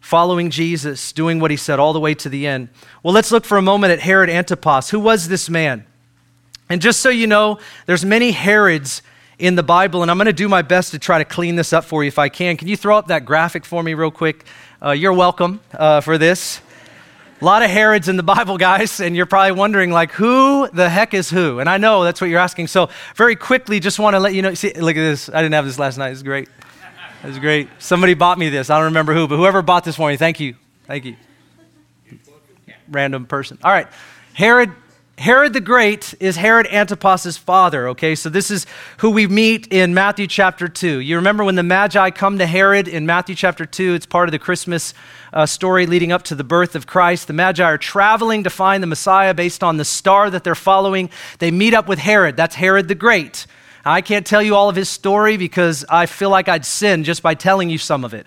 Following 0.00 0.50
Jesus, 0.50 1.12
doing 1.12 1.40
what 1.40 1.50
he 1.50 1.56
said 1.56 1.78
all 1.78 1.92
the 1.92 2.00
way 2.00 2.14
to 2.14 2.28
the 2.28 2.46
end. 2.46 2.68
Well, 3.02 3.14
let's 3.14 3.30
look 3.30 3.44
for 3.44 3.56
a 3.56 3.62
moment 3.62 3.92
at 3.92 4.00
Herod 4.00 4.28
Antipas. 4.28 4.90
Who 4.90 5.00
was 5.00 5.28
this 5.28 5.48
man? 5.48 5.86
And 6.68 6.80
just 6.80 7.00
so 7.00 7.08
you 7.08 7.26
know, 7.26 7.58
there's 7.86 8.04
many 8.04 8.32
Herods 8.32 9.02
in 9.38 9.56
the 9.56 9.62
Bible, 9.62 10.02
and 10.02 10.10
I'm 10.10 10.16
going 10.16 10.26
to 10.26 10.32
do 10.32 10.48
my 10.48 10.62
best 10.62 10.92
to 10.92 10.98
try 10.98 11.18
to 11.18 11.24
clean 11.24 11.56
this 11.56 11.72
up 11.72 11.84
for 11.84 12.04
you 12.04 12.08
if 12.08 12.18
I 12.18 12.28
can. 12.28 12.56
Can 12.56 12.68
you 12.68 12.76
throw 12.76 12.96
up 12.96 13.08
that 13.08 13.24
graphic 13.24 13.64
for 13.64 13.82
me, 13.82 13.94
real 13.94 14.10
quick? 14.10 14.44
Uh, 14.82 14.90
you're 14.90 15.12
welcome 15.12 15.60
uh, 15.72 16.00
for 16.00 16.18
this. 16.18 16.60
A 17.40 17.44
lot 17.44 17.62
of 17.62 17.70
Herods 17.70 18.08
in 18.08 18.16
the 18.16 18.22
Bible, 18.22 18.58
guys, 18.58 19.00
and 19.00 19.16
you're 19.16 19.26
probably 19.26 19.52
wondering, 19.52 19.90
like, 19.90 20.12
who 20.12 20.68
the 20.68 20.88
heck 20.88 21.14
is 21.14 21.28
who? 21.30 21.58
And 21.58 21.68
I 21.68 21.78
know 21.78 22.04
that's 22.04 22.20
what 22.20 22.30
you're 22.30 22.40
asking. 22.40 22.68
So, 22.68 22.88
very 23.16 23.34
quickly, 23.34 23.80
just 23.80 23.98
want 23.98 24.14
to 24.14 24.20
let 24.20 24.34
you 24.34 24.42
know. 24.42 24.54
See, 24.54 24.72
look 24.72 24.96
at 24.96 25.00
this. 25.00 25.28
I 25.28 25.42
didn't 25.42 25.54
have 25.54 25.64
this 25.64 25.78
last 25.78 25.98
night. 25.98 26.12
It's 26.12 26.22
great. 26.22 26.48
It's 27.24 27.38
great. 27.38 27.68
Somebody 27.78 28.14
bought 28.14 28.38
me 28.38 28.50
this. 28.50 28.70
I 28.70 28.76
don't 28.76 28.86
remember 28.86 29.14
who, 29.14 29.26
but 29.26 29.36
whoever 29.36 29.62
bought 29.62 29.84
this 29.84 29.96
for 29.96 30.08
me, 30.08 30.16
thank 30.16 30.40
you. 30.40 30.54
Thank 30.86 31.06
you. 31.06 31.16
Random 32.88 33.26
person. 33.26 33.58
All 33.64 33.72
right. 33.72 33.88
Herod 34.34 34.72
Herod 35.16 35.52
the 35.52 35.60
Great 35.60 36.12
is 36.18 36.36
Herod 36.36 36.66
Antipas's 36.66 37.36
father, 37.36 37.88
okay? 37.90 38.16
So 38.16 38.28
this 38.28 38.50
is 38.50 38.66
who 38.98 39.10
we 39.10 39.28
meet 39.28 39.68
in 39.72 39.94
Matthew 39.94 40.26
chapter 40.26 40.66
2. 40.66 40.98
You 40.98 41.16
remember 41.16 41.44
when 41.44 41.54
the 41.54 41.62
Magi 41.62 42.10
come 42.10 42.38
to 42.38 42.46
Herod 42.46 42.88
in 42.88 43.06
Matthew 43.06 43.36
chapter 43.36 43.64
2? 43.64 43.94
It's 43.94 44.06
part 44.06 44.28
of 44.28 44.32
the 44.32 44.40
Christmas 44.40 44.92
uh, 45.32 45.46
story 45.46 45.86
leading 45.86 46.10
up 46.10 46.24
to 46.24 46.34
the 46.34 46.42
birth 46.42 46.74
of 46.74 46.88
Christ. 46.88 47.28
The 47.28 47.32
Magi 47.32 47.62
are 47.62 47.78
traveling 47.78 48.42
to 48.42 48.50
find 48.50 48.82
the 48.82 48.88
Messiah 48.88 49.34
based 49.34 49.62
on 49.62 49.76
the 49.76 49.84
star 49.84 50.30
that 50.30 50.42
they're 50.42 50.56
following. 50.56 51.10
They 51.38 51.52
meet 51.52 51.74
up 51.74 51.86
with 51.86 52.00
Herod. 52.00 52.36
That's 52.36 52.56
Herod 52.56 52.88
the 52.88 52.96
Great. 52.96 53.46
I 53.84 54.00
can't 54.00 54.26
tell 54.26 54.42
you 54.42 54.56
all 54.56 54.68
of 54.68 54.74
his 54.74 54.88
story 54.88 55.36
because 55.36 55.84
I 55.88 56.06
feel 56.06 56.30
like 56.30 56.48
I'd 56.48 56.66
sin 56.66 57.04
just 57.04 57.22
by 57.22 57.34
telling 57.34 57.70
you 57.70 57.78
some 57.78 58.04
of 58.04 58.14
it. 58.14 58.26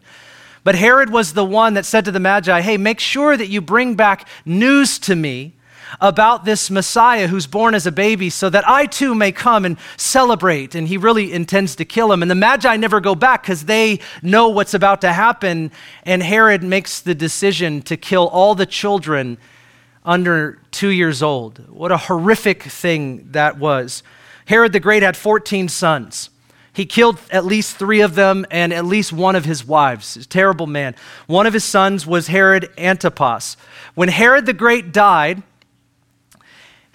But 0.64 0.76
Herod 0.76 1.10
was 1.10 1.34
the 1.34 1.46
one 1.46 1.74
that 1.74 1.86
said 1.86 2.06
to 2.06 2.12
the 2.12 2.20
Magi, 2.22 2.62
Hey, 2.62 2.78
make 2.78 3.02
sure 3.02 3.36
that 3.36 3.48
you 3.48 3.60
bring 3.60 3.96
back 3.96 4.26
news 4.46 5.00
to 5.00 5.16
me 5.16 5.57
about 6.02 6.46
this 6.46 6.70
Messiah 6.70 7.28
who's 7.28 7.48
born 7.48 7.74
as 7.74 7.86
a 7.86 7.92
baby 7.92 8.30
so 8.30 8.50
that 8.50 8.68
I 8.68 8.86
too 8.86 9.16
may 9.16 9.32
come 9.32 9.66
and 9.66 9.78
celebrate. 9.98 10.76
And 10.76 10.88
he 10.88 10.98
really 10.98 11.34
intends 11.34 11.76
to 11.78 11.86
kill 11.86 12.12
him. 12.12 12.22
And 12.22 12.30
the 12.30 12.36
Magi 12.36 12.76
never 12.78 13.00
go 13.00 13.16
back 13.16 13.44
because 13.44 13.66
they 13.66 14.00
know 14.22 14.50
what's 14.50 14.74
about 14.74 15.02
to 15.02 15.14
happen. 15.14 15.72
And 16.04 16.22
Herod 16.22 16.64
makes 16.64 17.00
the 17.00 17.16
decision 17.16 17.82
to 17.84 17.98
kill 17.98 18.28
all 18.28 18.56
the 18.56 18.66
children 18.66 19.38
under 20.06 20.60
two 20.72 20.90
years 20.90 21.22
old. 21.22 21.68
What 21.70 21.92
a 21.92 21.98
horrific 21.98 22.64
thing 22.64 23.32
that 23.32 23.58
was. 23.58 24.04
Herod 24.46 24.72
the 24.72 24.80
Great 24.80 25.04
had 25.04 25.18
14 25.18 25.68
sons. 25.68 26.30
He 26.72 26.86
killed 26.86 27.20
at 27.32 27.44
least 27.44 27.76
three 27.78 28.02
of 28.02 28.14
them 28.14 28.46
and 28.52 28.72
at 28.72 28.86
least 28.86 29.12
one 29.12 29.36
of 29.36 29.46
his 29.46 29.66
wives. 29.66 30.28
Terrible 30.28 30.68
man. 30.68 30.96
One 31.26 31.48
of 31.48 31.54
his 31.54 31.64
sons 31.64 32.06
was 32.06 32.28
Herod 32.28 32.70
Antipas. 32.78 33.58
When 33.96 34.10
Herod 34.10 34.46
the 34.46 34.54
Great 34.54 34.94
died, 34.94 35.42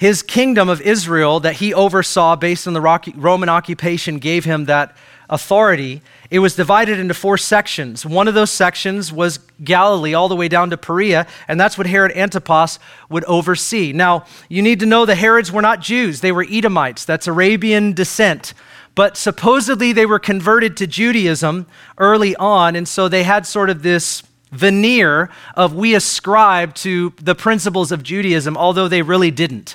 his 0.03 0.21
kingdom 0.21 0.69
of 0.69 0.81
Israel 0.81 1.39
that 1.39 1.55
he 1.55 1.73
oversaw 1.73 2.35
based 2.35 2.67
on 2.67 2.73
the 2.73 3.13
Roman 3.15 3.49
occupation 3.49 4.19
gave 4.19 4.45
him 4.45 4.65
that 4.65 4.97
authority. 5.31 6.03
It 6.29 6.41
was 6.41 6.57
divided 6.57 6.99
into 6.99 7.15
four 7.15 7.39
sections. 7.39 8.05
One 8.05 8.27
of 8.27 8.35
those 8.35 8.51
sections 8.51 9.13
was 9.13 9.39
Galilee, 9.63 10.13
all 10.13 10.27
the 10.27 10.35
way 10.35 10.49
down 10.49 10.71
to 10.71 10.77
Perea, 10.77 11.29
and 11.47 11.61
that's 11.61 11.79
what 11.79 11.87
Herod 11.87 12.11
Antipas 12.17 12.81
would 13.11 13.23
oversee. 13.27 13.93
Now, 13.93 14.25
you 14.49 14.61
need 14.61 14.81
to 14.81 14.87
know 14.87 15.07
the 15.07 15.15
Herods 15.15 15.53
were 15.53 15.63
not 15.63 15.79
Jews, 15.81 16.21
they 16.21 16.33
were 16.33 16.47
Edomites. 16.51 17.05
That's 17.05 17.29
Arabian 17.29 17.93
descent. 17.93 18.55
But 18.97 19.17
supposedly 19.17 19.93
they 19.93 20.05
were 20.05 20.19
converted 20.19 20.77
to 20.79 20.89
Judaism 20.89 21.69
early 21.97 22.35
on, 22.35 22.75
and 22.75 22.89
so 22.89 23.07
they 23.07 23.23
had 23.23 23.47
sort 23.47 23.71
of 23.71 23.85
this 23.85 24.25
veneer 24.53 25.31
of 25.57 25.75
we 25.75 25.95
ascribe 25.95 26.75
to 26.77 27.13
the 27.21 27.35
principles 27.35 27.91
of 27.91 28.03
Judaism, 28.03 28.57
although 28.57 28.87
they 28.87 29.03
really 29.03 29.31
didn't. 29.31 29.75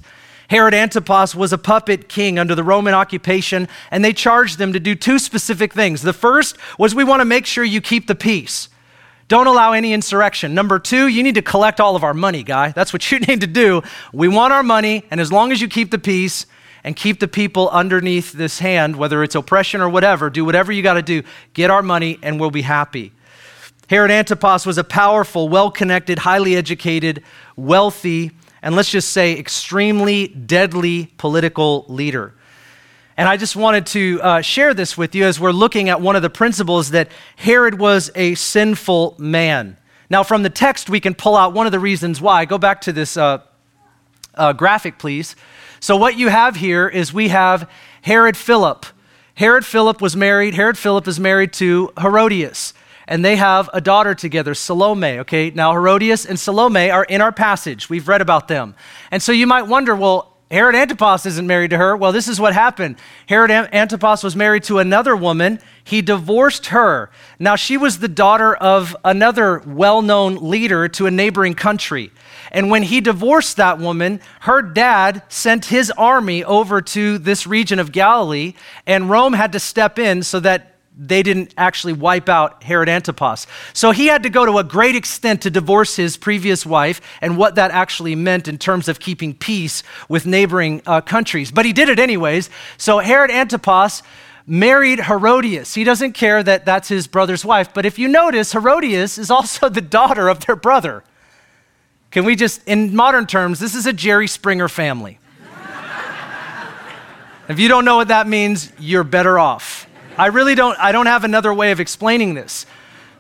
Herod 0.50 0.74
Antipas 0.74 1.36
was 1.36 1.52
a 1.52 1.58
puppet 1.58 2.08
king 2.08 2.40
under 2.40 2.56
the 2.56 2.64
Roman 2.64 2.94
occupation, 2.94 3.68
and 3.92 4.06
they 4.06 4.14
charged 4.14 4.58
them 4.58 4.72
to 4.72 4.80
do 4.80 4.96
two 4.96 5.20
specific 5.20 5.74
things. 5.74 6.02
The 6.02 6.14
first 6.14 6.56
was 6.78 6.96
we 6.96 7.04
want 7.04 7.20
to 7.20 7.26
make 7.26 7.46
sure 7.46 7.66
you 7.66 7.82
keep 7.82 8.08
the 8.08 8.16
peace. 8.16 8.70
Don't 9.28 9.48
allow 9.48 9.74
any 9.74 9.92
insurrection. 9.92 10.54
Number 10.54 10.80
two, 10.80 11.08
you 11.08 11.22
need 11.22 11.36
to 11.36 11.42
collect 11.42 11.82
all 11.82 11.98
of 11.98 12.04
our 12.04 12.14
money, 12.14 12.44
guy. 12.44 12.72
That's 12.72 12.94
what 12.94 13.12
you 13.12 13.20
need 13.20 13.42
to 13.42 13.48
do. 13.48 13.82
We 14.14 14.30
want 14.30 14.54
our 14.54 14.64
money, 14.64 15.04
and 15.12 15.20
as 15.20 15.32
long 15.32 15.52
as 15.52 15.60
you 15.60 15.68
keep 15.68 15.92
the 15.92 16.00
peace 16.00 16.46
and 16.84 16.96
keep 16.96 17.20
the 17.20 17.28
people 17.28 17.70
underneath 17.70 18.32
this 18.32 18.60
hand, 18.60 18.96
whether 18.96 19.24
it's 19.24 19.36
oppression 19.36 19.82
or 19.82 19.90
whatever, 19.90 20.30
do 20.30 20.46
whatever 20.46 20.72
you 20.72 20.82
got 20.82 20.94
to 20.94 21.02
do. 21.02 21.24
Get 21.54 21.70
our 21.70 21.82
money, 21.82 22.20
and 22.24 22.40
we'll 22.40 22.52
be 22.52 22.62
happy. 22.62 23.12
Herod 23.90 24.12
Antipas 24.12 24.66
was 24.66 24.78
a 24.78 24.84
powerful, 24.84 25.48
well 25.48 25.72
connected, 25.72 26.20
highly 26.20 26.58
educated, 26.58 27.24
wealthy, 27.56 28.32
and 28.62 28.76
let's 28.76 28.90
just 28.90 29.14
say 29.14 29.40
extremely 29.40 30.28
deadly 30.28 31.06
political 31.18 31.86
leader. 31.88 32.34
And 33.16 33.30
I 33.30 33.38
just 33.38 33.56
wanted 33.56 33.86
to 33.88 34.20
uh, 34.22 34.42
share 34.42 34.74
this 34.74 34.98
with 34.98 35.16
you 35.16 35.24
as 35.24 35.40
we're 35.40 35.52
looking 35.52 35.88
at 35.88 36.02
one 36.02 36.18
of 36.18 36.22
the 36.22 36.30
principles 36.30 36.92
that 36.92 37.10
Herod 37.38 37.80
was 37.80 38.12
a 38.14 38.36
sinful 38.36 39.16
man. 39.18 39.78
Now, 40.10 40.22
from 40.24 40.44
the 40.44 40.50
text, 40.50 40.90
we 40.90 41.00
can 41.00 41.16
pull 41.16 41.38
out 41.38 41.54
one 41.54 41.66
of 41.66 41.72
the 41.72 41.80
reasons 41.80 42.20
why. 42.20 42.44
Go 42.44 42.58
back 42.58 42.82
to 42.82 42.92
this 42.92 43.16
uh, 43.16 43.42
uh, 44.36 44.52
graphic, 44.52 45.00
please. 45.00 45.36
So, 45.80 45.96
what 45.96 46.18
you 46.18 46.28
have 46.28 46.58
here 46.58 46.90
is 46.90 47.14
we 47.14 47.30
have 47.30 47.70
Herod 48.02 48.36
Philip. 48.36 48.86
Herod 49.36 49.66
Philip 49.66 50.02
was 50.02 50.16
married, 50.16 50.56
Herod 50.56 50.78
Philip 50.78 51.08
is 51.08 51.20
married 51.22 51.54
to 51.54 51.94
Herodias 51.98 52.74
and 53.08 53.24
they 53.24 53.36
have 53.38 53.70
a 53.74 53.82
daughter 53.82 54.14
together, 54.14 54.54
Salome. 54.54 55.20
Okay, 55.20 55.50
now 55.52 55.72
Herodias 55.72 56.26
and 56.26 56.40
Salome 56.40 56.90
are 56.90 57.04
in 57.06 57.22
our 57.22 57.32
passage. 57.32 57.90
We've 57.90 58.08
read 58.08 58.22
about 58.22 58.48
them. 58.48 58.76
And 59.12 59.22
so 59.22 59.32
you 59.32 59.48
might 59.48 59.64
wonder, 59.64 59.96
well, 59.96 60.34
Herod 60.50 60.76
Antipas 60.76 61.26
isn't 61.26 61.46
married 61.46 61.72
to 61.72 61.78
her. 61.78 61.98
Well, 61.98 62.14
this 62.14 62.30
is 62.30 62.40
what 62.40 62.54
happened. 62.54 62.96
Herod 63.28 63.52
Antipas 63.52 64.24
was 64.24 64.34
married 64.34 64.64
to 64.64 64.80
another 64.80 65.14
woman. 65.14 65.60
He 65.84 66.02
divorced 66.02 66.68
her. 66.68 67.10
Now, 67.38 67.58
she 67.58 67.76
was 67.76 68.00
the 68.00 68.08
daughter 68.08 68.56
of 68.56 68.96
another 69.04 69.60
well 69.66 70.02
known 70.02 70.36
leader 70.36 70.88
to 70.90 71.06
a 71.06 71.12
neighboring 71.12 71.54
country. 71.54 72.12
And 72.50 72.70
when 72.70 72.84
he 72.84 73.02
divorced 73.02 73.58
that 73.58 73.78
woman, 73.78 74.22
her 74.42 74.62
dad 74.62 75.22
sent 75.28 75.66
his 75.66 75.92
army 75.92 76.46
over 76.46 76.82
to 76.82 77.18
this 77.18 77.46
region 77.46 77.78
of 77.78 77.92
Galilee, 77.92 78.54
and 78.86 79.10
Rome 79.10 79.34
had 79.34 79.52
to 79.52 79.60
step 79.60 80.00
in 80.00 80.24
so 80.24 80.40
that 80.40 80.77
they 80.98 81.22
didn't 81.22 81.54
actually 81.58 81.94
wipe 81.94 82.28
out 82.28 82.64
Herod 82.64 82.90
Antipas. 82.90 83.46
So 83.74 83.92
he 83.92 84.08
had 84.08 84.24
to 84.24 84.30
go 84.30 84.46
to 84.46 84.58
a 84.58 84.64
great 84.64 84.96
extent 84.96 85.44
to 85.44 85.52
divorce 85.52 85.96
his 85.96 86.18
previous 86.18 86.66
wife 86.66 87.02
and 87.22 87.38
what 87.38 87.56
that 87.56 87.72
actually 87.72 88.16
meant 88.16 88.48
in 88.48 88.58
terms 88.58 88.88
of 88.88 89.00
keeping 89.00 89.36
peace 89.36 89.84
with 90.10 90.26
neighboring 90.26 90.82
uh, 90.86 91.02
countries. 91.02 91.52
But 91.52 91.66
he 91.66 91.74
did 91.74 91.90
it 91.90 92.00
anyways. 92.00 92.50
So 92.78 93.00
Herod 93.00 93.30
Antipas 93.30 94.02
married 94.48 95.02
Herodias. 95.02 95.76
He 95.76 95.84
doesn't 95.84 96.14
care 96.14 96.42
that 96.42 96.66
that's 96.66 96.88
his 96.88 97.06
brother's 97.06 97.46
wife. 97.46 97.74
But 97.74 97.86
if 97.86 98.00
you 98.00 98.08
notice, 98.08 98.54
Herodias 98.54 99.18
is 99.18 99.30
also 99.30 99.70
the 99.70 99.82
daughter 99.82 100.30
of 100.30 100.46
their 100.46 100.56
brother. 100.56 101.04
Can 102.10 102.26
we 102.26 102.36
just, 102.36 102.66
in 102.68 102.96
modern 102.96 103.28
terms, 103.28 103.60
this 103.60 103.76
is 103.76 103.86
a 103.86 103.94
Jerry 103.94 104.28
Springer 104.28 104.70
family. 104.70 105.20
if 107.50 107.60
you 107.60 107.68
don't 107.68 107.86
know 107.86 107.98
what 107.98 108.08
that 108.08 108.28
means, 108.28 108.72
you're 108.80 109.04
better 109.04 109.38
off. 109.38 109.87
I 110.18 110.28
really 110.28 110.56
don't, 110.56 110.78
I 110.80 110.92
don't 110.92 111.06
have 111.06 111.24
another 111.24 111.54
way 111.54 111.72
of 111.72 111.80
explaining 111.80 112.34
this. 112.34 112.66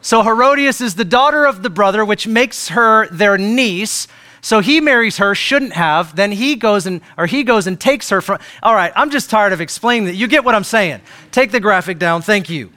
So 0.01 0.23
Herodias 0.23 0.81
is 0.81 0.95
the 0.95 1.05
daughter 1.05 1.45
of 1.45 1.63
the 1.63 1.69
brother, 1.69 2.03
which 2.03 2.27
makes 2.27 2.69
her 2.69 3.07
their 3.09 3.37
niece. 3.37 4.07
So 4.41 4.59
he 4.59 4.79
marries 4.79 5.17
her, 5.17 5.35
shouldn't 5.35 5.73
have. 5.73 6.15
Then 6.15 6.31
he 6.31 6.55
goes 6.55 6.85
and, 6.85 7.01
or 7.17 7.25
he 7.25 7.43
goes 7.43 7.67
and 7.67 7.79
takes 7.79 8.09
her 8.09 8.21
from. 8.21 8.39
All 8.63 8.73
right, 8.73 8.91
I'm 8.95 9.09
just 9.09 9.29
tired 9.29 9.53
of 9.53 9.61
explaining 9.61 10.05
that. 10.05 10.15
You 10.15 10.27
get 10.27 10.43
what 10.43 10.55
I'm 10.55 10.63
saying. 10.63 11.01
Take 11.31 11.51
the 11.51 11.59
graphic 11.59 11.99
down. 11.99 12.21
Thank 12.21 12.49
you. 12.49 12.71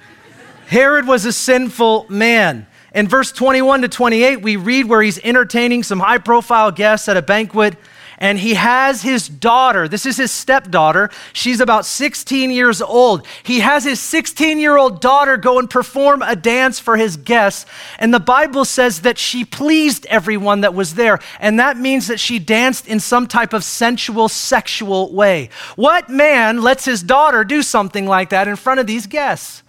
Herod 0.66 1.06
was 1.06 1.24
a 1.24 1.33
sinful 1.33 2.06
man. 2.09 2.66
In 2.94 3.06
verse 3.06 3.30
21 3.33 3.83
to 3.83 3.88
28, 3.88 4.42
we 4.42 4.56
read 4.56 4.87
where 4.87 5.00
he's 5.00 5.18
entertaining 5.22 5.83
some 5.83 6.00
high 6.00 6.18
profile 6.18 6.72
guests 6.72 7.09
at 7.09 7.16
a 7.16 7.22
banquet 7.22 7.76
and 8.20 8.38
he 8.38 8.52
has 8.52 9.00
his 9.00 9.26
daughter. 9.28 9.88
This 9.88 10.04
is 10.04 10.18
his 10.18 10.30
stepdaughter. 10.30 11.09
She's 11.33 11.59
about 11.59 11.87
16 11.87 12.50
years 12.50 12.83
old. 12.83 13.26
He 13.42 13.61
has 13.61 13.85
his 13.85 13.98
16 13.98 14.59
year 14.59 14.76
old 14.76 15.00
daughter 15.00 15.38
go 15.38 15.59
and 15.59 15.68
perform 15.68 16.20
a 16.20 16.37
dance 16.37 16.78
for 16.78 16.98
his 16.98 17.16
guests. 17.16 17.64
And 17.98 18.12
the 18.12 18.20
Bible 18.20 18.66
says 18.66 19.00
that 19.00 19.16
she 19.16 19.46
pleased 19.46 20.04
everyone 20.06 20.61
that 20.61 20.74
was 20.74 20.96
there. 20.96 21.18
And 21.40 21.59
that 21.59 21.78
means 21.78 22.09
that 22.09 22.20
she 22.20 22.38
danced 22.38 22.87
in 22.87 23.00
some 23.00 23.26
type 23.26 23.54
of 23.54 23.64
sensual, 23.64 24.28
sexual 24.28 25.11
way. 25.14 25.48
What 25.76 26.11
man 26.11 26.61
lets 26.61 26.85
his 26.85 27.02
daughter 27.02 27.42
do 27.42 27.62
something 27.62 28.06
like 28.06 28.28
that 28.30 28.46
in 28.46 28.56
front 28.56 28.80
of 28.80 28.87
these 28.87 29.06
guests? 29.06 29.62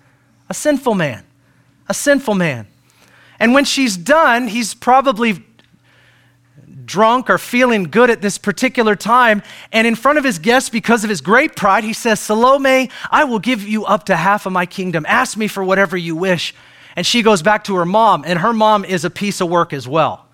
A 0.50 0.54
sinful 0.54 0.96
man. 0.96 1.24
A 1.88 1.94
sinful 1.94 2.36
man. 2.36 2.68
And 3.40 3.54
when 3.54 3.66
she's 3.66 3.96
done, 3.96 4.50
he's 4.50 4.74
probably 4.74 5.44
drunk 6.92 7.30
or 7.30 7.38
feeling 7.38 7.86
good 7.86 8.10
at 8.10 8.22
this 8.22 8.38
particular 8.38 8.96
time. 8.96 9.42
And 9.72 9.88
in 9.88 9.96
front 9.96 10.18
of 10.18 10.26
his 10.26 10.38
guests, 10.38 10.70
because 10.70 11.04
of 11.04 11.10
his 11.10 11.22
great 11.22 11.56
pride, 11.56 11.86
he 11.86 11.94
says, 11.94 12.20
Salome, 12.20 12.90
I 13.10 13.24
will 13.24 13.40
give 13.40 13.64
you 13.64 13.86
up 13.86 14.04
to 14.06 14.16
half 14.16 14.46
of 14.46 14.52
my 14.52 14.66
kingdom. 14.66 15.06
Ask 15.08 15.38
me 15.38 15.48
for 15.48 15.64
whatever 15.64 15.96
you 15.96 16.16
wish. 16.16 16.54
And 16.98 17.08
she 17.08 17.22
goes 17.22 17.42
back 17.42 17.64
to 17.66 17.76
her 17.76 17.86
mom, 17.86 18.24
and 18.28 18.40
her 18.40 18.52
mom 18.52 18.84
is 18.84 19.06
a 19.06 19.10
piece 19.10 19.40
of 19.40 19.50
work 19.50 19.72
as 19.72 19.88
well. 19.88 20.26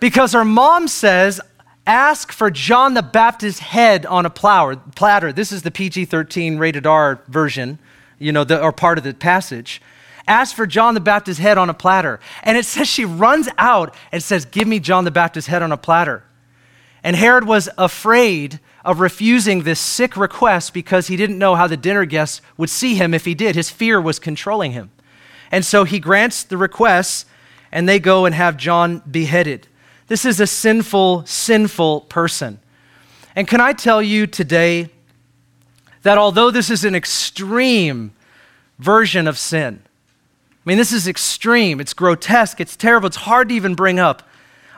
because 0.00 0.32
her 0.32 0.44
mom 0.44 0.88
says, 0.88 1.40
Ask 1.86 2.32
for 2.32 2.50
John 2.50 2.94
the 2.94 3.02
Baptist's 3.02 3.60
head 3.60 4.06
on 4.06 4.26
a 4.26 4.30
platter. 4.30 5.32
This 5.32 5.52
is 5.52 5.62
the 5.62 5.70
PG 5.70 6.06
13 6.06 6.56
rated 6.56 6.86
R 6.86 7.20
version, 7.28 7.78
you 8.18 8.32
know, 8.32 8.42
the, 8.42 8.60
or 8.60 8.72
part 8.72 8.96
of 8.98 9.04
the 9.04 9.12
passage 9.12 9.82
asked 10.26 10.54
for 10.54 10.66
John 10.66 10.94
the 10.94 11.00
Baptist's 11.00 11.40
head 11.40 11.58
on 11.58 11.70
a 11.70 11.74
platter. 11.74 12.20
And 12.42 12.56
it 12.56 12.64
says 12.66 12.88
she 12.88 13.04
runs 13.04 13.48
out 13.58 13.94
and 14.12 14.22
says, 14.22 14.44
Give 14.44 14.66
me 14.66 14.80
John 14.80 15.04
the 15.04 15.10
Baptist's 15.10 15.48
head 15.48 15.62
on 15.62 15.72
a 15.72 15.76
platter. 15.76 16.24
And 17.02 17.16
Herod 17.16 17.44
was 17.44 17.68
afraid 17.76 18.60
of 18.84 19.00
refusing 19.00 19.62
this 19.62 19.80
sick 19.80 20.16
request 20.16 20.72
because 20.72 21.06
he 21.06 21.16
didn't 21.16 21.38
know 21.38 21.54
how 21.54 21.66
the 21.66 21.76
dinner 21.76 22.04
guests 22.06 22.40
would 22.56 22.70
see 22.70 22.94
him 22.94 23.12
if 23.12 23.24
he 23.24 23.34
did. 23.34 23.54
His 23.54 23.70
fear 23.70 24.00
was 24.00 24.18
controlling 24.18 24.72
him. 24.72 24.90
And 25.50 25.64
so 25.64 25.84
he 25.84 26.00
grants 26.00 26.42
the 26.42 26.56
request, 26.56 27.26
and 27.70 27.88
they 27.88 27.98
go 27.98 28.24
and 28.24 28.34
have 28.34 28.56
John 28.56 29.02
beheaded. 29.10 29.68
This 30.06 30.24
is 30.24 30.40
a 30.40 30.46
sinful, 30.46 31.26
sinful 31.26 32.02
person. 32.02 32.58
And 33.36 33.48
can 33.48 33.60
I 33.60 33.72
tell 33.72 34.02
you 34.02 34.26
today 34.26 34.90
that 36.02 36.18
although 36.18 36.50
this 36.50 36.70
is 36.70 36.84
an 36.84 36.94
extreme 36.94 38.12
version 38.78 39.26
of 39.26 39.38
sin, 39.38 39.82
I 40.64 40.70
mean, 40.70 40.78
this 40.78 40.92
is 40.92 41.06
extreme, 41.06 41.78
it's 41.78 41.92
grotesque, 41.92 42.58
it's 42.58 42.76
terrible, 42.76 43.06
it's 43.06 43.16
hard 43.16 43.50
to 43.50 43.54
even 43.54 43.74
bring 43.74 43.98
up. 43.98 44.22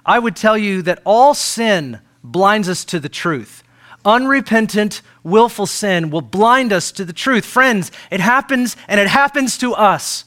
I 0.04 0.18
would 0.18 0.34
tell 0.34 0.58
you 0.58 0.82
that 0.82 1.00
all 1.04 1.32
sin 1.32 2.00
blinds 2.24 2.68
us 2.68 2.84
to 2.86 2.98
the 2.98 3.08
truth. 3.08 3.62
Unrepentant, 4.04 5.00
willful 5.22 5.66
sin 5.66 6.10
will 6.10 6.22
blind 6.22 6.72
us 6.72 6.90
to 6.92 7.04
the 7.04 7.12
truth. 7.12 7.44
Friends, 7.44 7.92
it 8.10 8.20
happens 8.20 8.76
and 8.88 9.00
it 9.00 9.06
happens 9.06 9.58
to 9.58 9.74
us. 9.74 10.24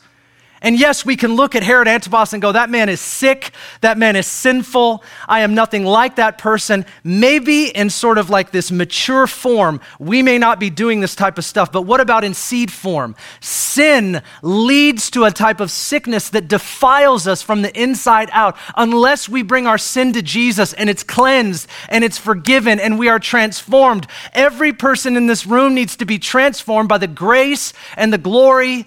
And 0.62 0.78
yes, 0.78 1.06
we 1.06 1.16
can 1.16 1.36
look 1.36 1.56
at 1.56 1.64
Herod 1.64 1.88
Antipas 1.88 2.34
and 2.34 2.42
go, 2.42 2.52
that 2.52 2.70
man 2.70 2.90
is 2.90 3.00
sick, 3.00 3.52
that 3.82 3.98
man 3.98 4.16
is 4.16 4.28
sinful, 4.28 5.04
I 5.28 5.42
am 5.42 5.56
nothing 5.56 5.86
like 5.86 6.18
that 6.18 6.38
person. 6.38 6.86
Maybe 7.04 7.68
in 7.68 7.90
sort 7.90 8.18
of 8.18 8.30
like 8.30 8.52
this 8.52 8.72
mature 8.72 9.26
form, 9.28 9.80
we 10.00 10.22
may 10.22 10.38
not 10.38 10.60
be 10.60 10.70
doing 10.70 11.00
this 11.00 11.16
type 11.16 11.38
of 11.38 11.46
stuff, 11.46 11.72
but 11.72 11.84
what 11.84 12.02
about 12.02 12.24
in 12.24 12.34
seed 12.34 12.72
form? 12.72 13.16
Sin 13.40 14.22
leads 14.42 15.10
to 15.12 15.24
a 15.24 15.32
type 15.32 15.60
of 15.60 15.72
sickness 15.72 16.30
that 16.30 16.48
defiles 16.48 17.28
us 17.28 17.42
from 17.42 17.62
the 17.62 17.82
inside 17.82 18.30
out 18.34 18.58
unless 18.76 19.30
we 19.30 19.42
bring 19.44 19.66
our 19.66 19.78
sin 19.78 20.12
to 20.14 20.22
Jesus 20.22 20.74
and 20.74 20.90
it's 20.90 21.04
cleansed 21.04 21.70
and 21.88 22.04
it's 22.04 22.18
forgiven 22.18 22.80
and 22.80 23.00
we 23.00 23.08
are 23.08 23.20
transformed. 23.20 24.08
Every 24.34 24.74
person 24.74 25.16
in 25.16 25.28
this 25.28 25.46
room 25.46 25.74
needs 25.74 25.96
to 25.98 26.06
be 26.06 26.20
transformed 26.20 26.90
by 26.90 26.98
the 26.98 27.08
grace 27.08 27.74
and 27.96 28.12
the 28.12 28.18
glory 28.18 28.86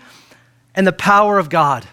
and 0.74 0.86
the 0.86 0.92
power 0.92 1.38
of 1.38 1.48
God. 1.48 1.86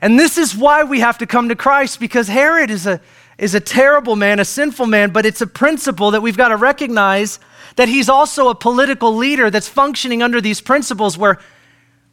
And 0.00 0.18
this 0.18 0.38
is 0.38 0.56
why 0.56 0.84
we 0.84 1.00
have 1.00 1.18
to 1.18 1.26
come 1.26 1.48
to 1.48 1.56
Christ 1.56 1.98
because 1.98 2.28
Herod 2.28 2.70
is 2.70 2.86
a, 2.86 3.00
is 3.36 3.54
a 3.54 3.60
terrible 3.60 4.16
man, 4.16 4.38
a 4.38 4.44
sinful 4.44 4.86
man, 4.86 5.10
but 5.10 5.26
it's 5.26 5.40
a 5.40 5.46
principle 5.46 6.12
that 6.12 6.20
we've 6.20 6.36
got 6.36 6.48
to 6.48 6.56
recognize 6.56 7.40
that 7.76 7.88
he's 7.88 8.08
also 8.08 8.48
a 8.48 8.54
political 8.54 9.14
leader 9.14 9.50
that's 9.50 9.68
functioning 9.68 10.22
under 10.22 10.40
these 10.40 10.60
principles 10.60 11.18
where, 11.18 11.38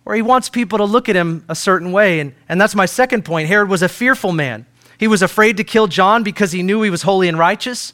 where 0.03 0.15
he 0.15 0.21
wants 0.21 0.49
people 0.49 0.77
to 0.79 0.85
look 0.85 1.09
at 1.09 1.15
him 1.15 1.45
a 1.47 1.55
certain 1.55 1.91
way. 1.91 2.19
And, 2.19 2.33
and 2.49 2.59
that's 2.59 2.75
my 2.75 2.85
second 2.85 3.25
point. 3.25 3.47
Herod 3.47 3.69
was 3.69 3.81
a 3.81 3.89
fearful 3.89 4.31
man. 4.31 4.65
He 4.97 5.07
was 5.07 5.21
afraid 5.21 5.57
to 5.57 5.63
kill 5.63 5.87
John 5.87 6.23
because 6.23 6.51
he 6.51 6.63
knew 6.63 6.81
he 6.81 6.89
was 6.89 7.01
holy 7.03 7.27
and 7.27 7.37
righteous. 7.37 7.93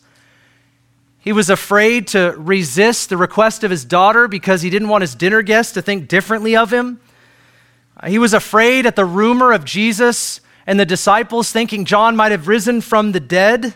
He 1.19 1.33
was 1.33 1.49
afraid 1.49 2.07
to 2.09 2.33
resist 2.37 3.09
the 3.09 3.17
request 3.17 3.63
of 3.63 3.71
his 3.71 3.85
daughter 3.85 4.27
because 4.27 4.61
he 4.61 4.69
didn't 4.69 4.89
want 4.89 5.01
his 5.01 5.15
dinner 5.15 5.41
guests 5.41 5.73
to 5.73 5.81
think 5.81 6.07
differently 6.07 6.55
of 6.55 6.71
him. 6.71 6.99
He 8.05 8.17
was 8.17 8.33
afraid 8.33 8.85
at 8.85 8.95
the 8.95 9.05
rumor 9.05 9.51
of 9.51 9.65
Jesus 9.65 10.41
and 10.65 10.79
the 10.79 10.85
disciples 10.85 11.51
thinking 11.51 11.85
John 11.85 12.15
might 12.15 12.31
have 12.31 12.47
risen 12.47 12.81
from 12.81 13.11
the 13.11 13.19
dead. 13.19 13.73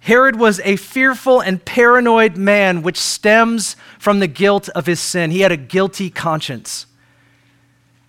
Herod 0.00 0.36
was 0.36 0.60
a 0.60 0.76
fearful 0.76 1.40
and 1.40 1.64
paranoid 1.64 2.36
man, 2.36 2.82
which 2.82 2.98
stems 2.98 3.76
from 3.98 4.18
the 4.18 4.26
guilt 4.26 4.68
of 4.70 4.86
his 4.86 5.00
sin. 5.00 5.30
He 5.30 5.40
had 5.40 5.52
a 5.52 5.56
guilty 5.56 6.10
conscience. 6.10 6.86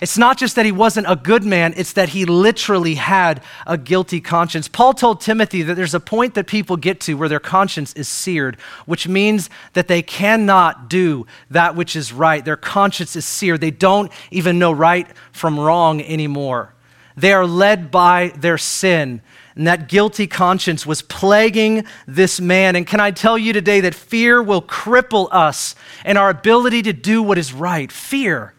It's 0.02 0.18
not 0.18 0.40
just 0.40 0.56
that 0.56 0.66
he 0.66 0.72
wasn't 0.72 1.06
a 1.08 1.16
good 1.16 1.44
man, 1.44 1.76
it's 1.78 1.94
that 1.94 2.10
he 2.10 2.26
literally 2.26 2.96
had 2.96 3.44
a 3.68 3.78
guilty 3.78 4.20
conscience. 4.20 4.68
Paul 4.68 4.94
told 4.94 5.22
Timothy 5.22 5.62
that 5.62 5.76
there's 5.76 5.94
a 5.94 6.00
point 6.00 6.34
that 6.34 6.48
people 6.48 6.76
get 6.76 7.00
to 7.02 7.14
where 7.14 7.30
their 7.30 7.40
conscience 7.40 7.94
is 7.94 8.08
seared, 8.08 8.60
which 8.88 9.08
means 9.08 9.48
that 9.74 9.88
they 9.88 10.02
cannot 10.02 10.90
do 10.90 11.28
that 11.52 11.76
which 11.76 11.96
is 11.96 12.12
right. 12.12 12.44
Their 12.44 12.58
conscience 12.58 13.16
is 13.16 13.26
seared. 13.26 13.62
They 13.62 13.70
don't 13.70 14.12
even 14.32 14.58
know 14.58 14.72
right 14.72 15.08
from 15.32 15.60
wrong 15.60 16.02
anymore. 16.02 16.74
They 17.16 17.32
are 17.32 17.46
led 17.46 17.92
by 17.92 18.34
their 18.36 18.58
sin. 18.58 19.22
And 19.56 19.68
that 19.68 19.88
guilty 19.88 20.26
conscience 20.26 20.84
was 20.84 21.04
plaguing 21.04 21.86
this 22.08 22.42
man. 22.42 22.76
And 22.76 22.88
can 22.88 23.00
I 23.00 23.12
tell 23.12 23.38
you 23.38 23.54
today 23.54 23.82
that 23.82 23.94
fear 23.94 24.42
will 24.42 24.64
cripple 24.64 25.28
us 25.32 25.76
and 26.04 26.18
our 26.18 26.32
ability 26.32 26.82
to 26.84 26.94
do 26.94 27.22
what 27.22 27.38
is 27.38 27.54
right? 27.54 27.92
Fear 27.92 28.56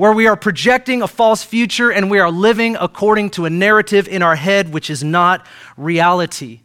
where 0.00 0.14
we 0.14 0.26
are 0.26 0.34
projecting 0.34 1.02
a 1.02 1.06
false 1.06 1.42
future 1.42 1.92
and 1.92 2.10
we 2.10 2.18
are 2.18 2.30
living 2.30 2.74
according 2.80 3.28
to 3.28 3.44
a 3.44 3.50
narrative 3.50 4.08
in 4.08 4.22
our 4.22 4.34
head 4.34 4.72
which 4.72 4.88
is 4.88 5.04
not 5.04 5.46
reality. 5.76 6.60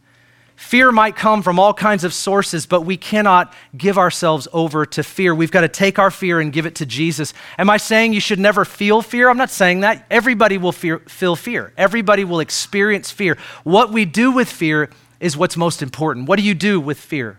Fear 0.54 0.90
might 0.90 1.16
come 1.16 1.42
from 1.42 1.58
all 1.58 1.74
kinds 1.74 2.02
of 2.02 2.14
sources, 2.14 2.64
but 2.64 2.86
we 2.86 2.96
cannot 2.96 3.52
give 3.76 3.98
ourselves 3.98 4.48
over 4.54 4.86
to 4.86 5.02
fear. 5.02 5.34
We've 5.34 5.50
got 5.50 5.60
to 5.60 5.68
take 5.68 5.98
our 5.98 6.10
fear 6.10 6.40
and 6.40 6.50
give 6.50 6.64
it 6.64 6.76
to 6.76 6.86
Jesus. 6.86 7.34
Am 7.58 7.68
I 7.68 7.76
saying 7.76 8.14
you 8.14 8.20
should 8.20 8.38
never 8.38 8.64
feel 8.64 9.02
fear? 9.02 9.28
I'm 9.28 9.36
not 9.36 9.50
saying 9.50 9.80
that. 9.80 10.06
Everybody 10.10 10.56
will 10.56 10.72
fear, 10.72 11.00
feel 11.00 11.36
fear, 11.36 11.74
everybody 11.76 12.24
will 12.24 12.40
experience 12.40 13.10
fear. 13.10 13.36
What 13.64 13.92
we 13.92 14.06
do 14.06 14.32
with 14.32 14.48
fear 14.48 14.88
is 15.20 15.36
what's 15.36 15.58
most 15.58 15.82
important. 15.82 16.26
What 16.26 16.38
do 16.38 16.42
you 16.42 16.54
do 16.54 16.80
with 16.80 16.98
fear? 16.98 17.38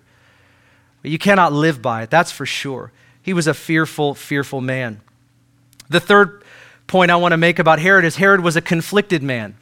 You 1.01 1.17
cannot 1.17 1.53
live 1.53 1.81
by 1.81 2.03
it, 2.03 2.11
that's 2.11 2.31
for 2.31 2.45
sure. 2.45 2.91
He 3.19 3.33
was 3.33 3.47
a 3.47 3.55
fearful, 3.55 4.13
fearful 4.13 4.61
man. 4.61 5.01
The 5.89 5.99
third 5.99 6.43
point 6.87 7.11
I 7.11 7.15
want 7.15 7.33
to 7.33 7.37
make 7.37 7.59
about 7.59 7.79
Herod 7.79 8.05
is 8.05 8.15
Herod 8.15 8.41
was 8.41 8.55
a 8.55 8.61
conflicted 8.61 9.23
man. 9.23 9.55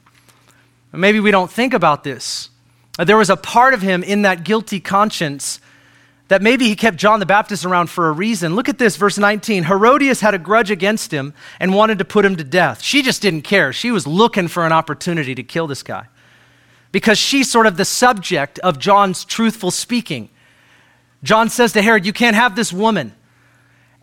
Maybe 0.91 1.19
we 1.19 1.31
don't 1.31 1.51
think 1.51 1.73
about 1.73 2.03
this. 2.03 2.49
There 2.97 3.17
was 3.17 3.29
a 3.29 3.35
part 3.35 3.73
of 3.73 3.81
him 3.81 4.03
in 4.03 4.21
that 4.21 4.43
guilty 4.43 4.79
conscience 4.79 5.59
that 6.27 6.41
maybe 6.41 6.65
he 6.65 6.75
kept 6.75 6.97
John 6.97 7.19
the 7.19 7.25
Baptist 7.25 7.65
around 7.65 7.87
for 7.87 8.07
a 8.07 8.11
reason. 8.11 8.55
Look 8.55 8.69
at 8.69 8.77
this, 8.77 8.95
verse 8.95 9.17
19. 9.17 9.65
Herodias 9.65 10.21
had 10.21 10.33
a 10.33 10.39
grudge 10.39 10.71
against 10.71 11.11
him 11.11 11.33
and 11.59 11.73
wanted 11.73 11.99
to 11.99 12.05
put 12.05 12.25
him 12.25 12.35
to 12.37 12.43
death. 12.43 12.81
She 12.81 13.01
just 13.01 13.21
didn't 13.21 13.43
care. 13.43 13.73
She 13.73 13.91
was 13.91 14.07
looking 14.07 14.47
for 14.47 14.65
an 14.65 14.71
opportunity 14.71 15.35
to 15.35 15.43
kill 15.43 15.67
this 15.67 15.83
guy 15.83 16.07
because 16.91 17.17
she's 17.17 17.51
sort 17.51 17.67
of 17.67 17.77
the 17.77 17.85
subject 17.85 18.57
of 18.59 18.79
John's 18.79 19.25
truthful 19.25 19.69
speaking. 19.69 20.29
John 21.21 21.49
says 21.49 21.73
to 21.73 21.81
Herod, 21.81 22.05
You 22.05 22.13
can't 22.13 22.35
have 22.35 22.55
this 22.55 22.71
woman. 22.71 23.13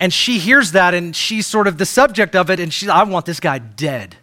And 0.02 0.12
she 0.12 0.40
hears 0.40 0.72
that 0.72 0.94
and 0.94 1.14
she's 1.14 1.46
sort 1.46 1.68
of 1.68 1.78
the 1.78 1.86
subject 1.86 2.34
of 2.34 2.50
it, 2.50 2.58
and 2.58 2.74
she, 2.74 2.88
I 2.88 3.04
want 3.04 3.24
this 3.24 3.38
guy 3.38 3.60
dead. 3.60 4.16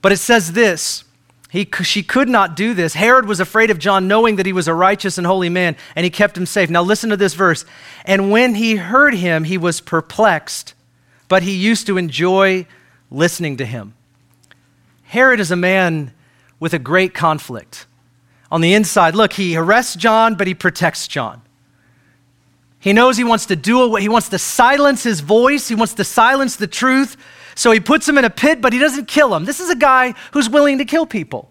But 0.00 0.12
it 0.12 0.16
says 0.16 0.52
this 0.52 1.04
he, 1.50 1.68
she 1.82 2.02
could 2.02 2.26
not 2.26 2.56
do 2.56 2.72
this. 2.72 2.94
Herod 2.94 3.26
was 3.26 3.38
afraid 3.38 3.70
of 3.70 3.78
John, 3.78 4.08
knowing 4.08 4.36
that 4.36 4.46
he 4.46 4.54
was 4.54 4.66
a 4.66 4.72
righteous 4.72 5.18
and 5.18 5.26
holy 5.26 5.50
man, 5.50 5.76
and 5.94 6.04
he 6.04 6.10
kept 6.10 6.38
him 6.38 6.46
safe. 6.46 6.70
Now, 6.70 6.80
listen 6.80 7.10
to 7.10 7.18
this 7.18 7.34
verse. 7.34 7.66
And 8.06 8.30
when 8.30 8.54
he 8.54 8.76
heard 8.76 9.12
him, 9.12 9.44
he 9.44 9.58
was 9.58 9.82
perplexed, 9.82 10.72
but 11.28 11.42
he 11.42 11.52
used 11.52 11.86
to 11.88 11.98
enjoy 11.98 12.66
listening 13.10 13.58
to 13.58 13.66
him. 13.66 13.92
Herod 15.02 15.38
is 15.38 15.50
a 15.50 15.56
man 15.56 16.14
with 16.60 16.72
a 16.72 16.78
great 16.78 17.12
conflict. 17.12 17.84
On 18.50 18.62
the 18.62 18.72
inside, 18.72 19.14
look, 19.14 19.34
he 19.34 19.54
arrests 19.54 19.96
John, 19.96 20.34
but 20.34 20.46
he 20.46 20.54
protects 20.54 21.06
John. 21.06 21.42
He 22.80 22.92
knows 22.92 23.16
he 23.16 23.24
wants 23.24 23.46
to 23.46 23.56
do 23.56 23.96
it. 23.96 24.00
He 24.00 24.08
wants 24.08 24.28
to 24.28 24.38
silence 24.38 25.02
his 25.02 25.20
voice. 25.20 25.68
He 25.68 25.74
wants 25.74 25.94
to 25.94 26.04
silence 26.04 26.56
the 26.56 26.66
truth. 26.66 27.16
So 27.54 27.72
he 27.72 27.80
puts 27.80 28.08
him 28.08 28.18
in 28.18 28.24
a 28.24 28.30
pit, 28.30 28.60
but 28.60 28.72
he 28.72 28.78
doesn't 28.78 29.08
kill 29.08 29.34
him. 29.34 29.44
This 29.44 29.58
is 29.58 29.68
a 29.68 29.76
guy 29.76 30.14
who's 30.32 30.48
willing 30.48 30.78
to 30.78 30.84
kill 30.84 31.06
people. 31.06 31.50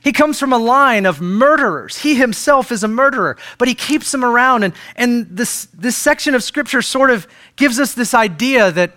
He 0.00 0.12
comes 0.12 0.38
from 0.38 0.52
a 0.52 0.58
line 0.58 1.06
of 1.06 1.20
murderers. 1.20 1.98
He 1.98 2.14
himself 2.14 2.70
is 2.70 2.84
a 2.84 2.88
murderer, 2.88 3.36
but 3.58 3.66
he 3.66 3.74
keeps 3.74 4.12
them 4.12 4.24
around. 4.24 4.62
And, 4.62 4.74
and 4.94 5.26
this, 5.36 5.66
this 5.74 5.96
section 5.96 6.34
of 6.34 6.44
scripture 6.44 6.82
sort 6.82 7.10
of 7.10 7.26
gives 7.56 7.80
us 7.80 7.94
this 7.94 8.14
idea 8.14 8.70
that, 8.70 8.92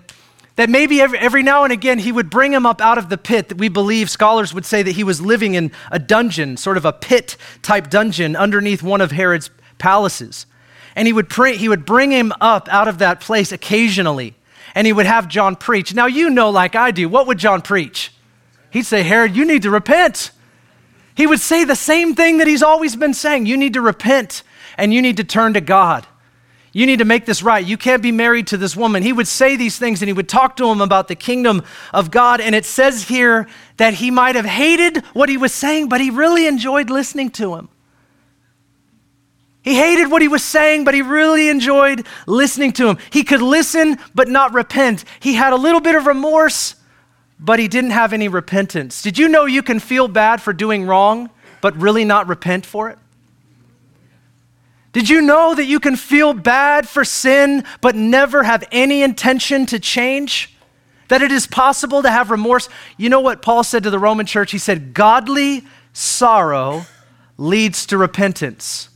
that 0.57 0.69
maybe 0.69 1.01
every, 1.01 1.17
every 1.17 1.43
now 1.43 1.63
and 1.63 1.73
again 1.73 1.99
he 1.99 2.11
would 2.11 2.29
bring 2.29 2.51
him 2.51 2.65
up 2.65 2.81
out 2.81 2.97
of 2.97 3.09
the 3.09 3.17
pit. 3.17 3.47
That 3.47 3.57
we 3.57 3.69
believe 3.69 4.09
scholars 4.09 4.53
would 4.53 4.65
say 4.65 4.83
that 4.83 4.91
he 4.91 5.03
was 5.03 5.21
living 5.21 5.55
in 5.55 5.71
a 5.91 5.97
dungeon, 5.97 6.57
sort 6.57 6.77
of 6.77 6.85
a 6.85 6.93
pit 6.93 7.37
type 7.63 7.89
dungeon 7.89 8.35
underneath 8.35 8.83
one 8.83 9.01
of 9.01 9.11
Herod's 9.11 9.49
palaces 9.79 10.45
and 10.97 11.05
he 11.05 11.13
would, 11.13 11.31
he 11.31 11.69
would 11.69 11.85
bring 11.85 12.11
him 12.11 12.33
up 12.41 12.67
out 12.69 12.87
of 12.87 12.97
that 12.97 13.21
place 13.21 13.51
occasionally, 13.51 14.33
and 14.73 14.87
he 14.87 14.91
would 14.91 15.05
have 15.05 15.27
John 15.27 15.55
preach. 15.55 15.93
Now, 15.93 16.07
you 16.07 16.31
know, 16.31 16.49
like 16.49 16.75
I 16.75 16.89
do, 16.89 17.07
what 17.07 17.27
would 17.27 17.37
John 17.37 17.61
preach? 17.61 18.11
He'd 18.71 18.87
say, 18.87 19.03
Herod, 19.03 19.35
you 19.35 19.45
need 19.45 19.61
to 19.61 19.69
repent. 19.69 20.31
He 21.13 21.27
would 21.27 21.39
say 21.39 21.63
the 21.63 21.75
same 21.75 22.15
thing 22.15 22.39
that 22.39 22.47
he's 22.47 22.63
always 22.63 22.95
been 22.95 23.13
saying 23.13 23.45
you 23.45 23.57
need 23.57 23.73
to 23.73 23.81
repent 23.81 24.41
and 24.75 24.91
you 24.91 25.03
need 25.03 25.17
to 25.17 25.23
turn 25.23 25.53
to 25.53 25.61
God. 25.61 26.07
You 26.73 26.87
need 26.87 26.97
to 26.97 27.05
make 27.05 27.27
this 27.27 27.43
right. 27.43 27.63
You 27.63 27.77
can't 27.77 28.01
be 28.01 28.11
married 28.11 28.47
to 28.47 28.57
this 28.57 28.75
woman. 28.75 29.03
He 29.03 29.13
would 29.13 29.27
say 29.27 29.55
these 29.55 29.77
things 29.77 30.01
and 30.01 30.09
he 30.09 30.13
would 30.13 30.29
talk 30.29 30.55
to 30.57 30.67
him 30.67 30.81
about 30.81 31.09
the 31.09 31.15
kingdom 31.15 31.63
of 31.93 32.09
God. 32.09 32.41
And 32.41 32.55
it 32.55 32.65
says 32.65 33.03
here 33.03 33.47
that 33.77 33.93
he 33.95 34.09
might 34.09 34.35
have 34.35 34.45
hated 34.45 35.05
what 35.13 35.29
he 35.29 35.37
was 35.37 35.53
saying, 35.53 35.89
but 35.89 36.01
he 36.01 36.09
really 36.09 36.47
enjoyed 36.47 36.89
listening 36.89 37.29
to 37.31 37.55
him. 37.55 37.69
He 39.67 39.75
hated 39.75 40.09
what 40.09 40.21
he 40.21 40.29
was 40.29 40.45
saying, 40.45 40.85
but 40.85 40.93
he 40.93 41.01
really 41.01 41.49
enjoyed 41.49 42.07
listening 42.25 42.71
to 42.71 42.87
him. 42.87 42.97
He 43.09 43.25
could 43.25 43.41
listen, 43.41 43.97
but 44.15 44.29
not 44.29 44.53
repent. 44.53 45.03
He 45.19 45.33
had 45.33 45.51
a 45.51 45.57
little 45.57 45.81
bit 45.81 45.93
of 45.93 46.05
remorse, 46.05 46.75
but 47.37 47.59
he 47.59 47.67
didn't 47.67 47.89
have 47.89 48.13
any 48.13 48.29
repentance. 48.29 49.01
Did 49.01 49.17
you 49.17 49.27
know 49.27 49.43
you 49.43 49.61
can 49.61 49.81
feel 49.81 50.07
bad 50.07 50.41
for 50.41 50.53
doing 50.53 50.85
wrong, 50.85 51.29
but 51.59 51.75
really 51.75 52.05
not 52.05 52.29
repent 52.29 52.65
for 52.65 52.89
it? 52.89 52.97
Did 54.93 55.09
you 55.09 55.19
know 55.21 55.53
that 55.53 55.65
you 55.65 55.81
can 55.81 55.97
feel 55.97 56.31
bad 56.31 56.87
for 56.87 57.03
sin, 57.03 57.65
but 57.81 57.93
never 57.93 58.43
have 58.43 58.63
any 58.71 59.03
intention 59.03 59.65
to 59.65 59.79
change? 59.79 60.55
That 61.09 61.21
it 61.21 61.33
is 61.33 61.45
possible 61.45 62.03
to 62.03 62.09
have 62.09 62.31
remorse? 62.31 62.69
You 62.95 63.09
know 63.09 63.19
what 63.19 63.41
Paul 63.41 63.65
said 63.65 63.83
to 63.83 63.89
the 63.89 63.99
Roman 63.99 64.27
church? 64.27 64.51
He 64.51 64.59
said, 64.59 64.93
Godly 64.93 65.65
sorrow 65.91 66.85
leads 67.37 67.85
to 67.87 67.97
repentance. 67.97 68.91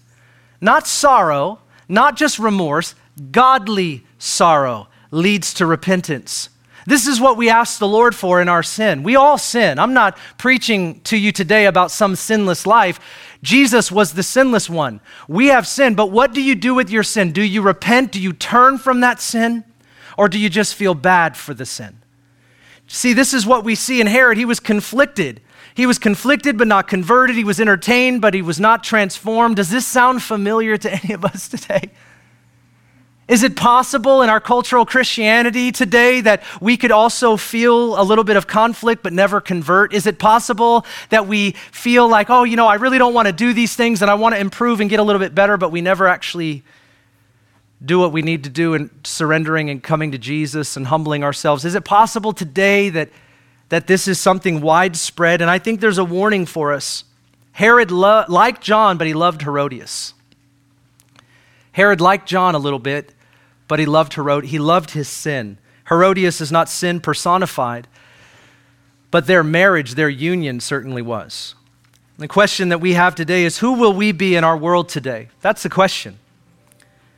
Not 0.62 0.88
sorrow, 0.88 1.60
not 1.90 2.16
just 2.16 2.40
remorse, 2.40 2.96
godly 3.32 4.06
sorrow 4.18 4.88
leads 5.10 5.54
to 5.56 5.66
repentance. 5.66 6.50
This 6.86 7.06
is 7.06 7.20
what 7.20 7.38
we 7.38 7.50
ask 7.50 7.78
the 7.78 7.88
Lord 7.88 8.16
for 8.16 8.42
in 8.42 8.50
our 8.50 8.64
sin. 8.64 9.04
We 9.04 9.16
all 9.16 9.38
sin. 9.38 9.78
I'm 9.78 9.94
not 9.94 10.18
preaching 10.38 11.02
to 11.02 11.18
you 11.18 11.32
today 11.32 11.66
about 11.66 11.92
some 11.92 12.16
sinless 12.16 12.66
life. 12.66 13.00
Jesus 13.44 13.92
was 13.92 14.14
the 14.14 14.24
sinless 14.24 14.70
one. 14.70 15.00
We 15.28 15.48
have 15.48 15.68
sin, 15.68 15.96
but 15.96 16.12
what 16.12 16.34
do 16.34 16.42
you 16.42 16.56
do 16.56 16.74
with 16.74 16.90
your 16.90 17.04
sin? 17.04 17.34
Do 17.34 17.44
you 17.44 17.62
repent? 17.62 18.12
Do 18.12 18.22
you 18.22 18.34
turn 18.34 18.78
from 18.78 19.02
that 19.02 19.22
sin? 19.22 19.64
Or 20.18 20.28
do 20.28 20.40
you 20.40 20.50
just 20.50 20.76
feel 20.76 20.96
bad 20.96 21.38
for 21.38 21.54
the 21.54 21.66
sin? 21.66 22.02
See, 22.88 23.14
this 23.14 23.34
is 23.34 23.46
what 23.46 23.64
we 23.64 23.76
see 23.76 24.02
in 24.02 24.08
Herod. 24.08 24.38
He 24.38 24.46
was 24.46 24.60
conflicted. 24.60 25.42
He 25.74 25.86
was 25.86 25.98
conflicted 25.98 26.58
but 26.58 26.68
not 26.68 26.88
converted. 26.88 27.36
He 27.36 27.44
was 27.44 27.60
entertained 27.60 28.22
but 28.22 28.34
he 28.34 28.42
was 28.42 28.60
not 28.60 28.84
transformed. 28.84 29.56
Does 29.56 29.70
this 29.70 29.86
sound 29.86 30.24
familiar 30.24 30.78
to 30.78 30.94
any 31.04 31.14
of 31.14 31.26
us 31.26 31.50
today? 31.50 31.92
Is 33.32 33.44
it 33.44 33.56
possible 33.56 34.24
in 34.24 34.30
our 34.30 34.42
cultural 34.42 34.86
Christianity 34.86 35.72
today 35.72 36.20
that 36.20 36.44
we 36.60 36.76
could 36.76 36.92
also 36.92 37.38
feel 37.38 37.98
a 37.98 38.04
little 38.04 38.26
bit 38.26 38.36
of 38.36 38.46
conflict 38.46 39.04
but 39.04 39.14
never 39.14 39.40
convert? 39.40 39.94
Is 39.94 40.06
it 40.06 40.20
possible 40.20 40.86
that 41.12 41.28
we 41.28 41.52
feel 41.72 42.10
like, 42.10 42.30
oh, 42.30 42.44
you 42.44 42.58
know, 42.58 42.68
I 42.68 42.76
really 42.76 42.98
don't 42.98 43.14
want 43.14 43.28
to 43.28 43.32
do 43.32 43.54
these 43.54 43.74
things 43.74 44.02
and 44.02 44.12
I 44.12 44.16
want 44.16 44.36
to 44.36 44.42
improve 44.42 44.82
and 44.82 44.90
get 44.90 45.00
a 45.00 45.04
little 45.04 45.22
bit 45.22 45.34
better, 45.34 45.56
but 45.56 45.72
we 45.72 45.80
never 45.80 46.10
actually 46.10 46.64
do 47.84 48.00
what 48.00 48.12
we 48.12 48.22
need 48.22 48.44
to 48.44 48.50
do 48.50 48.74
in 48.74 48.90
surrendering 49.06 49.70
and 49.70 49.82
coming 49.82 50.12
to 50.12 50.18
Jesus 50.18 50.76
and 50.76 50.88
humbling 50.88 51.24
ourselves? 51.24 51.64
Is 51.64 51.74
it 51.74 51.86
possible 51.86 52.34
today 52.34 52.90
that, 52.90 53.10
that 53.72 53.88
this 53.88 54.06
is 54.06 54.20
something 54.20 54.60
widespread? 54.60 55.42
And 55.42 55.50
I 55.50 55.58
think 55.58 55.80
there's 55.80 55.98
a 55.98 56.04
warning 56.04 56.46
for 56.46 56.74
us. 56.74 57.06
Herod 57.54 57.90
lo- 57.90 58.26
liked 58.28 58.62
John, 58.62 58.98
but 58.98 59.08
he 59.08 59.14
loved 59.14 59.42
Herodias. 59.44 60.14
Herod 61.72 62.02
liked 62.02 62.28
John 62.28 62.54
a 62.54 62.60
little 62.60 62.80
bit, 62.80 63.14
but 63.70 63.80
he 63.80 63.86
loved 63.86 64.14
Herod. 64.14 64.44
He 64.44 64.60
loved 64.60 64.92
his 64.92 65.08
sin. 65.08 65.58
Herodias 65.88 66.42
is 66.42 66.52
not 66.52 66.68
sin 66.68 67.00
personified, 67.00 67.88
but 69.10 69.26
their 69.26 69.44
marriage, 69.44 69.96
their 69.96 70.10
union 70.10 70.60
certainly 70.60 71.02
was. 71.02 71.56
The 72.18 72.28
question 72.28 72.68
that 72.70 72.82
we 72.82 72.94
have 72.94 73.16
today 73.16 73.46
is 73.46 73.60
who 73.60 73.74
will 73.74 73.94
we 73.94 74.12
be 74.12 74.36
in 74.36 74.44
our 74.44 74.58
world 74.58 74.90
today? 74.90 75.30
That's 75.40 75.64
the 75.64 75.70
question. 75.70 76.20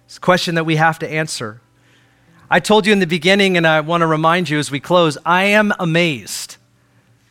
It's 0.06 0.18
a 0.18 0.22
question 0.22 0.54
that 0.54 0.66
we 0.66 0.76
have 0.76 1.00
to 1.00 1.10
answer. 1.10 1.62
I 2.54 2.60
told 2.60 2.86
you 2.86 2.94
in 2.94 3.00
the 3.00 3.08
beginning, 3.08 3.58
and 3.58 3.66
I 3.66 3.80
want 3.80 4.02
to 4.02 4.06
remind 4.06 4.48
you 4.48 4.60
as 4.60 4.70
we 4.70 4.80
close 4.80 5.18
I 5.26 5.46
am 5.46 5.74
amazed 5.80 6.58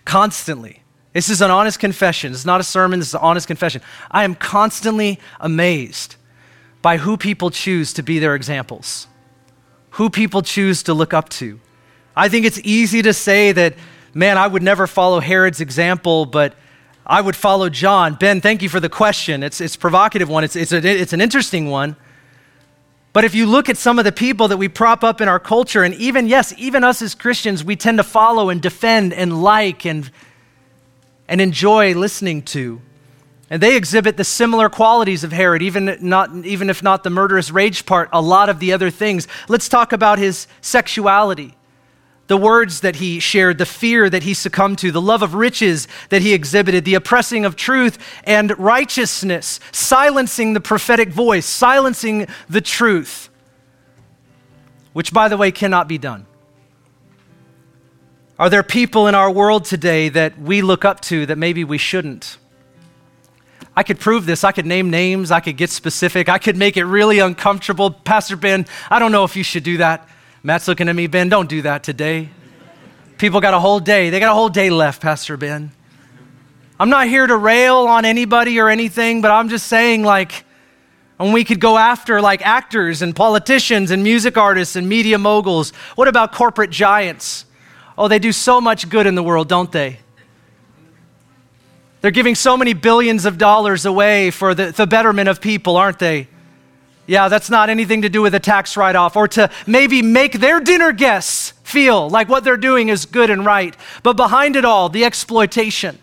constantly. 0.05 0.83
This 1.13 1.29
is 1.29 1.41
an 1.41 1.49
honest 1.49 1.79
confession. 1.79 2.33
It's 2.33 2.45
not 2.45 2.61
a 2.61 2.65
sermon, 2.65 2.99
this 2.99 3.11
is 3.11 3.15
an 3.15 3.21
honest 3.23 3.47
confession. 3.47 3.83
I 4.11 4.25
am 4.25 4.35
constantly 4.35 5.21
amazed 5.39 6.17
by 6.83 6.97
who 6.97 7.17
people 7.17 7.51
choose 7.51 7.93
to 7.93 8.03
be 8.03 8.19
their 8.19 8.35
examples 8.35 9.07
who 9.91 10.11
people 10.11 10.43
choose 10.43 10.83
to 10.83 10.93
look 10.93 11.15
up 11.15 11.29
to. 11.29 11.61
I 12.17 12.29
think 12.29 12.45
it's 12.45 12.59
easy 12.65 13.03
to 13.03 13.13
say 13.13 13.53
that, 13.53 13.75
man, 14.15 14.37
I 14.39 14.49
would 14.49 14.63
never 14.65 14.89
follow 14.89 15.21
Herod's 15.21 15.61
example, 15.61 16.27
but 16.27 16.57
I 17.07 17.21
would 17.21 17.37
follow 17.37 17.69
John. 17.69 18.17
Ben, 18.17 18.41
thank 18.41 18.61
you 18.61 18.69
for 18.69 18.81
the 18.81 18.89
question. 18.89 19.45
It's, 19.45 19.61
it's 19.61 19.77
provocative 19.77 20.29
one, 20.29 20.43
it's, 20.43 20.57
it's, 20.57 20.73
a, 20.73 20.79
it's 20.85 21.13
an 21.13 21.21
interesting 21.21 21.71
one. 21.71 21.95
But 23.13 23.25
if 23.25 23.35
you 23.35 23.47
look 23.47 23.69
at 23.69 23.77
some 23.77 23.99
of 23.99 24.05
the 24.05 24.13
people 24.13 24.49
that 24.49 24.57
we 24.57 24.69
prop 24.69 25.05
up 25.05 25.21
in 25.21 25.29
our 25.29 25.39
culture, 25.39 25.83
and 25.83 25.95
even, 25.97 26.27
yes, 26.29 26.55
even 26.57 26.83
us 26.83 27.03
as 27.03 27.15
Christians, 27.15 27.63
we 27.63 27.77
tend 27.77 27.99
to 27.99 28.05
follow 28.05 28.49
and 28.49 28.61
defend 28.61 29.13
and 29.13 29.43
like 29.43 29.85
and, 29.85 30.11
and 31.29 31.41
enjoy 31.41 31.95
listening 31.95 32.43
to. 32.43 32.81
And 33.51 33.63
they 33.63 33.77
exhibit 33.77 34.17
the 34.17 34.25
similar 34.25 34.71
qualities 34.71 35.25
of 35.25 35.33
Herod, 35.33 35.61
even, 35.61 35.99
not, 36.01 36.35
even 36.47 36.71
if 36.71 36.83
not 36.83 37.05
the 37.05 37.11
murderous 37.11 37.51
rage 37.51 37.85
part, 37.85 38.09
a 38.11 38.23
lot 38.23 38.49
of 38.49 38.61
the 38.61 38.73
other 38.73 38.89
things. 38.89 39.29
Let's 39.47 39.69
talk 39.69 39.93
about 39.93 40.19
his 40.19 40.47
sexuality, 40.63 41.55
the 42.29 42.37
words 42.37 42.81
that 42.81 42.97
he 42.97 43.19
shared, 43.19 43.59
the 43.59 43.67
fear 43.67 44.09
that 44.09 44.23
he 44.23 44.33
succumbed 44.33 44.79
to, 44.79 44.91
the 44.91 45.01
love 45.01 45.23
of 45.23 45.35
riches 45.35 45.89
that 46.09 46.23
he 46.23 46.33
exhibited, 46.33 46.85
the 46.85 46.95
oppressing 46.95 47.45
of 47.45 47.57
truth 47.57 47.99
and 48.25 48.59
righteousness, 48.59 49.61
silencing 49.73 50.53
the 50.55 50.61
prophetic 50.61 51.11
voice, 51.11 51.47
silencing 51.47 52.27
the 52.49 52.61
truth, 52.61 53.29
which, 54.93 55.13
by 55.13 55.29
the 55.29 55.37
way, 55.37 55.51
cannot 55.51 55.89
be 55.89 55.99
done. 55.99 56.27
Are 58.39 58.49
there 58.49 58.63
people 58.63 59.09
in 59.09 59.15
our 59.15 59.31
world 59.31 59.65
today 59.65 60.09
that 60.09 60.39
we 60.39 60.63
look 60.63 60.85
up 60.85 61.01
to 61.03 61.27
that 61.27 61.39
maybe 61.39 61.65
we 61.65 61.79
shouldn't? 61.79 62.39
I 63.77 63.83
could 63.83 63.99
prove 63.99 64.27
this. 64.27 64.45
I 64.45 64.53
could 64.53 64.67
name 64.67 64.91
names. 64.91 65.31
I 65.31 65.41
could 65.41 65.57
get 65.57 65.71
specific. 65.71 66.29
I 66.29 66.39
could 66.39 66.57
make 66.57 66.77
it 66.77 66.85
really 66.85 67.19
uncomfortable. 67.21 67.91
Pastor 67.91 68.37
Ben, 68.37 68.67
I 68.91 68.99
don't 68.99 69.13
know 69.13 69.25
if 69.25 69.37
you 69.37 69.43
should 69.43 69.65
do 69.65 69.79
that. 69.79 70.09
Matt's 70.43 70.67
looking 70.67 70.89
at 70.89 70.97
me, 70.97 71.07
Ben, 71.07 71.29
don't 71.29 71.49
do 71.49 71.63
that 71.63 71.85
today. 71.85 72.29
People 73.17 73.41
got 73.41 73.55
a 73.55 73.61
whole 73.61 73.79
day. 73.79 74.11
They 74.11 74.19
got 74.19 74.33
a 74.33 74.35
whole 74.35 74.49
day 74.49 74.71
left, 74.71 75.01
Pastor 75.01 75.37
Ben. 75.37 75.71
I'm 76.81 76.91
not 76.91 77.07
here 77.07 77.25
to 77.25 77.37
rail 77.37 77.77
on 77.77 78.05
anybody 78.05 78.59
or 78.59 78.69
anything, 78.69 79.23
but 79.23 79.31
I'm 79.31 79.49
just 79.49 79.69
saying, 79.69 80.03
like, 80.03 80.45
and 81.21 81.33
we 81.33 81.45
could 81.45 81.61
go 81.61 81.79
after 81.79 82.21
like 82.21 82.45
actors 82.45 83.03
and 83.03 83.15
politicians 83.15 83.93
and 83.93 84.03
music 84.03 84.37
artists 84.37 84.75
and 84.75 84.89
media 84.89 85.19
moguls. 85.19 85.71
What 85.95 86.09
about 86.09 86.33
corporate 86.33 86.71
giants? 86.71 87.45
Oh, 87.97 88.09
they 88.09 88.19
do 88.19 88.33
so 88.33 88.61
much 88.61 88.89
good 88.89 89.07
in 89.07 89.15
the 89.15 89.23
world, 89.23 89.49
don't 89.49 89.71
they? 89.71 90.01
They're 92.01 92.11
giving 92.11 92.35
so 92.35 92.57
many 92.57 92.73
billions 92.73 93.27
of 93.27 93.39
dollars 93.39 93.87
away 93.87 94.33
for 94.33 94.57
the, 94.57 94.73
the 94.73 94.89
betterment 94.89 95.29
of 95.29 95.41
people, 95.41 95.77
aren't 95.77 96.01
they? 96.01 96.27
Yeah, 97.13 97.29
that's 97.29 97.51
not 97.51 97.69
anything 97.69 98.01
to 98.01 98.09
do 98.09 98.23
with 98.23 98.35
a 98.35 98.41
tax 98.41 98.75
write 98.75 98.97
off 98.97 99.17
or 99.17 99.29
to 99.29 99.51
maybe 99.67 100.01
make 100.01 100.41
their 100.41 100.61
dinner 100.61 100.93
guests 100.93 101.53
feel 101.63 102.09
like 102.09 102.31
what 102.31 102.43
they're 102.43 102.57
doing 102.57 102.89
is 102.89 103.05
good 103.05 103.29
and 103.29 103.45
right. 103.45 103.77
But 104.03 104.15
behind 104.15 104.57
it 104.57 104.65
all, 104.65 104.89
the 104.89 105.05
exploitation, 105.05 105.99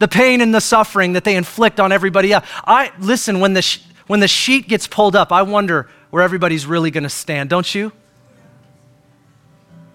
the 0.00 0.08
pain 0.08 0.40
and 0.40 0.52
the 0.52 0.60
suffering 0.60 1.12
that 1.12 1.22
they 1.22 1.36
inflict 1.36 1.78
on 1.78 1.92
everybody 1.92 2.32
else. 2.32 2.44
I 2.64 2.90
listen 2.98 3.38
when 3.38 3.52
the 3.52 3.62
sh- 3.62 3.82
when 4.08 4.18
the 4.18 4.26
sheet 4.26 4.66
gets 4.66 4.88
pulled 4.88 5.14
up, 5.14 5.30
I 5.30 5.42
wonder 5.42 5.88
where 6.10 6.24
everybody's 6.24 6.66
really 6.66 6.90
going 6.90 7.04
to 7.04 7.08
stand, 7.08 7.48
don't 7.48 7.72
you? 7.72 7.92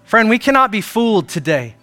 Friend, 0.05 0.29
we 0.29 0.39
cannot 0.39 0.71
be 0.71 0.79
fooled 0.79 1.27
today. 1.27 1.75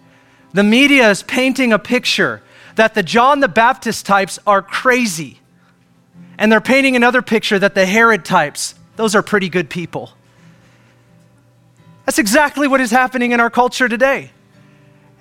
The 0.55 0.63
media 0.63 1.11
is 1.11 1.21
painting 1.21 1.71
a 1.71 1.77
picture 1.77 2.41
that 2.77 2.95
the 2.95 3.03
John 3.03 3.41
the 3.41 3.47
Baptist 3.47 4.07
types 4.07 4.39
are 4.47 4.63
crazy. 4.63 5.39
And 6.37 6.51
they're 6.51 6.61
painting 6.61 6.95
another 6.95 7.21
picture 7.21 7.57
that 7.59 7.75
the 7.75 7.85
Herod 7.85 8.25
types, 8.25 8.75
those 8.95 9.15
are 9.15 9.23
pretty 9.23 9.49
good 9.49 9.69
people. 9.69 10.11
That's 12.05 12.19
exactly 12.19 12.67
what 12.67 12.81
is 12.81 12.91
happening 12.91 13.31
in 13.31 13.39
our 13.39 13.49
culture 13.49 13.89
today. 13.89 14.31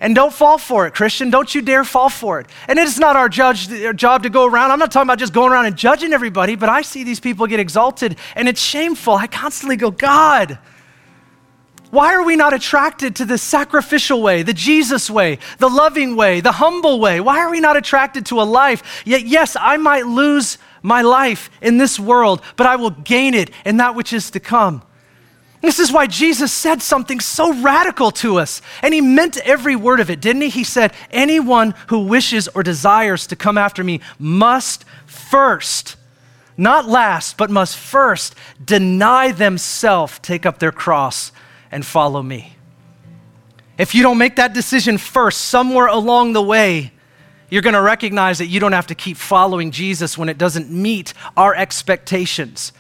And 0.01 0.15
don't 0.15 0.35
fall 0.35 0.59
for 0.59 0.87
it, 0.87 0.93
Christian. 0.93 1.31
Don't 1.31 1.55
you 1.55 1.63
dare 1.63 1.85
fall 1.85 2.11
for 2.11 2.41
it. 2.41 2.47
And 2.69 2.79
it 2.79 2.87
is 2.87 2.99
not 2.99 3.17
our, 3.17 3.29
judge, 3.29 3.73
our 3.85 3.93
job 3.93 4.25
to 4.25 4.31
go 4.31 4.45
around. 4.45 4.71
I'm 4.71 4.79
not 4.79 4.93
talking 4.93 5.07
about 5.07 5.19
just 5.19 5.33
going 5.33 5.51
around 5.51 5.67
and 5.67 5.77
judging 5.77 6.13
everybody, 6.13 6.57
but 6.57 6.69
I 6.69 6.83
see 6.83 7.05
these 7.05 7.21
people 7.21 7.47
get 7.47 7.61
exalted, 7.61 8.17
and 8.35 8.49
it's 8.49 8.61
shameful. 8.61 9.15
I 9.15 9.27
constantly 9.29 9.77
go, 9.77 9.91
God, 9.91 10.59
why 11.91 12.13
are 12.15 12.25
we 12.25 12.35
not 12.35 12.53
attracted 12.53 13.17
to 13.17 13.25
the 13.25 13.39
sacrificial 13.39 14.21
way, 14.21 14.43
the 14.43 14.53
Jesus 14.53 15.09
way, 15.09 15.39
the 15.59 15.69
loving 15.69 16.17
way, 16.17 16.41
the 16.41 16.53
humble 16.53 16.99
way? 16.99 17.21
Why 17.21 17.39
are 17.39 17.51
we 17.51 17.61
not 17.61 17.77
attracted 17.77 18.27
to 18.27 18.41
a 18.41 18.45
life? 18.45 19.03
Yet, 19.07 19.25
yes, 19.25 19.57
I 19.59 19.77
might 19.77 20.07
lose 20.07 20.59
my 20.85 21.01
life 21.01 21.51
in 21.63 21.79
this 21.79 21.99
world, 21.99 22.43
but 22.57 22.67
I 22.67 22.77
will 22.77 22.91
gain 22.91 23.33
it 23.35 23.51
in 23.65 23.79
that 23.79 23.97
which 23.97 24.13
is 24.13 24.31
to 24.33 24.39
come. 24.39 24.83
This 25.63 25.79
is 25.79 25.91
why 25.91 26.07
Jesus 26.07 26.53
said 26.53 26.83
something 26.83 27.21
so 27.21 27.55
radical 27.55 28.11
to 28.11 28.39
us. 28.39 28.61
And 28.83 28.93
he 28.93 29.01
meant 29.01 29.39
every 29.39 29.77
word 29.77 29.99
of 29.99 30.11
it, 30.11 30.21
didn't 30.21 30.43
he? 30.43 30.51
He 30.51 30.63
said, 30.63 30.93
Anyone 31.11 31.75
who 31.89 32.07
wishes 32.07 32.49
or 32.49 32.63
desires 32.63 33.27
to 33.29 33.37
come 33.37 33.57
after 33.57 33.83
me 33.83 34.01
must 34.19 34.85
first, 35.07 35.97
not 36.59 36.87
last, 36.87 37.39
but 37.39 37.51
must 37.51 37.79
first 37.79 38.35
deny 38.63 39.33
themselves, 39.33 40.19
take 40.19 40.45
up 40.45 40.59
their 40.59 40.71
cross, 40.71 41.33
and 41.73 41.85
follow 41.87 42.23
me. 42.23 42.57
If 43.79 43.95
you 43.95 44.03
don't 44.03 44.19
make 44.19 44.37
that 44.37 44.53
decision 44.53 44.99
first, 44.99 45.41
somewhere 45.41 45.87
along 45.87 46.35
the 46.35 46.43
way, 46.43 46.93
you're 47.55 47.63
going 47.63 47.75
to 47.75 47.81
recognize 47.81 48.39
that 48.39 48.49
you 48.49 48.59
don't 48.59 48.73
have 48.73 48.89
to 48.89 48.97
keep 48.97 49.17
following 49.17 49.71
Jesus 49.71 50.19
when 50.19 50.29
it 50.29 50.37
doesn't 50.39 50.73
meet 50.73 51.15
our 51.37 51.55
expectations, 51.55 52.73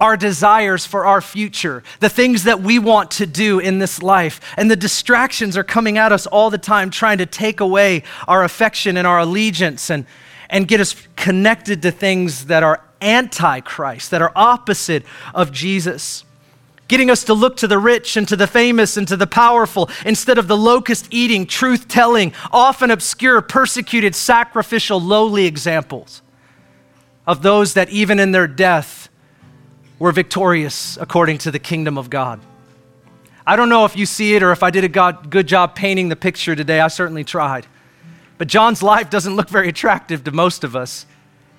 our 0.00 0.16
desires 0.16 0.86
for 0.86 1.04
our 1.04 1.20
future, 1.20 1.82
the 2.00 2.08
things 2.08 2.44
that 2.44 2.62
we 2.62 2.78
want 2.78 3.10
to 3.10 3.26
do 3.26 3.58
in 3.58 3.80
this 3.80 4.02
life. 4.02 4.40
And 4.56 4.70
the 4.70 4.76
distractions 4.76 5.58
are 5.58 5.62
coming 5.62 5.98
at 5.98 6.10
us 6.10 6.26
all 6.26 6.48
the 6.48 6.56
time, 6.56 6.88
trying 6.88 7.18
to 7.18 7.26
take 7.26 7.60
away 7.60 8.02
our 8.26 8.44
affection 8.44 8.96
and 8.96 9.06
our 9.06 9.18
allegiance 9.18 9.90
and, 9.90 10.06
and 10.48 10.66
get 10.66 10.80
us 10.80 10.96
connected 11.16 11.82
to 11.82 11.90
things 11.90 12.46
that 12.46 12.62
are 12.62 12.82
anti 13.02 13.60
Christ, 13.60 14.10
that 14.10 14.22
are 14.22 14.32
opposite 14.34 15.04
of 15.34 15.52
Jesus 15.52 16.24
getting 16.88 17.10
us 17.10 17.24
to 17.24 17.34
look 17.34 17.56
to 17.56 17.66
the 17.66 17.78
rich 17.78 18.16
and 18.16 18.28
to 18.28 18.36
the 18.36 18.46
famous 18.46 18.96
and 18.96 19.08
to 19.08 19.16
the 19.16 19.26
powerful 19.26 19.88
instead 20.04 20.38
of 20.38 20.48
the 20.48 20.56
locust 20.56 21.08
eating, 21.10 21.46
truth 21.46 21.88
telling, 21.88 22.32
often 22.52 22.90
obscure, 22.90 23.40
persecuted, 23.40 24.14
sacrificial, 24.14 25.00
lowly 25.00 25.46
examples. 25.46 26.22
of 27.26 27.42
those 27.42 27.74
that 27.74 27.88
even 27.90 28.20
in 28.20 28.32
their 28.32 28.46
death 28.46 29.08
were 29.98 30.12
victorious 30.12 30.98
according 31.00 31.38
to 31.38 31.50
the 31.50 31.58
kingdom 31.58 31.96
of 31.96 32.10
God. 32.10 32.40
I 33.46 33.56
don't 33.56 33.68
know 33.68 33.84
if 33.84 33.96
you 33.96 34.06
see 34.06 34.34
it 34.34 34.42
or 34.42 34.52
if 34.52 34.62
I 34.62 34.70
did 34.70 34.84
a 34.84 35.12
good 35.12 35.46
job 35.46 35.74
painting 35.74 36.08
the 36.08 36.16
picture 36.16 36.56
today. 36.56 36.80
I 36.80 36.88
certainly 36.88 37.24
tried. 37.24 37.66
But 38.38 38.48
John's 38.48 38.82
life 38.82 39.10
doesn't 39.10 39.36
look 39.36 39.48
very 39.48 39.68
attractive 39.68 40.24
to 40.24 40.32
most 40.32 40.64
of 40.64 40.74
us. 40.74 41.06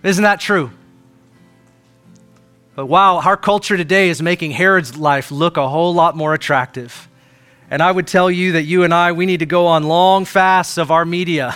Isn't 0.04 0.24
that 0.24 0.40
true? 0.40 0.72
But 2.76 2.88
wow, 2.88 3.22
our 3.22 3.38
culture 3.38 3.78
today 3.78 4.10
is 4.10 4.22
making 4.22 4.52
Herod's 4.52 4.98
life 4.98 5.32
look 5.32 5.56
a 5.56 5.68
whole 5.68 5.94
lot 5.94 6.18
more 6.18 6.34
attractive. 6.34 7.08
And 7.72 7.82
I 7.82 7.90
would 7.90 8.06
tell 8.06 8.30
you 8.30 8.54
that 8.54 8.64
you 8.64 8.84
and 8.84 8.94
I, 8.94 9.14
we 9.14 9.26
need 9.26 9.40
to 9.40 9.46
go 9.46 9.68
on 9.68 9.84
long 9.84 10.26
fasts 10.26 10.78
of 10.78 10.92
our 10.92 11.06
media. 11.06 11.56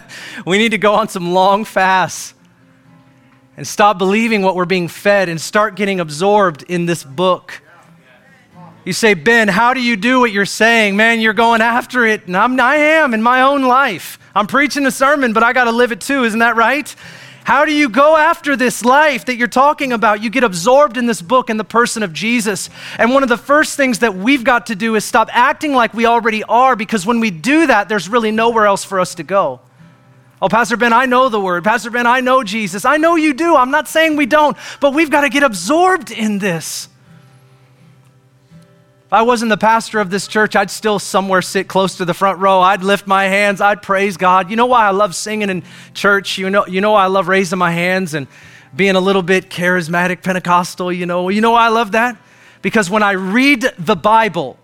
we 0.46 0.58
need 0.58 0.70
to 0.70 0.78
go 0.78 0.94
on 0.94 1.08
some 1.08 1.32
long 1.32 1.64
fasts 1.64 2.34
and 3.56 3.66
stop 3.66 3.98
believing 3.98 4.42
what 4.42 4.54
we're 4.54 4.64
being 4.64 4.86
fed 4.86 5.28
and 5.28 5.40
start 5.40 5.74
getting 5.74 5.98
absorbed 5.98 6.62
in 6.62 6.86
this 6.86 7.02
book. 7.02 7.60
You 8.84 8.92
say, 8.92 9.14
Ben, 9.14 9.48
how 9.48 9.74
do 9.74 9.82
you 9.82 9.96
do 9.96 10.20
what 10.20 10.30
you're 10.30 10.46
saying? 10.46 10.96
Man, 10.96 11.20
you're 11.20 11.34
going 11.34 11.60
after 11.60 12.06
it. 12.06 12.26
And 12.26 12.36
I'm, 12.36 12.58
I 12.58 12.76
am 12.76 13.12
in 13.12 13.22
my 13.22 13.42
own 13.42 13.62
life. 13.62 14.18
I'm 14.36 14.46
preaching 14.46 14.86
a 14.86 14.90
sermon, 14.90 15.32
but 15.32 15.42
I 15.42 15.52
got 15.52 15.64
to 15.64 15.72
live 15.72 15.90
it 15.90 16.00
too. 16.00 16.24
Isn't 16.24 16.38
that 16.38 16.54
right? 16.54 16.94
How 17.44 17.64
do 17.64 17.72
you 17.72 17.88
go 17.88 18.16
after 18.16 18.54
this 18.54 18.84
life 18.84 19.24
that 19.24 19.36
you're 19.36 19.48
talking 19.48 19.92
about? 19.92 20.22
You 20.22 20.30
get 20.30 20.44
absorbed 20.44 20.96
in 20.96 21.06
this 21.06 21.22
book 21.22 21.48
in 21.50 21.56
the 21.56 21.64
person 21.64 22.02
of 22.02 22.12
Jesus. 22.12 22.68
And 22.98 23.12
one 23.12 23.22
of 23.22 23.28
the 23.28 23.38
first 23.38 23.76
things 23.76 24.00
that 24.00 24.14
we've 24.14 24.44
got 24.44 24.66
to 24.66 24.74
do 24.74 24.94
is 24.94 25.04
stop 25.04 25.28
acting 25.32 25.72
like 25.72 25.94
we 25.94 26.06
already 26.06 26.44
are, 26.44 26.76
because 26.76 27.06
when 27.06 27.18
we 27.18 27.30
do 27.30 27.66
that, 27.66 27.88
there's 27.88 28.08
really 28.08 28.30
nowhere 28.30 28.66
else 28.66 28.84
for 28.84 29.00
us 29.00 29.14
to 29.16 29.22
go. 29.22 29.60
Oh, 30.42 30.48
Pastor 30.48 30.76
Ben, 30.76 30.92
I 30.92 31.06
know 31.06 31.28
the 31.28 31.40
word. 31.40 31.64
Pastor 31.64 31.90
Ben, 31.90 32.06
I 32.06 32.20
know 32.20 32.44
Jesus. 32.44 32.84
I 32.84 32.98
know 32.98 33.16
you 33.16 33.34
do. 33.34 33.56
I'm 33.56 33.70
not 33.70 33.88
saying 33.88 34.16
we 34.16 34.26
don't, 34.26 34.56
but 34.78 34.94
we've 34.94 35.10
got 35.10 35.22
to 35.22 35.30
get 35.30 35.42
absorbed 35.42 36.10
in 36.10 36.38
this. 36.38 36.88
If 39.10 39.14
I 39.14 39.22
wasn't 39.22 39.48
the 39.48 39.56
pastor 39.56 39.98
of 39.98 40.08
this 40.08 40.28
church, 40.28 40.54
I'd 40.54 40.70
still 40.70 41.00
somewhere 41.00 41.42
sit 41.42 41.66
close 41.66 41.96
to 41.96 42.04
the 42.04 42.14
front 42.14 42.38
row. 42.38 42.60
I'd 42.60 42.84
lift 42.84 43.08
my 43.08 43.24
hands. 43.24 43.60
I'd 43.60 43.82
praise 43.82 44.16
God. 44.16 44.50
You 44.50 44.54
know 44.54 44.66
why 44.66 44.86
I 44.86 44.92
love 44.92 45.16
singing 45.16 45.50
in 45.50 45.64
church? 45.94 46.38
You 46.38 46.48
know, 46.48 46.64
you 46.68 46.80
know 46.80 46.94
I 46.94 47.06
love 47.08 47.26
raising 47.26 47.58
my 47.58 47.72
hands 47.72 48.14
and 48.14 48.28
being 48.76 48.94
a 48.94 49.00
little 49.00 49.22
bit 49.22 49.50
charismatic 49.50 50.22
Pentecostal, 50.22 50.92
you 50.92 51.06
know. 51.06 51.28
You 51.28 51.40
know 51.40 51.50
why 51.50 51.66
I 51.66 51.70
love 51.70 51.90
that? 51.90 52.18
Because 52.62 52.88
when 52.88 53.02
I 53.02 53.10
read 53.10 53.62
the 53.80 53.96
Bible, 53.96 54.56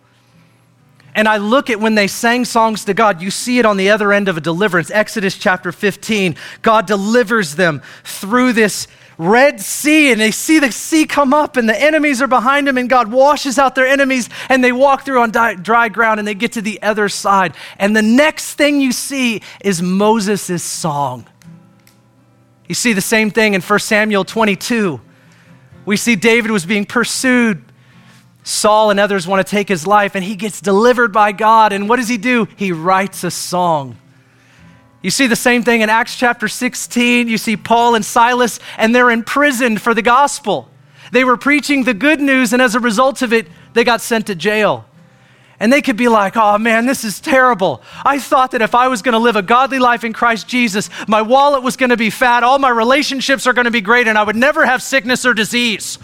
and 1.17 1.27
I 1.27 1.39
look 1.39 1.69
at 1.69 1.81
when 1.81 1.97
they 1.97 2.07
sang 2.07 2.45
songs 2.45 2.85
to 2.85 2.95
God, 2.95 3.21
you 3.21 3.33
see 3.33 3.59
it 3.59 3.67
on 3.67 3.77
the 3.77 3.91
other 3.91 4.13
end 4.13 4.29
of 4.29 4.37
a 4.37 4.41
deliverance. 4.41 4.93
Exodus 4.93 5.37
chapter 5.37 5.73
15, 5.73 6.37
God 6.63 6.87
delivers 6.87 7.57
them 7.57 7.83
through 8.05 8.53
this 8.53 8.87
Red 9.19 9.61
Sea, 9.61 10.13
and 10.13 10.21
they 10.21 10.31
see 10.31 10.59
the 10.59 10.71
sea 10.71 11.07
come 11.07 11.33
up, 11.33 11.57
and 11.57 11.69
the 11.69 11.81
enemies 11.81 12.21
are 12.21 12.27
behind 12.27 12.67
them, 12.67 12.77
and 12.77 12.89
God 12.89 13.11
washes 13.11 13.59
out 13.59 13.75
their 13.75 13.87
enemies, 13.87 14.29
and 14.49 14.63
they 14.63 14.73
walk 14.73 15.05
through 15.05 15.21
on 15.21 15.31
dry 15.31 15.89
ground, 15.89 16.19
and 16.19 16.29
they 16.29 16.35
get 16.35 16.53
to 16.53 16.63
the 16.63 16.83
other 16.83 17.09
side. 17.09 17.55
And 17.79 17.97
the 17.97 18.03
next 18.03 18.55
thing 18.55 18.81
you 18.81 18.93
see 18.93 19.43
is 19.63 19.81
Moses' 19.81 20.63
song. 20.63 21.27
You 22.69 22.75
see 22.75 22.93
the 22.93 23.01
same 23.01 23.31
thing 23.31 23.55
in 23.55 23.63
1 23.63 23.79
Samuel 23.79 24.25
22. 24.25 25.01
We 25.87 25.97
see 25.97 26.17
David 26.17 26.51
was 26.51 26.67
being 26.67 26.85
pursued. 26.85 27.63
Saul 28.43 28.91
and 28.91 29.01
others 29.01 29.27
want 29.27 29.45
to 29.45 29.51
take 29.51 29.69
his 29.69 29.87
life, 29.87 30.15
and 30.15 30.23
he 30.23 30.37
gets 30.37 30.61
delivered 30.61 31.13
by 31.13 31.33
God. 31.33 31.73
And 31.73 31.89
what 31.89 31.97
does 31.97 32.09
he 32.09 32.19
do? 32.19 32.49
He 32.57 32.71
writes 32.71 33.25
a 33.25 33.31
song. 33.31 33.97
You 35.07 35.13
see 35.13 35.29
the 35.29 35.37
same 35.37 35.63
thing 35.63 35.83
in 35.83 35.89
Acts 35.89 36.17
chapter 36.17 36.49
16. 36.49 37.29
You 37.29 37.39
see 37.39 37.57
Paul 37.57 37.95
and 37.95 38.05
Silas, 38.05 38.59
and 38.77 38.93
they're 38.93 39.13
imprisoned 39.13 39.81
for 39.81 39.95
the 39.95 40.03
gospel. 40.03 40.69
They 41.13 41.23
were 41.23 41.37
preaching 41.37 41.85
the 41.85 41.95
good 41.95 42.21
news, 42.21 42.53
and 42.53 42.61
as 42.61 42.75
a 42.75 42.81
result 42.81 43.23
of 43.23 43.33
it, 43.33 43.47
they 43.73 43.85
got 43.85 44.01
sent 44.01 44.27
to 44.27 44.35
jail. 44.35 44.85
And 45.61 45.73
they 45.73 45.81
could 45.81 45.97
be 45.97 46.09
like, 46.09 46.37
oh 46.37 46.59
man, 46.59 46.87
this 46.87 47.05
is 47.05 47.21
terrible. 47.21 47.83
I 48.05 48.19
thought 48.19 48.51
that 48.51 48.63
if 48.63 48.75
I 48.75 48.89
was 48.89 49.01
going 49.01 49.13
to 49.13 49.21
live 49.21 49.37
a 49.37 49.43
godly 49.43 49.79
life 49.79 50.03
in 50.03 50.13
Christ 50.13 50.49
Jesus, 50.49 50.91
my 51.07 51.23
wallet 51.23 51.63
was 51.63 51.77
going 51.77 51.91
to 51.91 51.97
be 51.97 52.11
fat, 52.11 52.43
all 52.43 52.59
my 52.59 52.71
relationships 52.71 53.47
are 53.47 53.53
going 53.53 53.67
to 53.67 53.71
be 53.71 53.81
great, 53.81 54.09
and 54.09 54.19
I 54.19 54.25
would 54.25 54.35
never 54.35 54.67
have 54.67 54.83
sickness 54.83 55.25
or 55.25 55.35
disease. 55.35 56.01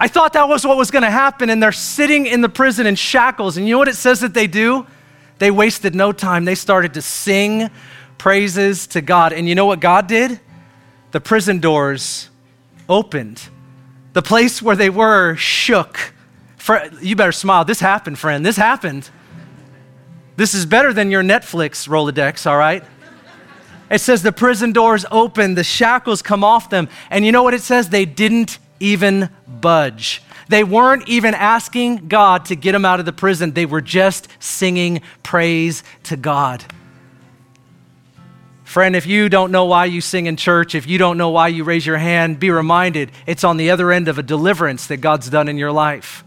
I 0.00 0.08
thought 0.08 0.32
that 0.32 0.48
was 0.48 0.66
what 0.66 0.76
was 0.76 0.90
going 0.90 1.04
to 1.04 1.12
happen, 1.12 1.48
and 1.48 1.62
they're 1.62 1.70
sitting 1.70 2.26
in 2.26 2.40
the 2.40 2.48
prison 2.48 2.88
in 2.88 2.96
shackles. 2.96 3.56
And 3.56 3.68
you 3.68 3.74
know 3.74 3.78
what 3.78 3.86
it 3.86 3.94
says 3.94 4.18
that 4.18 4.34
they 4.34 4.48
do? 4.48 4.84
They 5.40 5.50
wasted 5.50 5.94
no 5.94 6.12
time. 6.12 6.44
They 6.44 6.54
started 6.54 6.94
to 6.94 7.02
sing 7.02 7.70
praises 8.18 8.86
to 8.88 9.00
God. 9.00 9.32
And 9.32 9.48
you 9.48 9.54
know 9.54 9.66
what 9.66 9.80
God 9.80 10.06
did? 10.06 10.38
The 11.12 11.20
prison 11.20 11.58
doors 11.58 12.28
opened. 12.88 13.42
The 14.12 14.22
place 14.22 14.60
where 14.60 14.76
they 14.76 14.90
were 14.90 15.36
shook. 15.36 16.12
You 17.00 17.16
better 17.16 17.32
smile. 17.32 17.64
This 17.64 17.80
happened, 17.80 18.18
friend. 18.18 18.44
This 18.44 18.56
happened. 18.56 19.08
This 20.36 20.52
is 20.54 20.66
better 20.66 20.92
than 20.92 21.10
your 21.10 21.22
Netflix 21.22 21.88
Rolodex, 21.88 22.46
all 22.46 22.58
right? 22.58 22.84
It 23.90 24.00
says 24.00 24.22
the 24.22 24.32
prison 24.32 24.72
doors 24.72 25.04
open, 25.10 25.54
the 25.54 25.64
shackles 25.64 26.22
come 26.22 26.44
off 26.44 26.70
them. 26.70 26.88
And 27.10 27.24
you 27.26 27.32
know 27.32 27.42
what 27.42 27.54
it 27.54 27.62
says? 27.62 27.88
They 27.88 28.04
didn't 28.04 28.58
even 28.78 29.30
budge. 29.48 30.22
They 30.50 30.64
weren't 30.64 31.08
even 31.08 31.34
asking 31.34 32.08
God 32.08 32.46
to 32.46 32.56
get 32.56 32.72
them 32.72 32.84
out 32.84 32.98
of 32.98 33.06
the 33.06 33.12
prison, 33.12 33.52
they 33.52 33.66
were 33.66 33.80
just 33.80 34.26
singing 34.40 35.00
praise 35.22 35.84
to 36.04 36.16
God. 36.16 36.64
Friend, 38.64 38.96
if 38.96 39.06
you 39.06 39.28
don't 39.28 39.52
know 39.52 39.66
why 39.66 39.84
you 39.84 40.00
sing 40.00 40.26
in 40.26 40.36
church, 40.36 40.74
if 40.74 40.88
you 40.88 40.98
don't 40.98 41.16
know 41.16 41.30
why 41.30 41.48
you 41.48 41.62
raise 41.62 41.86
your 41.86 41.98
hand, 41.98 42.40
be 42.40 42.50
reminded 42.50 43.12
it's 43.26 43.44
on 43.44 43.58
the 43.58 43.70
other 43.70 43.92
end 43.92 44.08
of 44.08 44.18
a 44.18 44.24
deliverance 44.24 44.88
that 44.88 44.96
God's 44.96 45.30
done 45.30 45.46
in 45.46 45.56
your 45.56 45.70
life. 45.70 46.24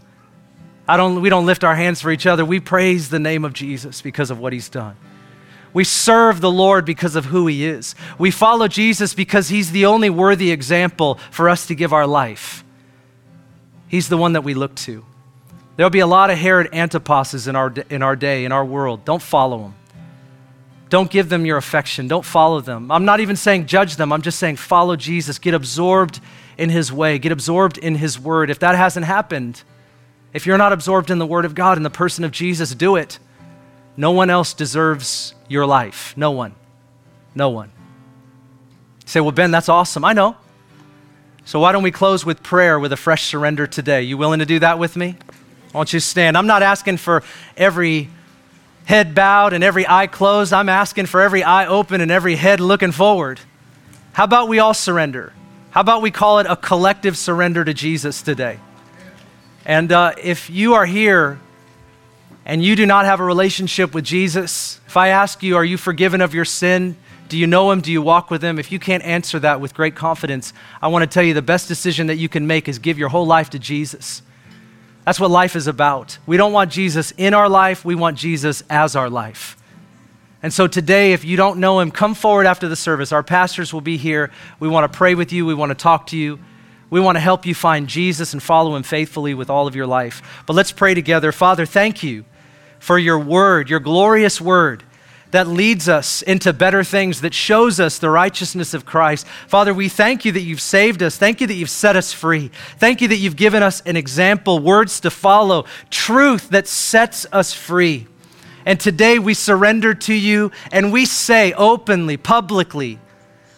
I 0.88 0.96
don't, 0.96 1.20
we 1.20 1.28
don't 1.28 1.44
lift 1.44 1.62
our 1.62 1.74
hands 1.74 2.00
for 2.00 2.10
each 2.10 2.26
other. 2.26 2.46
We 2.46 2.60
praise 2.60 3.10
the 3.10 3.18
name 3.18 3.44
of 3.44 3.52
Jesus 3.52 4.00
because 4.00 4.30
of 4.30 4.38
what 4.38 4.54
he's 4.54 4.70
done. 4.70 4.96
We 5.74 5.84
serve 5.84 6.40
the 6.40 6.50
Lord 6.50 6.86
because 6.86 7.14
of 7.14 7.26
who 7.26 7.46
he 7.46 7.66
is. 7.66 7.94
We 8.18 8.30
follow 8.30 8.68
Jesus 8.68 9.12
because 9.12 9.50
he's 9.50 9.70
the 9.70 9.84
only 9.84 10.08
worthy 10.08 10.50
example 10.50 11.18
for 11.30 11.50
us 11.50 11.66
to 11.66 11.74
give 11.74 11.92
our 11.92 12.06
life. 12.06 12.63
He's 13.88 14.08
the 14.08 14.16
one 14.16 14.32
that 14.32 14.42
we 14.42 14.54
look 14.54 14.74
to. 14.76 15.04
There'll 15.76 15.90
be 15.90 16.00
a 16.00 16.06
lot 16.06 16.30
of 16.30 16.38
Herod 16.38 16.68
Antipas's 16.72 17.48
in 17.48 17.56
our, 17.56 17.72
in 17.90 18.02
our 18.02 18.16
day, 18.16 18.44
in 18.44 18.52
our 18.52 18.64
world. 18.64 19.04
Don't 19.04 19.22
follow 19.22 19.58
them. 19.58 19.74
Don't 20.88 21.10
give 21.10 21.28
them 21.28 21.44
your 21.44 21.56
affection. 21.56 22.06
Don't 22.06 22.24
follow 22.24 22.60
them. 22.60 22.92
I'm 22.92 23.04
not 23.04 23.20
even 23.20 23.34
saying 23.34 23.66
judge 23.66 23.96
them. 23.96 24.12
I'm 24.12 24.22
just 24.22 24.38
saying 24.38 24.56
follow 24.56 24.94
Jesus. 24.94 25.38
Get 25.38 25.54
absorbed 25.54 26.20
in 26.56 26.70
his 26.70 26.92
way. 26.92 27.18
Get 27.18 27.32
absorbed 27.32 27.78
in 27.78 27.96
his 27.96 28.18
word. 28.18 28.50
If 28.50 28.60
that 28.60 28.76
hasn't 28.76 29.06
happened, 29.06 29.62
if 30.32 30.46
you're 30.46 30.58
not 30.58 30.72
absorbed 30.72 31.10
in 31.10 31.18
the 31.18 31.26
word 31.26 31.44
of 31.44 31.54
God 31.54 31.78
and 31.78 31.84
the 31.84 31.90
person 31.90 32.24
of 32.24 32.30
Jesus, 32.30 32.74
do 32.74 32.94
it. 32.94 33.18
No 33.96 34.12
one 34.12 34.30
else 34.30 34.54
deserves 34.54 35.34
your 35.48 35.66
life. 35.66 36.14
No 36.16 36.30
one. 36.30 36.54
No 37.34 37.50
one. 37.50 37.70
You 39.04 39.08
say, 39.08 39.20
well, 39.20 39.32
Ben, 39.32 39.50
that's 39.50 39.68
awesome. 39.68 40.04
I 40.04 40.12
know. 40.12 40.36
So, 41.46 41.60
why 41.60 41.72
don't 41.72 41.82
we 41.82 41.90
close 41.90 42.24
with 42.24 42.42
prayer 42.42 42.78
with 42.78 42.92
a 42.92 42.96
fresh 42.96 43.24
surrender 43.24 43.66
today? 43.66 44.02
You 44.02 44.16
willing 44.16 44.38
to 44.38 44.46
do 44.46 44.58
that 44.60 44.78
with 44.78 44.96
me? 44.96 45.16
Why 45.72 45.80
don't 45.80 45.92
you 45.92 46.00
stand? 46.00 46.38
I'm 46.38 46.46
not 46.46 46.62
asking 46.62 46.96
for 46.96 47.22
every 47.56 48.08
head 48.86 49.14
bowed 49.14 49.52
and 49.52 49.62
every 49.62 49.86
eye 49.86 50.06
closed. 50.06 50.54
I'm 50.54 50.70
asking 50.70 51.06
for 51.06 51.20
every 51.20 51.42
eye 51.42 51.66
open 51.66 52.00
and 52.00 52.10
every 52.10 52.36
head 52.36 52.60
looking 52.60 52.92
forward. 52.92 53.40
How 54.12 54.24
about 54.24 54.48
we 54.48 54.58
all 54.58 54.72
surrender? 54.72 55.32
How 55.70 55.82
about 55.82 56.00
we 56.00 56.10
call 56.10 56.38
it 56.38 56.46
a 56.48 56.56
collective 56.56 57.16
surrender 57.16 57.62
to 57.64 57.74
Jesus 57.74 58.22
today? 58.22 58.58
And 59.66 59.92
uh, 59.92 60.12
if 60.22 60.48
you 60.48 60.74
are 60.74 60.86
here 60.86 61.40
and 62.46 62.62
you 62.64 62.76
do 62.76 62.86
not 62.86 63.04
have 63.04 63.20
a 63.20 63.24
relationship 63.24 63.94
with 63.94 64.04
Jesus, 64.04 64.80
if 64.86 64.96
I 64.96 65.08
ask 65.08 65.42
you, 65.42 65.56
are 65.56 65.64
you 65.64 65.76
forgiven 65.76 66.20
of 66.20 66.32
your 66.32 66.44
sin? 66.44 66.96
Do 67.34 67.40
you 67.40 67.48
know 67.48 67.72
him? 67.72 67.80
Do 67.80 67.90
you 67.90 68.00
walk 68.00 68.30
with 68.30 68.44
him? 68.44 68.60
If 68.60 68.70
you 68.70 68.78
can't 68.78 69.02
answer 69.02 69.40
that 69.40 69.60
with 69.60 69.74
great 69.74 69.96
confidence, 69.96 70.52
I 70.80 70.86
want 70.86 71.02
to 71.02 71.12
tell 71.12 71.24
you 71.24 71.34
the 71.34 71.42
best 71.42 71.66
decision 71.66 72.06
that 72.06 72.14
you 72.14 72.28
can 72.28 72.46
make 72.46 72.68
is 72.68 72.78
give 72.78 72.96
your 72.96 73.08
whole 73.08 73.26
life 73.26 73.50
to 73.50 73.58
Jesus. 73.58 74.22
That's 75.04 75.18
what 75.18 75.32
life 75.32 75.56
is 75.56 75.66
about. 75.66 76.16
We 76.26 76.36
don't 76.36 76.52
want 76.52 76.70
Jesus 76.70 77.12
in 77.16 77.34
our 77.34 77.48
life, 77.48 77.84
we 77.84 77.96
want 77.96 78.18
Jesus 78.18 78.62
as 78.70 78.94
our 78.94 79.10
life. 79.10 79.56
And 80.44 80.52
so 80.52 80.68
today, 80.68 81.12
if 81.12 81.24
you 81.24 81.36
don't 81.36 81.58
know 81.58 81.80
him, 81.80 81.90
come 81.90 82.14
forward 82.14 82.46
after 82.46 82.68
the 82.68 82.76
service. 82.76 83.10
Our 83.10 83.24
pastors 83.24 83.74
will 83.74 83.80
be 83.80 83.96
here. 83.96 84.30
We 84.60 84.68
want 84.68 84.92
to 84.92 84.96
pray 84.96 85.16
with 85.16 85.32
you, 85.32 85.44
we 85.44 85.54
want 85.54 85.70
to 85.70 85.74
talk 85.74 86.06
to 86.08 86.16
you. 86.16 86.38
We 86.88 87.00
want 87.00 87.16
to 87.16 87.20
help 87.20 87.46
you 87.46 87.54
find 87.56 87.88
Jesus 87.88 88.32
and 88.32 88.40
follow 88.40 88.76
him 88.76 88.84
faithfully 88.84 89.34
with 89.34 89.50
all 89.50 89.66
of 89.66 89.74
your 89.74 89.88
life. 89.88 90.22
But 90.46 90.52
let's 90.52 90.70
pray 90.70 90.94
together. 90.94 91.32
Father, 91.32 91.66
thank 91.66 92.04
you 92.04 92.26
for 92.78 92.96
your 92.96 93.18
word, 93.18 93.68
your 93.68 93.80
glorious 93.80 94.40
word 94.40 94.84
that 95.34 95.48
leads 95.48 95.88
us 95.88 96.22
into 96.22 96.52
better 96.52 96.84
things, 96.84 97.20
that 97.22 97.34
shows 97.34 97.80
us 97.80 97.98
the 97.98 98.08
righteousness 98.08 98.72
of 98.72 98.86
Christ. 98.86 99.26
Father, 99.48 99.74
we 99.74 99.88
thank 99.88 100.24
you 100.24 100.30
that 100.30 100.42
you've 100.42 100.60
saved 100.60 101.02
us. 101.02 101.16
Thank 101.16 101.40
you 101.40 101.48
that 101.48 101.54
you've 101.54 101.70
set 101.70 101.96
us 101.96 102.12
free. 102.12 102.52
Thank 102.78 103.00
you 103.00 103.08
that 103.08 103.16
you've 103.16 103.34
given 103.34 103.60
us 103.60 103.80
an 103.80 103.96
example, 103.96 104.60
words 104.60 105.00
to 105.00 105.10
follow, 105.10 105.64
truth 105.90 106.50
that 106.50 106.68
sets 106.68 107.26
us 107.32 107.52
free. 107.52 108.06
And 108.64 108.78
today 108.78 109.18
we 109.18 109.34
surrender 109.34 109.92
to 109.92 110.14
you 110.14 110.52
and 110.70 110.92
we 110.92 111.04
say 111.04 111.52
openly, 111.54 112.16
publicly, 112.16 113.00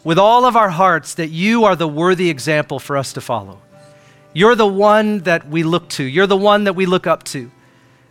with 0.03 0.19
all 0.19 0.47
of 0.47 0.57
our 0.57 0.71
hearts 0.71 1.13
that 1.17 1.29
you 1.29 1.65
are 1.65 1.77
the 1.77 1.87
worthy 1.87 2.31
example 2.31 2.79
for 2.79 2.97
us 2.97 3.13
to 3.13 3.21
follow. 3.21 3.61
You're 4.33 4.55
the 4.55 4.67
one 4.67 5.19
that 5.21 5.47
we 5.47 5.63
look 5.63 5.91
to, 5.91 6.05
you're 6.05 6.27
the 6.27 6.39
one 6.39 6.65
that 6.65 6.73
we 6.73 6.87
look 6.87 7.07
up 7.07 7.23
to. 7.25 7.51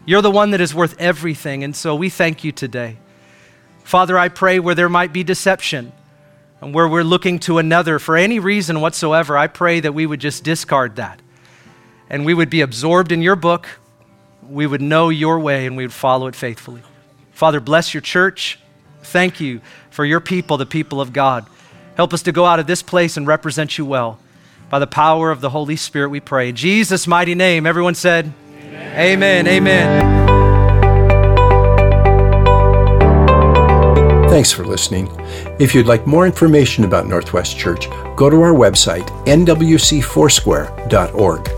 You're 0.05 0.21
the 0.21 0.29
one 0.29 0.51
that 0.51 0.61
is 0.61 0.75
worth 0.75 0.95
everything. 0.99 1.63
And 1.63 1.75
so 1.75 1.95
we 1.95 2.09
thank 2.09 2.43
you 2.43 2.51
today. 2.51 2.99
Father, 3.85 4.17
I 4.17 4.29
pray 4.29 4.59
where 4.59 4.73
there 4.73 4.89
might 4.89 5.13
be 5.13 5.23
deception 5.23 5.91
and 6.59 6.73
where 6.73 6.87
we're 6.87 7.03
looking 7.03 7.37
to 7.41 7.59
another 7.59 7.99
for 7.99 8.17
any 8.17 8.39
reason 8.39 8.81
whatsoever, 8.81 9.37
I 9.37 9.45
pray 9.45 9.79
that 9.79 9.93
we 9.93 10.07
would 10.07 10.19
just 10.19 10.43
discard 10.43 10.95
that 10.95 11.21
and 12.09 12.25
we 12.25 12.33
would 12.33 12.49
be 12.49 12.61
absorbed 12.61 13.11
in 13.11 13.21
your 13.21 13.35
book. 13.35 13.67
We 14.49 14.65
would 14.65 14.81
know 14.81 15.09
your 15.09 15.39
way 15.39 15.67
and 15.67 15.77
we 15.77 15.83
would 15.83 15.93
follow 15.93 16.25
it 16.25 16.35
faithfully. 16.35 16.81
Father, 17.31 17.59
bless 17.59 17.93
your 17.93 18.01
church. 18.01 18.57
Thank 19.03 19.39
you 19.39 19.61
for 19.91 20.03
your 20.03 20.19
people, 20.19 20.57
the 20.57 20.65
people 20.65 20.99
of 20.99 21.13
God. 21.13 21.45
Help 21.95 22.11
us 22.11 22.23
to 22.23 22.31
go 22.31 22.45
out 22.45 22.59
of 22.59 22.65
this 22.65 22.81
place 22.81 23.17
and 23.17 23.27
represent 23.27 23.77
you 23.77 23.85
well. 23.85 24.19
By 24.71 24.79
the 24.79 24.87
power 24.87 25.29
of 25.29 25.41
the 25.41 25.51
Holy 25.51 25.75
Spirit, 25.75 26.09
we 26.09 26.19
pray. 26.19 26.49
In 26.49 26.55
Jesus' 26.55 27.05
mighty 27.05 27.35
name, 27.35 27.67
everyone 27.67 27.93
said, 27.93 28.33
Amen. 28.57 28.97
Amen. 28.97 29.47
Amen. 29.47 30.34
Thanks 34.35 34.51
for 34.51 34.65
listening. 34.65 35.07
If 35.59 35.73
you'd 35.73 35.85
like 35.85 36.05
more 36.05 36.25
information 36.25 36.83
about 36.83 37.07
Northwest 37.07 37.57
Church, 37.57 37.89
go 38.17 38.29
to 38.29 38.41
our 38.41 38.51
website, 38.51 39.07
nwcfoursquare.org, 39.25 41.49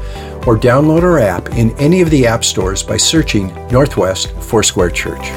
or 0.48 0.56
download 0.56 1.02
our 1.02 1.18
app 1.18 1.50
in 1.54 1.72
any 1.80 2.02
of 2.02 2.12
the 2.12 2.28
app 2.28 2.46
stores 2.46 2.84
by 2.84 2.98
searching 2.98 3.48
Northwest 3.72 4.30
Foursquare 4.44 4.92
Church. 4.92 5.28